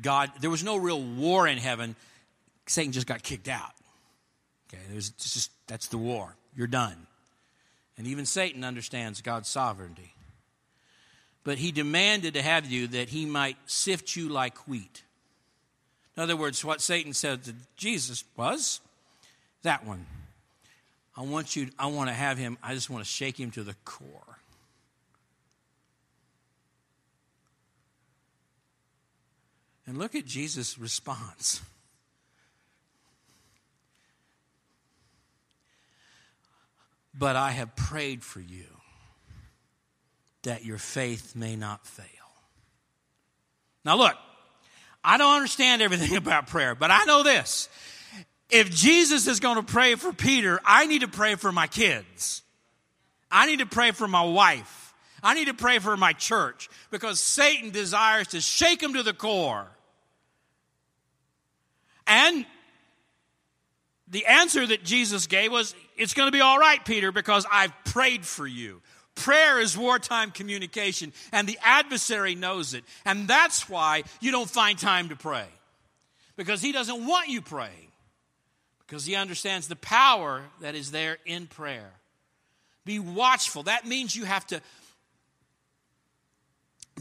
God. 0.00 0.30
There 0.40 0.50
was 0.50 0.64
no 0.64 0.76
real 0.76 1.02
war 1.02 1.46
in 1.46 1.58
heaven. 1.58 1.96
Satan 2.66 2.92
just 2.92 3.06
got 3.06 3.22
kicked 3.22 3.48
out. 3.48 3.72
Okay, 4.68 4.82
there's 4.90 5.10
just 5.10 5.50
that's 5.66 5.88
the 5.88 5.98
war. 5.98 6.34
You're 6.56 6.66
done. 6.66 7.06
And 7.96 8.06
even 8.06 8.26
Satan 8.26 8.64
understands 8.64 9.20
God's 9.20 9.48
sovereignty 9.48 10.14
but 11.44 11.58
he 11.58 11.70
demanded 11.70 12.34
to 12.34 12.42
have 12.42 12.64
you 12.66 12.88
that 12.88 13.10
he 13.10 13.26
might 13.26 13.56
sift 13.66 14.16
you 14.16 14.30
like 14.30 14.66
wheat. 14.66 15.02
In 16.16 16.22
other 16.22 16.36
words, 16.36 16.64
what 16.64 16.80
Satan 16.80 17.12
said 17.12 17.44
to 17.44 17.54
Jesus 17.76 18.24
was 18.36 18.80
that 19.62 19.86
one. 19.86 20.06
I 21.16 21.22
want 21.22 21.54
you, 21.54 21.68
I 21.78 21.86
want 21.86 22.08
to 22.08 22.14
have 22.14 22.38
him, 22.38 22.58
I 22.62 22.74
just 22.74 22.90
want 22.90 23.04
to 23.04 23.10
shake 23.10 23.38
him 23.38 23.50
to 23.52 23.62
the 23.62 23.74
core. 23.84 24.38
And 29.86 29.98
look 29.98 30.14
at 30.14 30.24
Jesus' 30.24 30.78
response. 30.78 31.60
But 37.16 37.36
I 37.36 37.52
have 37.52 37.76
prayed 37.76 38.22
for 38.22 38.40
you 38.40 38.66
that 40.42 40.64
your 40.64 40.78
faith 40.78 41.34
may 41.36 41.56
not 41.56 41.86
fail. 41.86 42.06
Now, 43.84 43.96
look, 43.96 44.14
I 45.02 45.18
don't 45.18 45.36
understand 45.36 45.82
everything 45.82 46.16
about 46.18 46.46
prayer, 46.46 46.74
but 46.74 46.90
I 46.90 47.04
know 47.04 47.22
this. 47.22 47.68
If 48.50 48.70
Jesus 48.70 49.26
is 49.26 49.40
going 49.40 49.56
to 49.56 49.62
pray 49.62 49.94
for 49.94 50.12
Peter, 50.12 50.60
I 50.64 50.86
need 50.86 51.00
to 51.00 51.08
pray 51.08 51.34
for 51.34 51.50
my 51.50 51.66
kids. 51.66 52.42
I 53.30 53.46
need 53.46 53.58
to 53.60 53.66
pray 53.66 53.90
for 53.90 54.06
my 54.06 54.22
wife. 54.22 54.94
I 55.22 55.34
need 55.34 55.46
to 55.46 55.54
pray 55.54 55.78
for 55.78 55.96
my 55.96 56.12
church 56.12 56.68
because 56.90 57.18
Satan 57.18 57.70
desires 57.70 58.28
to 58.28 58.40
shake 58.40 58.80
them 58.80 58.94
to 58.94 59.02
the 59.02 59.14
core. 59.14 59.66
And 62.06 62.44
the 64.08 64.26
answer 64.26 64.66
that 64.66 64.84
Jesus 64.84 65.26
gave 65.26 65.50
was, 65.50 65.74
It's 65.96 66.14
going 66.14 66.28
to 66.28 66.32
be 66.32 66.40
all 66.40 66.58
right, 66.58 66.84
Peter, 66.84 67.12
because 67.12 67.46
I've 67.50 67.72
prayed 67.84 68.24
for 68.24 68.46
you. 68.46 68.82
Prayer 69.14 69.60
is 69.60 69.78
wartime 69.78 70.32
communication, 70.32 71.12
and 71.32 71.48
the 71.48 71.58
adversary 71.62 72.34
knows 72.34 72.74
it. 72.74 72.84
And 73.04 73.28
that's 73.28 73.68
why 73.68 74.02
you 74.20 74.32
don't 74.32 74.50
find 74.50 74.78
time 74.78 75.08
to 75.10 75.16
pray. 75.16 75.46
Because 76.36 76.60
he 76.60 76.72
doesn't 76.72 77.06
want 77.06 77.28
you 77.28 77.40
praying. 77.40 77.92
Because 78.86 79.06
he 79.06 79.14
understands 79.14 79.68
the 79.68 79.76
power 79.76 80.42
that 80.60 80.74
is 80.74 80.90
there 80.90 81.18
in 81.24 81.46
prayer. 81.46 81.92
Be 82.84 82.98
watchful. 82.98 83.62
That 83.62 83.86
means 83.86 84.14
you 84.14 84.24
have 84.24 84.46
to 84.48 84.60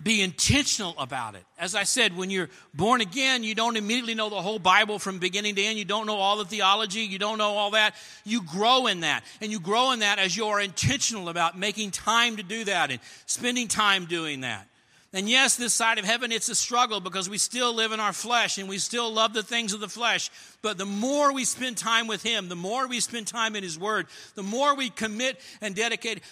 be 0.01 0.21
intentional 0.21 0.95
about 0.97 1.35
it. 1.35 1.43
As 1.57 1.75
I 1.75 1.83
said, 1.83 2.17
when 2.17 2.29
you're 2.29 2.49
born 2.73 3.01
again, 3.01 3.43
you 3.43 3.53
don't 3.53 3.77
immediately 3.77 4.15
know 4.15 4.29
the 4.29 4.41
whole 4.41 4.57
Bible 4.57 4.97
from 4.97 5.19
beginning 5.19 5.55
to 5.55 5.63
end. 5.63 5.77
You 5.77 5.85
don't 5.85 6.07
know 6.07 6.15
all 6.15 6.37
the 6.37 6.45
theology. 6.45 7.01
You 7.01 7.19
don't 7.19 7.37
know 7.37 7.51
all 7.51 7.71
that. 7.71 7.95
You 8.23 8.41
grow 8.41 8.87
in 8.87 9.01
that. 9.01 9.23
And 9.39 9.51
you 9.51 9.59
grow 9.59 9.91
in 9.91 9.99
that 9.99 10.17
as 10.17 10.35
you 10.35 10.45
are 10.45 10.59
intentional 10.59 11.29
about 11.29 11.57
making 11.57 11.91
time 11.91 12.37
to 12.37 12.43
do 12.43 12.63
that 12.63 12.89
and 12.89 12.99
spending 13.27 13.67
time 13.67 14.05
doing 14.05 14.41
that. 14.41 14.67
And 15.15 15.29
yes, 15.29 15.57
this 15.57 15.75
side 15.75 15.99
of 15.99 16.05
heaven, 16.05 16.31
it's 16.31 16.49
a 16.49 16.55
struggle 16.55 16.99
because 16.99 17.29
we 17.29 17.37
still 17.37 17.71
live 17.71 17.91
in 17.91 17.99
our 17.99 18.13
flesh 18.13 18.57
and 18.57 18.67
we 18.67 18.79
still 18.79 19.13
love 19.13 19.33
the 19.33 19.43
things 19.43 19.71
of 19.73 19.79
the 19.79 19.87
flesh. 19.87 20.31
But 20.63 20.79
the 20.79 20.87
more 20.87 21.31
we 21.31 21.45
spend 21.45 21.77
time 21.77 22.07
with 22.07 22.23
Him, 22.23 22.49
the 22.49 22.55
more 22.55 22.87
we 22.87 22.99
spend 22.99 23.27
time 23.27 23.55
in 23.55 23.61
His 23.61 23.77
Word, 23.77 24.07
the 24.33 24.41
more 24.41 24.75
we 24.75 24.89
commit 24.89 25.39
and 25.61 25.75
dedicate 25.75 26.23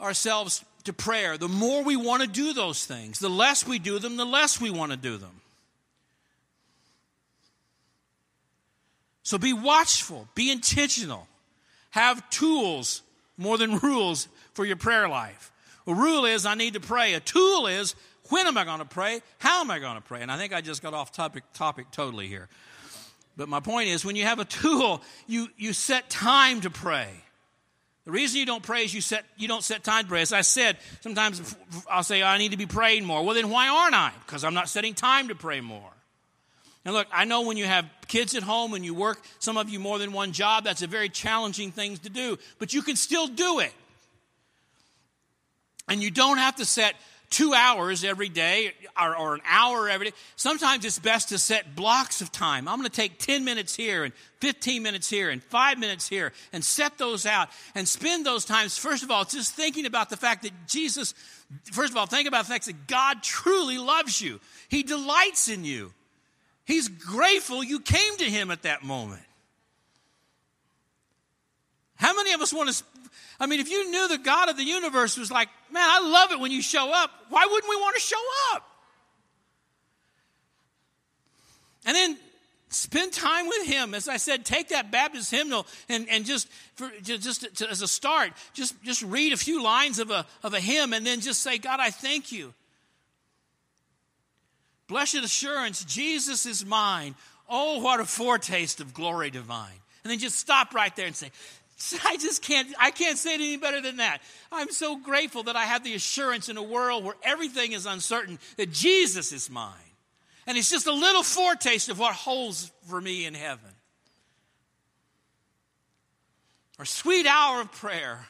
ourselves 0.00 0.64
to 0.86 0.92
prayer, 0.92 1.38
the 1.38 1.48
more 1.48 1.84
we 1.84 1.96
want 1.96 2.22
to 2.22 2.28
do 2.28 2.52
those 2.52 2.84
things. 2.84 3.18
The 3.18 3.28
less 3.28 3.66
we 3.66 3.78
do 3.78 3.98
them, 3.98 4.16
the 4.16 4.24
less 4.24 4.60
we 4.60 4.70
want 4.70 4.92
to 4.92 4.96
do 4.96 5.16
them. 5.16 5.40
So 9.22 9.38
be 9.38 9.52
watchful, 9.52 10.28
be 10.34 10.50
intentional, 10.50 11.26
have 11.90 12.28
tools 12.30 13.02
more 13.36 13.58
than 13.58 13.78
rules 13.78 14.28
for 14.54 14.64
your 14.64 14.76
prayer 14.76 15.08
life. 15.08 15.50
A 15.86 15.94
rule 15.94 16.24
is 16.24 16.46
I 16.46 16.54
need 16.54 16.74
to 16.74 16.80
pray. 16.80 17.14
A 17.14 17.20
tool 17.20 17.66
is 17.66 17.94
when 18.28 18.46
am 18.46 18.56
I 18.56 18.64
going 18.64 18.78
to 18.78 18.84
pray? 18.84 19.20
How 19.38 19.60
am 19.60 19.70
I 19.70 19.78
going 19.78 19.96
to 19.96 20.00
pray? 20.00 20.22
And 20.22 20.30
I 20.30 20.36
think 20.36 20.52
I 20.52 20.60
just 20.60 20.82
got 20.82 20.94
off 20.94 21.12
topic, 21.12 21.44
topic 21.52 21.90
totally 21.90 22.28
here. 22.28 22.48
But 23.36 23.48
my 23.48 23.60
point 23.60 23.88
is 23.88 24.04
when 24.04 24.16
you 24.16 24.24
have 24.24 24.38
a 24.38 24.44
tool, 24.44 25.02
you, 25.26 25.48
you 25.56 25.72
set 25.72 26.08
time 26.08 26.62
to 26.62 26.70
pray. 26.70 27.08
The 28.06 28.12
reason 28.12 28.38
you 28.38 28.46
don't 28.46 28.62
pray 28.62 28.84
is 28.84 28.94
you 28.94 29.00
set 29.00 29.24
you 29.36 29.48
don't 29.48 29.64
set 29.64 29.82
time 29.82 30.04
to 30.04 30.08
pray. 30.08 30.22
As 30.22 30.32
I 30.32 30.42
said, 30.42 30.78
sometimes 31.00 31.56
I'll 31.90 32.04
say 32.04 32.22
oh, 32.22 32.26
I 32.26 32.38
need 32.38 32.52
to 32.52 32.56
be 32.56 32.66
praying 32.66 33.04
more. 33.04 33.24
Well, 33.24 33.34
then 33.34 33.50
why 33.50 33.68
aren't 33.68 33.96
I? 33.96 34.12
Because 34.24 34.44
I'm 34.44 34.54
not 34.54 34.68
setting 34.68 34.94
time 34.94 35.28
to 35.28 35.34
pray 35.34 35.60
more. 35.60 35.90
And 36.84 36.94
look, 36.94 37.08
I 37.12 37.24
know 37.24 37.42
when 37.42 37.56
you 37.56 37.64
have 37.64 37.84
kids 38.06 38.36
at 38.36 38.44
home 38.44 38.74
and 38.74 38.84
you 38.84 38.94
work, 38.94 39.20
some 39.40 39.56
of 39.56 39.68
you 39.68 39.80
more 39.80 39.98
than 39.98 40.12
one 40.12 40.30
job, 40.30 40.62
that's 40.62 40.82
a 40.82 40.86
very 40.86 41.08
challenging 41.08 41.72
thing 41.72 41.96
to 41.98 42.08
do. 42.08 42.38
But 42.60 42.72
you 42.72 42.80
can 42.80 42.94
still 42.94 43.26
do 43.26 43.58
it. 43.58 43.72
And 45.88 46.00
you 46.00 46.12
don't 46.12 46.38
have 46.38 46.56
to 46.56 46.64
set 46.64 46.94
two 47.30 47.54
hours 47.54 48.04
every 48.04 48.28
day 48.28 48.72
or, 49.00 49.16
or, 49.16 49.34
an 49.34 49.40
hour 49.46 49.88
every 49.88 50.10
day. 50.10 50.16
Sometimes 50.36 50.84
it's 50.84 50.98
best 50.98 51.30
to 51.30 51.38
set 51.38 51.74
blocks 51.74 52.20
of 52.20 52.30
time. 52.30 52.68
I'm 52.68 52.78
going 52.78 52.88
to 52.88 52.94
take 52.94 53.18
10 53.18 53.44
minutes 53.44 53.74
here 53.74 54.04
and 54.04 54.14
15 54.40 54.82
minutes 54.82 55.10
here 55.10 55.30
and 55.30 55.42
five 55.42 55.78
minutes 55.78 56.08
here 56.08 56.32
and 56.52 56.64
set 56.64 56.98
those 56.98 57.26
out 57.26 57.48
and 57.74 57.86
spend 57.86 58.24
those 58.24 58.44
times, 58.44 58.78
first 58.78 59.02
of 59.02 59.10
all, 59.10 59.24
just 59.24 59.54
thinking 59.54 59.86
about 59.86 60.10
the 60.10 60.16
fact 60.16 60.42
that 60.42 60.52
Jesus, 60.66 61.14
first 61.72 61.92
of 61.92 61.96
all, 61.96 62.06
think 62.06 62.28
about 62.28 62.44
the 62.44 62.50
fact 62.52 62.66
that 62.66 62.86
God 62.86 63.22
truly 63.22 63.78
loves 63.78 64.20
you. 64.20 64.40
He 64.68 64.82
delights 64.82 65.48
in 65.48 65.64
you. 65.64 65.92
He's 66.64 66.88
grateful 66.88 67.62
you 67.62 67.80
came 67.80 68.16
to 68.18 68.24
Him 68.24 68.50
at 68.50 68.62
that 68.62 68.82
moment. 68.82 69.22
How 71.96 72.14
many 72.14 72.32
of 72.32 72.42
us 72.42 72.52
want 72.52 72.70
to 72.70 72.84
I 73.38 73.46
mean, 73.46 73.60
if 73.60 73.70
you 73.70 73.90
knew 73.90 74.08
the 74.08 74.18
God 74.18 74.48
of 74.48 74.56
the 74.56 74.64
universe 74.64 75.16
was 75.16 75.30
like, 75.30 75.48
man, 75.70 75.86
I 75.86 76.00
love 76.00 76.32
it 76.32 76.40
when 76.40 76.50
you 76.50 76.62
show 76.62 76.92
up, 76.92 77.10
why 77.28 77.46
wouldn't 77.50 77.68
we 77.68 77.76
want 77.76 77.94
to 77.96 78.00
show 78.00 78.16
up? 78.54 78.62
And 81.86 81.94
then 81.94 82.18
spend 82.68 83.12
time 83.12 83.46
with 83.46 83.66
him. 83.66 83.94
As 83.94 84.08
i 84.08 84.16
said 84.16 84.44
take 84.44 84.68
that 84.68 84.90
baptist 84.90 85.30
hymnal 85.30 85.66
and, 85.88 86.08
and 86.08 86.24
just 86.24 86.48
for, 86.74 86.90
just, 87.02 87.56
to, 87.56 87.70
as 87.70 87.82
a 87.82 87.88
start 87.88 88.32
just 88.52 88.80
just 88.82 89.02
read 89.02 89.32
a 89.32 89.36
few 89.36 89.62
lines 89.62 89.98
of 89.98 90.10
a, 90.10 90.26
of 90.42 90.52
a 90.52 90.60
hymn 90.60 90.92
and 90.92 91.06
then 91.06 91.20
just 91.20 91.42
say 91.42 91.58
god 91.58 91.80
i 91.80 91.90
thank 91.90 92.32
you. 92.32 92.52
Blessed 94.88 95.16
assurance 95.16 95.84
jesus 95.84 96.44
is 96.46 96.66
mine. 96.66 97.14
Oh 97.48 97.80
what 97.80 98.00
a 98.00 98.04
foretaste 98.04 98.80
of 98.80 98.92
glory 98.92 99.30
divine. 99.30 99.80
And 100.04 100.10
then 100.10 100.18
just 100.18 100.38
stop 100.38 100.74
right 100.74 100.94
there 100.94 101.06
and 101.06 101.16
say 101.16 101.30
I 102.04 102.16
just 102.16 102.42
can't, 102.42 102.68
I 102.78 102.90
can't 102.90 103.18
say 103.18 103.34
it 103.34 103.40
any 103.40 103.56
better 103.56 103.80
than 103.80 103.98
that. 103.98 104.18
I'm 104.50 104.70
so 104.70 104.96
grateful 104.96 105.44
that 105.44 105.56
I 105.56 105.64
have 105.64 105.84
the 105.84 105.94
assurance 105.94 106.48
in 106.48 106.56
a 106.56 106.62
world 106.62 107.04
where 107.04 107.16
everything 107.22 107.72
is 107.72 107.86
uncertain 107.86 108.38
that 108.56 108.72
Jesus 108.72 109.32
is 109.32 109.50
mine. 109.50 109.72
And 110.46 110.56
it's 110.56 110.70
just 110.70 110.86
a 110.86 110.92
little 110.92 111.22
foretaste 111.22 111.88
of 111.88 111.98
what 111.98 112.14
holds 112.14 112.70
for 112.88 113.00
me 113.00 113.26
in 113.26 113.34
heaven. 113.34 113.70
Our 116.78 116.84
sweet 116.84 117.26
hour 117.26 117.62
of 117.62 117.72
prayer, 117.72 118.26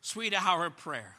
sweet 0.00 0.34
hour 0.34 0.66
of 0.66 0.76
prayer. 0.76 1.16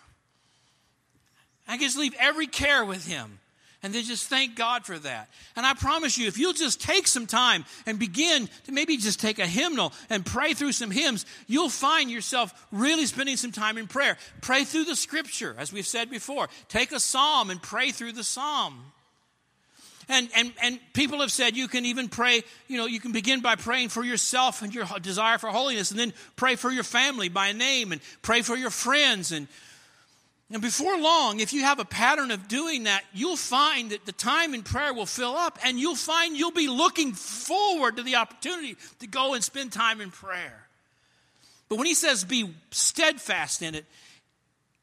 I 1.68 1.74
can 1.74 1.82
just 1.82 1.98
leave 1.98 2.16
every 2.20 2.48
care 2.48 2.84
with 2.84 3.06
Him 3.06 3.40
and 3.82 3.94
then 3.94 4.04
just 4.04 4.28
thank 4.28 4.56
God 4.56 4.86
for 4.86 5.00
that. 5.00 5.30
And 5.56 5.66
I 5.66 5.74
promise 5.74 6.18
you, 6.18 6.28
if 6.28 6.38
you'll 6.38 6.54
just 6.54 6.82
take 6.82 7.08
some 7.08 7.26
time 7.26 7.64
and 7.86 7.98
begin 7.98 8.50
to 8.66 8.72
maybe 8.72 8.98
just 8.98 9.22
take 9.22 9.40
a 9.40 9.48
hymnal 9.48 9.94
and 10.10 10.26
pray 10.26 10.54
through 10.54 10.74
some 10.74 10.92
hymns, 10.92 11.26
you'll 11.48 11.70
find 11.70 12.12
yourself 12.12 12.68
really 12.72 13.06
spending 13.06 13.38
some 13.38 13.52
time 13.52 13.78
in 13.78 13.88
prayer. 13.88 14.18
Pray 14.42 14.66
through 14.66 14.86
the 14.86 14.96
scripture, 14.96 15.56
as 15.58 15.72
we've 15.72 15.88
said 15.88 16.10
before. 16.10 16.50
Take 16.68 16.92
a 16.92 17.00
psalm 17.00 17.50
and 17.50 17.62
pray 17.62 17.92
through 17.92 18.12
the 18.12 18.24
psalm. 18.24 18.84
And, 20.10 20.28
and, 20.36 20.52
and 20.64 20.80
people 20.94 21.22
have 21.22 21.32
said 21.32 21.56
you 21.56 21.68
can 21.68 21.86
even 21.86 22.10
pray, 22.10 22.42
you 22.68 22.78
know, 22.78 22.88
you 22.88 23.00
can 23.00 23.12
begin 23.12 23.42
by 23.42 23.56
praying 23.56 23.90
for 23.90 24.04
yourself 24.04 24.64
and 24.64 24.74
your 24.74 24.86
desire 25.02 25.38
for 25.38 25.48
holiness, 25.50 25.92
and 25.92 26.00
then 26.00 26.14
pray 26.36 26.56
for 26.56 26.72
your 26.72 26.84
family 26.84 27.30
by 27.30 27.52
name, 27.52 27.92
and 27.92 28.02
pray 28.24 28.42
for 28.42 28.58
your 28.58 28.72
friends, 28.72 29.32
and 29.32 29.48
and 30.52 30.62
before 30.64 30.98
long, 30.98 31.40
if 31.40 31.54
you 31.54 31.62
have 31.62 31.80
a 31.80 31.86
pattern 31.86 32.32
of 32.32 32.48
doing 32.48 32.86
that, 32.86 33.04
you'll 33.14 33.38
find 33.38 33.92
that 33.92 34.06
the 34.06 34.12
time 34.12 34.56
in 34.56 34.64
prayer 34.64 34.94
will 34.94 35.06
fill 35.06 35.36
up, 35.36 35.60
and 35.64 35.80
you'll 35.80 35.96
find 35.96 36.36
you'll 36.36 36.52
be 36.52 36.68
looking 36.68 37.14
forward 37.14 37.98
to 37.98 38.04
the 38.04 38.16
opportunity 38.16 38.76
to 39.00 39.08
go 39.08 39.36
and 39.36 39.44
spend 39.44 39.72
time 39.72 40.02
in 40.02 40.10
prayer. 40.10 40.68
But 41.70 41.78
when 41.78 41.86
he 41.86 41.94
says 41.94 42.24
be 42.24 42.52
steadfast 42.72 43.62
in 43.62 43.76
it, 43.76 43.86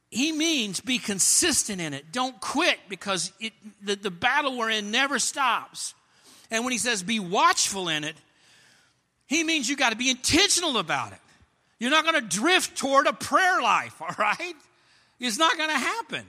he 0.08 0.30
means 0.30 0.80
be 0.80 0.98
consistent 0.98 1.80
in 1.80 1.94
it. 1.94 2.12
Don't 2.12 2.40
quit 2.40 2.78
because 2.88 3.32
it, 3.40 3.52
the, 3.82 3.96
the 3.96 4.10
battle 4.10 4.56
we're 4.56 4.70
in 4.70 4.92
never 4.92 5.18
stops. 5.18 5.94
And 6.48 6.62
when 6.62 6.70
he 6.70 6.78
says 6.78 7.02
be 7.02 7.18
watchful 7.18 7.88
in 7.88 8.04
it, 8.04 8.14
he 9.26 9.42
means 9.42 9.68
you 9.68 9.74
got 9.74 9.90
to 9.90 9.96
be 9.96 10.10
intentional 10.10 10.78
about 10.78 11.10
it. 11.10 11.18
You're 11.80 11.90
not 11.90 12.04
going 12.04 12.14
to 12.22 12.36
drift 12.36 12.78
toward 12.78 13.08
a 13.08 13.12
prayer 13.12 13.60
life, 13.60 14.00
all 14.00 14.14
right? 14.16 14.54
It's 15.18 15.38
not 15.38 15.56
going 15.56 15.70
to 15.70 15.78
happen. 15.78 16.24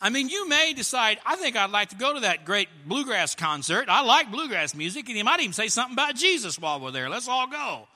I 0.00 0.08
mean, 0.08 0.30
you 0.30 0.48
may 0.48 0.72
decide, 0.72 1.18
I 1.26 1.36
think 1.36 1.56
I'd 1.56 1.70
like 1.70 1.90
to 1.90 1.96
go 1.96 2.14
to 2.14 2.20
that 2.20 2.46
great 2.46 2.68
bluegrass 2.86 3.34
concert. 3.34 3.86
I 3.88 4.02
like 4.02 4.30
bluegrass 4.30 4.74
music, 4.74 5.08
and 5.08 5.18
you 5.18 5.24
might 5.24 5.40
even 5.40 5.52
say 5.52 5.68
something 5.68 5.92
about 5.92 6.14
Jesus 6.14 6.58
while 6.58 6.80
we're 6.80 6.90
there. 6.90 7.10
Let's 7.10 7.28
all 7.28 7.46
go. 7.46 7.86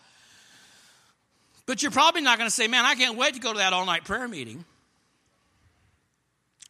But 1.67 1.83
you're 1.83 1.91
probably 1.91 2.21
not 2.21 2.37
going 2.37 2.49
to 2.49 2.55
say, 2.55 2.69
man, 2.69 2.85
I 2.85 2.95
can't 2.95 3.17
wait 3.17 3.35
to 3.35 3.41
go 3.41 3.53
to 3.53 3.59
that 3.59 3.73
all 3.73 3.87
night 3.87 4.05
prayer 4.05 4.29
meeting. 4.29 4.67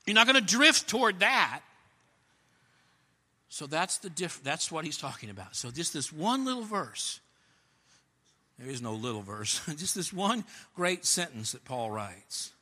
You're 0.06 0.14
not 0.14 0.26
going 0.28 0.38
to 0.38 0.46
drift 0.56 0.88
toward 0.88 1.20
that. 1.20 1.62
So 3.48 3.66
that's 3.66 3.98
the 3.98 4.10
diff- 4.10 4.42
that's 4.42 4.70
what 4.70 4.84
he's 4.84 4.98
talking 4.98 5.30
about. 5.30 5.56
So 5.56 5.70
just 5.70 5.92
this 5.92 6.12
one 6.12 6.44
little 6.44 6.64
verse 6.64 7.20
there 8.58 8.70
is 8.70 8.82
no 8.82 8.92
little 8.94 9.22
verse, 9.22 9.60
just 9.76 9.94
this 9.94 10.12
one 10.12 10.44
great 10.74 11.04
sentence 11.04 11.52
that 11.52 11.64
Paul 11.64 11.90
writes 11.90 12.52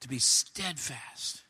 to 0.00 0.08
be 0.08 0.18
steadfast. 0.18 1.42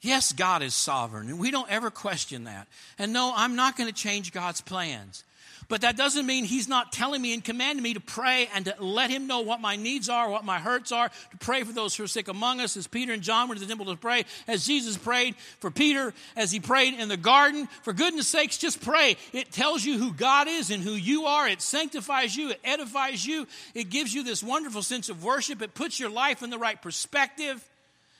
Yes, 0.00 0.32
God 0.32 0.62
is 0.62 0.74
sovereign, 0.74 1.28
and 1.28 1.38
we 1.38 1.50
don't 1.50 1.70
ever 1.70 1.90
question 1.90 2.44
that. 2.44 2.68
And 2.98 3.12
no, 3.12 3.32
I'm 3.34 3.56
not 3.56 3.76
going 3.76 3.88
to 3.88 3.94
change 3.94 4.32
God's 4.32 4.60
plans. 4.60 5.24
But 5.68 5.80
that 5.80 5.96
doesn't 5.96 6.26
mean 6.26 6.44
he's 6.44 6.68
not 6.68 6.92
telling 6.92 7.20
me 7.20 7.34
and 7.34 7.42
commanding 7.42 7.82
me 7.82 7.94
to 7.94 8.00
pray 8.00 8.48
and 8.54 8.64
to 8.66 8.74
let 8.78 9.10
him 9.10 9.26
know 9.26 9.40
what 9.40 9.60
my 9.60 9.76
needs 9.76 10.08
are, 10.08 10.30
what 10.30 10.44
my 10.44 10.58
hurts 10.58 10.92
are, 10.92 11.08
to 11.08 11.36
pray 11.38 11.64
for 11.64 11.72
those 11.72 11.96
who 11.96 12.04
are 12.04 12.08
sick 12.08 12.28
among 12.28 12.60
us, 12.60 12.76
as 12.76 12.86
Peter 12.86 13.12
and 13.12 13.22
John 13.22 13.48
went 13.48 13.60
to 13.60 13.66
the 13.66 13.68
temple 13.68 13.92
to 13.92 14.00
pray, 14.00 14.24
as 14.46 14.66
Jesus 14.66 14.96
prayed 14.96 15.36
for 15.58 15.70
Peter, 15.70 16.14
as 16.36 16.50
he 16.52 16.60
prayed 16.60 16.94
in 16.94 17.08
the 17.08 17.16
garden. 17.16 17.68
For 17.82 17.92
goodness 17.92 18.28
sakes, 18.28 18.58
just 18.58 18.80
pray. 18.80 19.16
It 19.32 19.50
tells 19.52 19.84
you 19.84 19.98
who 19.98 20.12
God 20.12 20.48
is 20.48 20.70
and 20.70 20.82
who 20.82 20.92
you 20.92 21.26
are. 21.26 21.48
It 21.48 21.60
sanctifies 21.60 22.36
you, 22.36 22.50
it 22.50 22.60
edifies 22.64 23.26
you, 23.26 23.46
it 23.74 23.90
gives 23.90 24.14
you 24.14 24.22
this 24.22 24.42
wonderful 24.42 24.82
sense 24.82 25.08
of 25.08 25.24
worship, 25.24 25.62
it 25.62 25.74
puts 25.74 25.98
your 25.98 26.10
life 26.10 26.42
in 26.42 26.50
the 26.50 26.58
right 26.58 26.80
perspective, 26.80 27.66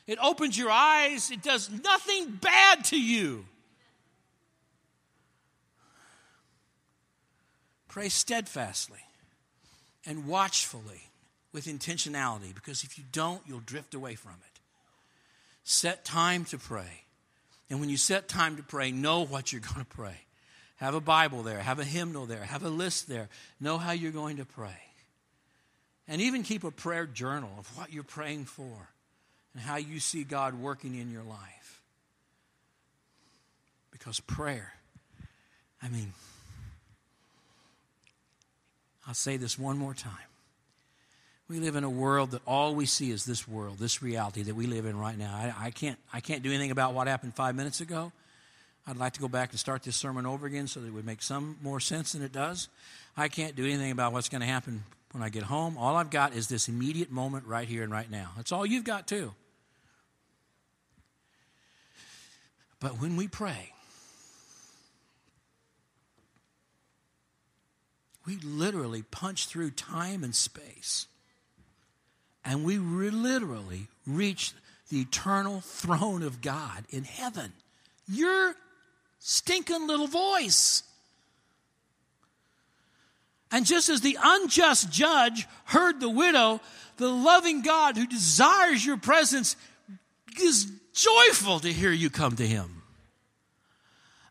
it 0.05 0.19
opens 0.21 0.57
your 0.57 0.71
eyes, 0.71 1.31
it 1.31 1.41
does 1.41 1.69
nothing 1.69 2.31
bad 2.41 2.85
to 2.85 2.99
you. 2.99 3.45
Pray 7.87 8.09
steadfastly 8.09 8.99
and 10.05 10.27
watchfully 10.27 11.09
with 11.53 11.65
intentionality 11.65 12.53
because 12.53 12.83
if 12.83 12.97
you 12.97 13.03
don't, 13.11 13.41
you'll 13.47 13.59
drift 13.59 13.93
away 13.93 14.15
from 14.15 14.31
it. 14.31 14.59
Set 15.63 16.05
time 16.05 16.45
to 16.45 16.57
pray. 16.57 17.03
And 17.69 17.79
when 17.79 17.89
you 17.89 17.97
set 17.97 18.27
time 18.27 18.57
to 18.57 18.63
pray, 18.63 18.91
know 18.91 19.25
what 19.25 19.51
you're 19.51 19.61
going 19.61 19.85
to 19.85 19.95
pray. 19.95 20.17
Have 20.77 20.93
a 20.93 21.01
Bible 21.01 21.41
there, 21.43 21.59
have 21.59 21.79
a 21.79 21.83
hymnal 21.83 22.25
there, 22.25 22.43
have 22.43 22.63
a 22.63 22.69
list 22.69 23.09
there. 23.09 23.29
Know 23.59 23.77
how 23.77 23.91
you're 23.91 24.11
going 24.11 24.37
to 24.37 24.45
pray. 24.45 24.79
And 26.07 26.21
even 26.21 26.43
keep 26.43 26.63
a 26.63 26.71
prayer 26.71 27.05
journal 27.05 27.49
of 27.57 27.77
what 27.77 27.91
you're 27.91 28.03
praying 28.03 28.45
for 28.45 28.89
and 29.53 29.61
how 29.61 29.77
you 29.77 29.99
see 29.99 30.23
God 30.23 30.53
working 30.53 30.95
in 30.95 31.11
your 31.11 31.23
life. 31.23 31.81
Because 33.91 34.19
prayer, 34.19 34.71
I 35.81 35.89
mean, 35.89 36.13
I'll 39.07 39.13
say 39.13 39.37
this 39.37 39.57
one 39.57 39.77
more 39.77 39.93
time. 39.93 40.11
We 41.47 41.59
live 41.59 41.77
in 41.77 41.85
a 41.85 41.89
world 41.89 42.31
that 42.31 42.41
all 42.45 42.75
we 42.75 42.85
see 42.85 43.09
is 43.09 43.23
this 43.23 43.47
world, 43.47 43.77
this 43.77 44.03
reality 44.03 44.43
that 44.43 44.55
we 44.55 44.67
live 44.67 44.85
in 44.85 44.99
right 44.99 45.17
now. 45.17 45.33
I, 45.33 45.67
I, 45.67 45.71
can't, 45.71 45.97
I 46.11 46.19
can't 46.19 46.43
do 46.43 46.49
anything 46.49 46.71
about 46.71 46.93
what 46.93 47.07
happened 47.07 47.35
five 47.35 47.55
minutes 47.55 47.79
ago. 47.79 48.11
I'd 48.85 48.97
like 48.97 49.13
to 49.13 49.21
go 49.21 49.29
back 49.29 49.51
and 49.51 49.59
start 49.59 49.83
this 49.83 49.95
sermon 49.95 50.25
over 50.25 50.45
again 50.45 50.67
so 50.67 50.81
that 50.81 50.87
it 50.87 50.93
would 50.93 51.05
make 51.05 51.21
some 51.21 51.57
more 51.61 51.79
sense 51.79 52.11
than 52.11 52.21
it 52.21 52.33
does. 52.33 52.67
I 53.15 53.29
can't 53.29 53.55
do 53.55 53.63
anything 53.63 53.91
about 53.91 54.11
what's 54.11 54.27
going 54.27 54.41
to 54.41 54.47
happen 54.47 54.83
when 55.13 55.23
I 55.23 55.29
get 55.29 55.43
home. 55.43 55.77
All 55.77 55.95
I've 55.95 56.09
got 56.09 56.33
is 56.33 56.49
this 56.49 56.67
immediate 56.67 57.11
moment 57.11 57.45
right 57.45 57.67
here 57.67 57.83
and 57.83 57.91
right 57.91 58.11
now. 58.11 58.31
That's 58.35 58.51
all 58.51 58.65
you've 58.65 58.83
got, 58.83 59.07
too. 59.07 59.33
But 62.79 62.99
when 63.01 63.15
we 63.15 63.27
pray, 63.27 63.71
we 68.27 68.35
literally 68.43 69.03
punch 69.03 69.47
through 69.47 69.71
time 69.71 70.23
and 70.23 70.35
space. 70.35 71.07
And 72.43 72.65
we 72.65 72.77
re- 72.77 73.09
literally 73.09 73.87
reach 74.05 74.53
the 74.89 74.99
eternal 74.99 75.61
throne 75.61 76.23
of 76.23 76.41
God 76.41 76.83
in 76.89 77.05
heaven. 77.05 77.53
Your 78.07 78.53
stinking 79.19 79.87
little 79.87 80.07
voice. 80.07 80.83
And 83.49 83.65
just 83.65 83.87
as 83.87 84.01
the 84.01 84.17
unjust 84.21 84.91
judge 84.91 85.47
heard 85.63 86.01
the 86.01 86.09
widow, 86.09 86.59
the 86.97 87.07
loving 87.07 87.61
God 87.61 87.95
who 87.95 88.05
desires 88.05 88.85
your 88.85 88.97
presence 88.97 89.55
is 90.41 90.69
joyful 90.93 91.61
to 91.61 91.71
hear 91.71 91.91
you 91.91 92.09
come 92.09 92.35
to 92.35 92.45
him. 92.45 92.83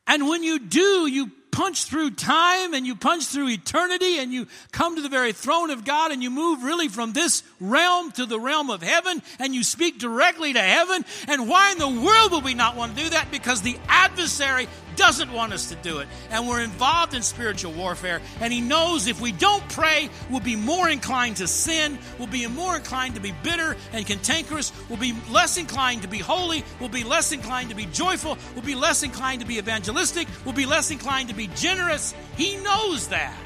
And 0.07 0.29
when 0.29 0.43
you 0.43 0.59
do, 0.59 1.07
you 1.07 1.31
punch 1.57 1.85
through 1.85 2.11
time 2.11 2.75
and 2.75 2.87
you 2.87 2.95
punch 2.95 3.25
through 3.25 3.49
eternity 3.49 4.19
and 4.19 4.31
you 4.31 4.47
come 4.73 4.95
to 4.95 5.01
the 5.01 5.09
very 5.09 5.33
throne 5.33 5.71
of 5.71 5.87
God 5.87 6.13
and 6.13 6.23
you 6.23 6.29
move 6.29 6.63
really 6.63 6.89
from 6.89 7.15
this 7.15 7.43
realm 7.61 8.13
to 8.13 8.27
the 8.27 8.39
realm 8.39 8.69
of 8.69 8.83
heaven 8.83 9.23
and 9.39 9.55
you 9.55 9.65
speak 9.65 9.99
directly 9.99 10.53
to 10.53 10.61
heaven. 10.61 11.03
And 11.27 11.49
why 11.49 11.73
in 11.73 11.79
the 11.79 11.89
world 11.89 12.33
would 12.33 12.45
we 12.45 12.53
not 12.53 12.77
want 12.77 12.95
to 12.95 13.03
do 13.05 13.09
that? 13.09 13.31
Because 13.31 13.63
the 13.63 13.79
adversary 13.89 14.69
doesn't 14.97 15.33
want 15.33 15.53
us 15.53 15.69
to 15.69 15.77
do 15.77 15.99
it. 15.99 16.09
And 16.31 16.49
we're 16.49 16.63
involved 16.63 17.15
in 17.15 17.23
spiritual 17.23 17.73
warfare. 17.73 18.21
And 18.41 18.53
He 18.53 18.61
knows 18.61 19.07
if 19.07 19.21
we 19.21 19.33
don't 19.33 19.67
pray, 19.69 20.11
we'll 20.31 20.41
be 20.41 20.57
more 20.57 20.89
inclined 20.89 21.37
to 21.37 21.47
sin, 21.47 21.99
we'll 22.19 22.29
be 22.29 22.47
more 22.47 22.77
inclined 22.77 23.15
to 23.15 23.21
be 23.21 23.33
bitter 23.43 23.77
and 23.93 24.07
cantankerous, 24.07 24.73
we'll 24.89 24.99
be 24.99 25.15
less 25.31 25.57
inclined 25.57 26.03
to 26.03 26.09
be 26.09 26.19
holy, 26.19 26.65
we'll 26.81 26.89
be 26.89 27.05
less 27.05 27.33
inclined 27.33 27.71
to 27.71 27.77
be 27.77 27.87
joyful, 27.87 28.39
we'll 28.55 28.65
be 28.65 28.75
less 28.75 29.03
inclined 29.03 29.41
to 29.41 29.47
be 29.47 29.59
evangelistic, 29.59 30.29
we'll 30.45 30.55
be 30.55 30.67
less 30.67 30.91
inclined 30.91 31.29
to 31.29 31.35
be 31.35 31.49
generous. 31.49 32.15
He 32.37 32.57
knows 32.57 33.09
that. 33.09 33.39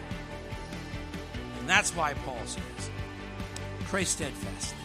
And 1.58 1.68
that's 1.68 1.94
why 1.94 2.14
Paul 2.14 2.40
says, 2.46 2.90
pray 3.84 4.04
steadfastly 4.04 4.78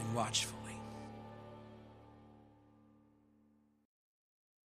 and 0.00 0.14
watchfully 0.14 0.53